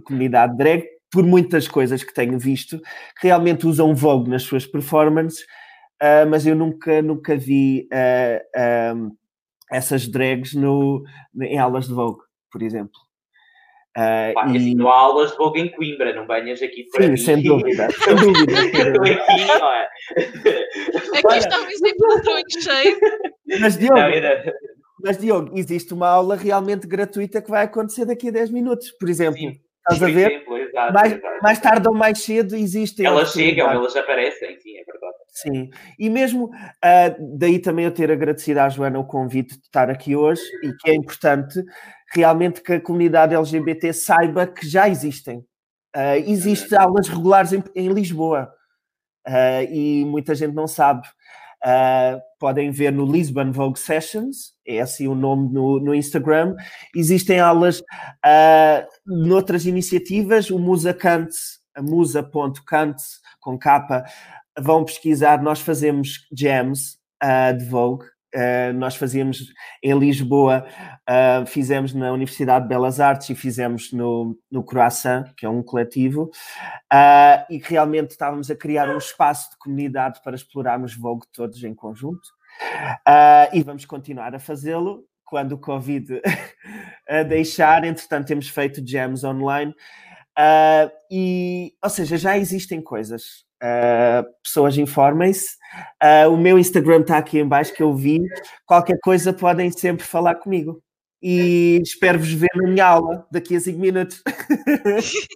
comunidade 0.04 0.56
drag 0.56 0.84
por 1.10 1.24
muitas 1.24 1.68
coisas 1.68 2.02
que 2.02 2.12
tenho 2.12 2.38
visto, 2.38 2.78
que 3.20 3.28
realmente 3.28 3.66
usam 3.66 3.94
Vogue 3.94 4.28
nas 4.28 4.42
suas 4.42 4.66
performances, 4.66 5.46
mas 6.28 6.44
eu 6.44 6.56
nunca, 6.56 7.00
nunca 7.00 7.36
vi 7.36 7.88
essas 9.74 10.06
drags 10.08 10.54
no, 10.54 11.02
em 11.40 11.58
aulas 11.58 11.86
de 11.88 11.94
Vogue, 11.94 12.22
por 12.50 12.62
exemplo. 12.62 12.92
Uh, 13.96 14.34
Pá, 14.34 14.48
e... 14.48 14.56
assim, 14.56 14.74
não 14.74 14.88
há 14.88 14.96
aulas 14.96 15.32
de 15.32 15.36
Vogue 15.36 15.60
em 15.60 15.68
Coimbra, 15.70 16.14
não 16.14 16.26
venhas 16.26 16.60
aqui 16.62 16.84
para 16.90 17.04
Sim, 17.04 17.10
mim. 17.10 17.16
sem 17.16 17.42
dúvida, 17.42 17.88
sem 17.90 18.14
dúvida. 18.16 18.60
aqui, 18.60 19.44
não 19.46 19.72
é? 19.72 19.88
Aqui 21.18 21.38
está 21.38 21.60
um 21.60 21.68
exemplo 21.68 22.44
de 22.48 22.62
cheio. 22.62 22.98
Mas 23.60 23.78
Diogo, 23.78 24.00
mas 25.02 25.18
Diogo, 25.18 25.50
existe 25.54 25.92
uma 25.92 26.08
aula 26.08 26.34
realmente 26.34 26.86
gratuita 26.86 27.42
que 27.42 27.50
vai 27.50 27.64
acontecer 27.64 28.04
daqui 28.04 28.28
a 28.28 28.32
10 28.32 28.50
minutos, 28.50 28.90
por 28.92 29.08
exemplo. 29.08 29.38
Sim. 29.38 29.60
Estás 29.90 30.02
a 30.02 30.06
ver? 30.06 30.32
Exemplo, 30.32 30.56
exato, 30.56 30.92
mais, 30.94 31.12
exato. 31.12 31.42
mais 31.42 31.58
tarde 31.60 31.88
ou 31.88 31.94
mais 31.94 32.18
cedo 32.18 32.56
existem. 32.56 33.04
Elas 33.04 33.32
chegam, 33.32 33.70
elas 33.70 33.94
aparecem, 33.94 34.58
sim, 34.58 34.78
é 34.78 34.84
verdade. 34.84 34.93
Sim, 35.34 35.68
e 35.98 36.08
mesmo 36.08 36.44
uh, 36.46 37.36
daí 37.36 37.58
também 37.58 37.84
eu 37.84 37.90
ter 37.90 38.08
agradecido 38.08 38.60
à 38.60 38.68
Joana 38.68 39.00
o 39.00 39.04
convite 39.04 39.58
de 39.58 39.64
estar 39.64 39.90
aqui 39.90 40.14
hoje 40.14 40.42
e 40.62 40.72
que 40.74 40.90
é 40.90 40.94
importante 40.94 41.60
realmente 42.14 42.62
que 42.62 42.74
a 42.74 42.80
comunidade 42.80 43.34
LGBT 43.34 43.92
saiba 43.92 44.46
que 44.46 44.64
já 44.64 44.88
existem. 44.88 45.38
Uh, 45.96 46.22
Existem 46.26 46.78
aulas 46.78 47.08
regulares 47.08 47.52
em, 47.52 47.64
em 47.74 47.88
Lisboa 47.88 48.48
uh, 49.26 49.72
e 49.72 50.04
muita 50.04 50.36
gente 50.36 50.54
não 50.54 50.68
sabe. 50.68 51.06
Uh, 51.64 52.20
podem 52.38 52.70
ver 52.70 52.92
no 52.92 53.10
Lisbon 53.10 53.50
Vogue 53.50 53.78
Sessions, 53.78 54.52
é 54.66 54.80
assim 54.80 55.08
o 55.08 55.14
nome 55.16 55.52
no, 55.52 55.80
no 55.80 55.94
Instagram. 55.94 56.54
Existem 56.94 57.40
aulas 57.40 57.80
uh, 57.80 58.86
noutras 59.04 59.66
iniciativas, 59.66 60.50
o 60.50 60.58
Musa 60.60 60.94
Kantz, 60.94 61.58
a 61.74 61.82
musa.kantz, 61.82 63.20
com 63.40 63.58
capa, 63.58 64.04
vão 64.58 64.84
pesquisar, 64.84 65.42
nós 65.42 65.60
fazemos 65.60 66.26
jams 66.32 66.98
uh, 67.22 67.56
de 67.56 67.64
Vogue, 67.64 68.06
Uh, 68.34 68.72
nós 68.72 68.96
fazíamos 68.96 69.54
em 69.80 69.96
Lisboa, 69.96 70.66
uh, 71.08 71.46
fizemos 71.46 71.94
na 71.94 72.10
Universidade 72.10 72.64
de 72.64 72.68
Belas 72.68 72.98
Artes 72.98 73.30
e 73.30 73.34
fizemos 73.36 73.92
no, 73.92 74.36
no 74.50 74.64
Croissant, 74.64 75.32
que 75.36 75.46
é 75.46 75.48
um 75.48 75.62
coletivo, 75.62 76.32
e 77.48 77.58
realmente 77.58 78.10
estávamos 78.10 78.50
a 78.50 78.56
criar 78.56 78.88
um 78.88 78.98
espaço 78.98 79.50
de 79.50 79.58
comunidade 79.58 80.20
para 80.24 80.34
explorarmos 80.34 80.96
Vogue 80.96 81.24
todos 81.32 81.62
em 81.62 81.72
conjunto. 81.72 82.28
e 83.52 83.62
vamos 83.62 83.84
continuar 83.84 84.34
a 84.34 84.40
fazê-lo 84.40 85.04
quando 85.24 85.52
o 85.52 85.58
Covid 85.58 86.20
deixar. 87.28 87.84
Entretanto, 87.84 88.26
temos 88.26 88.48
feito 88.48 88.84
jams 88.84 89.22
online. 89.22 89.72
E, 91.08 91.72
ou 91.80 91.90
seja, 91.90 92.16
já 92.16 92.36
existem 92.36 92.82
coisas. 92.82 93.44
Uh, 93.64 94.22
pessoas 94.42 94.76
informem-se. 94.76 95.56
Uh, 96.02 96.28
o 96.30 96.36
meu 96.36 96.58
Instagram 96.58 97.00
está 97.00 97.16
aqui 97.16 97.38
em 97.38 97.48
baixo 97.48 97.72
que 97.72 97.82
eu 97.82 97.94
vi. 97.94 98.20
Qualquer 98.66 98.98
coisa 99.02 99.32
podem 99.32 99.70
sempre 99.70 100.04
falar 100.04 100.34
comigo. 100.34 100.82
E 101.22 101.80
espero-vos 101.82 102.30
ver 102.32 102.50
na 102.54 102.68
minha 102.68 102.86
aula 102.86 103.26
daqui 103.32 103.56
a 103.56 103.60
5 103.60 103.78
minutos. 103.78 104.22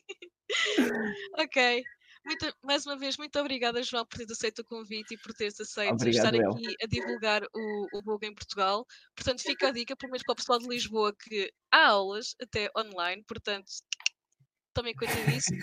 ok. 1.39 1.83
Muito, 2.27 2.55
mais 2.63 2.85
uma 2.85 2.99
vez, 2.99 3.17
muito 3.17 3.41
obrigada, 3.41 3.83
João, 3.83 4.05
por 4.05 4.19
teres 4.19 4.33
aceito 4.33 4.59
o 4.59 4.65
convite 4.67 5.15
e 5.15 5.19
por 5.19 5.33
teres 5.33 5.59
aceito 5.59 5.95
Obrigado, 5.95 6.35
estar 6.35 6.51
aqui 6.51 6.75
a 6.83 6.87
divulgar 6.87 7.43
o, 7.43 7.87
o 7.95 8.03
Vogue 8.03 8.27
em 8.27 8.35
Portugal. 8.35 8.85
Portanto, 9.17 9.41
fica 9.41 9.69
a 9.69 9.73
dica, 9.73 9.97
pelo 9.97 10.11
menos 10.11 10.23
para 10.25 10.35
o 10.35 10.37
pessoal 10.37 10.59
de 10.59 10.69
Lisboa, 10.69 11.15
que 11.19 11.51
há 11.73 11.87
aulas 11.87 12.35
até 12.39 12.69
online, 12.77 13.25
portanto, 13.27 13.65
tomem 14.79 14.95
conta 14.95 15.15
disso. 15.31 15.51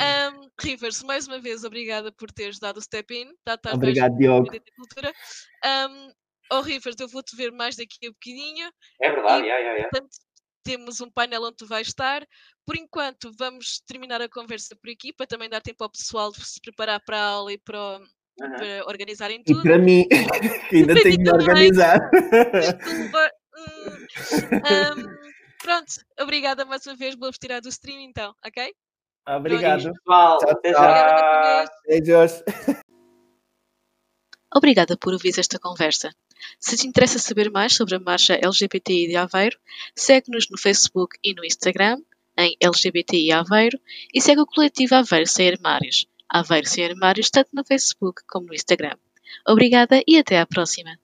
Um, 0.00 0.50
Rivers, 0.60 1.02
mais 1.02 1.26
uma 1.26 1.40
vez, 1.40 1.64
obrigada 1.64 2.12
por 2.12 2.30
teres 2.30 2.58
dado 2.58 2.76
o 2.76 2.82
step 2.82 3.14
in. 3.14 3.32
Obrigado, 3.72 4.16
Diogo. 4.16 4.50
Cultura. 4.76 5.12
Um, 5.64 6.12
oh, 6.52 6.60
Rivers, 6.60 6.96
eu 7.00 7.08
vou-te 7.08 7.34
ver 7.36 7.50
mais 7.50 7.76
daqui 7.76 8.06
a 8.06 8.10
bocadinho. 8.10 8.70
É 9.00 9.10
verdade, 9.10 9.42
e, 9.42 9.46
yeah, 9.46 9.58
yeah, 9.58 9.72
yeah. 9.78 9.88
Portanto, 9.90 10.10
temos 10.62 11.00
um 11.00 11.10
painel 11.10 11.42
onde 11.44 11.56
tu 11.56 11.66
vais 11.66 11.88
estar. 11.88 12.26
Por 12.66 12.76
enquanto, 12.76 13.32
vamos 13.38 13.80
terminar 13.86 14.20
a 14.20 14.28
conversa 14.28 14.76
por 14.76 14.90
aqui, 14.90 15.12
para 15.12 15.26
também 15.26 15.48
dar 15.48 15.60
tempo 15.60 15.82
ao 15.82 15.90
pessoal 15.90 16.30
de 16.30 16.44
se 16.46 16.60
preparar 16.60 17.00
para 17.04 17.18
a 17.18 17.24
aula 17.24 17.52
e 17.52 17.58
para, 17.58 17.98
uhum. 17.98 18.56
para 18.56 18.84
organizarem 18.86 19.42
tudo. 19.42 19.60
E 19.60 19.62
para 19.62 19.78
mim, 19.78 20.06
que 20.68 20.76
ainda 20.76 20.94
tenho 21.02 21.24
de 21.24 21.30
organizar. 21.30 22.10
Desculpa. 22.10 23.30
um, 24.96 25.39
pronto, 25.62 25.92
obrigada 26.20 26.64
mais 26.64 26.86
uma 26.86 26.96
vez, 26.96 27.14
vou 27.14 27.30
tirar 27.32 27.60
do 27.60 27.68
stream 27.68 28.00
então, 28.00 28.34
ok? 28.44 28.74
Obrigado. 29.28 29.92
Pessoal, 29.92 30.38
até 30.48 30.72
já. 30.72 31.64
Beijos. 31.86 32.42
Obrigada 34.54 34.96
por 34.96 35.12
ouvir 35.12 35.38
esta 35.38 35.58
conversa. 35.58 36.10
Se 36.58 36.76
te 36.76 36.86
interessa 36.86 37.18
saber 37.18 37.50
mais 37.50 37.74
sobre 37.74 37.94
a 37.94 38.00
marcha 38.00 38.34
LGBTI 38.34 39.08
de 39.08 39.16
Aveiro, 39.16 39.58
segue-nos 39.94 40.48
no 40.50 40.58
Facebook 40.58 41.16
e 41.22 41.34
no 41.34 41.44
Instagram 41.44 42.02
em 42.36 42.56
LGBTI 42.60 43.32
Aveiro 43.32 43.78
e 44.12 44.20
segue 44.20 44.40
o 44.40 44.46
coletivo 44.46 44.94
Aveiro 44.94 45.26
Sem 45.26 45.50
Armários, 45.50 46.06
Aveiro 46.28 46.68
Sem 46.68 46.84
Armários, 46.86 47.30
tanto 47.30 47.50
no 47.52 47.64
Facebook 47.64 48.22
como 48.26 48.46
no 48.46 48.54
Instagram. 48.54 48.96
Obrigada 49.46 50.02
e 50.06 50.18
até 50.18 50.40
à 50.40 50.46
próxima! 50.46 50.98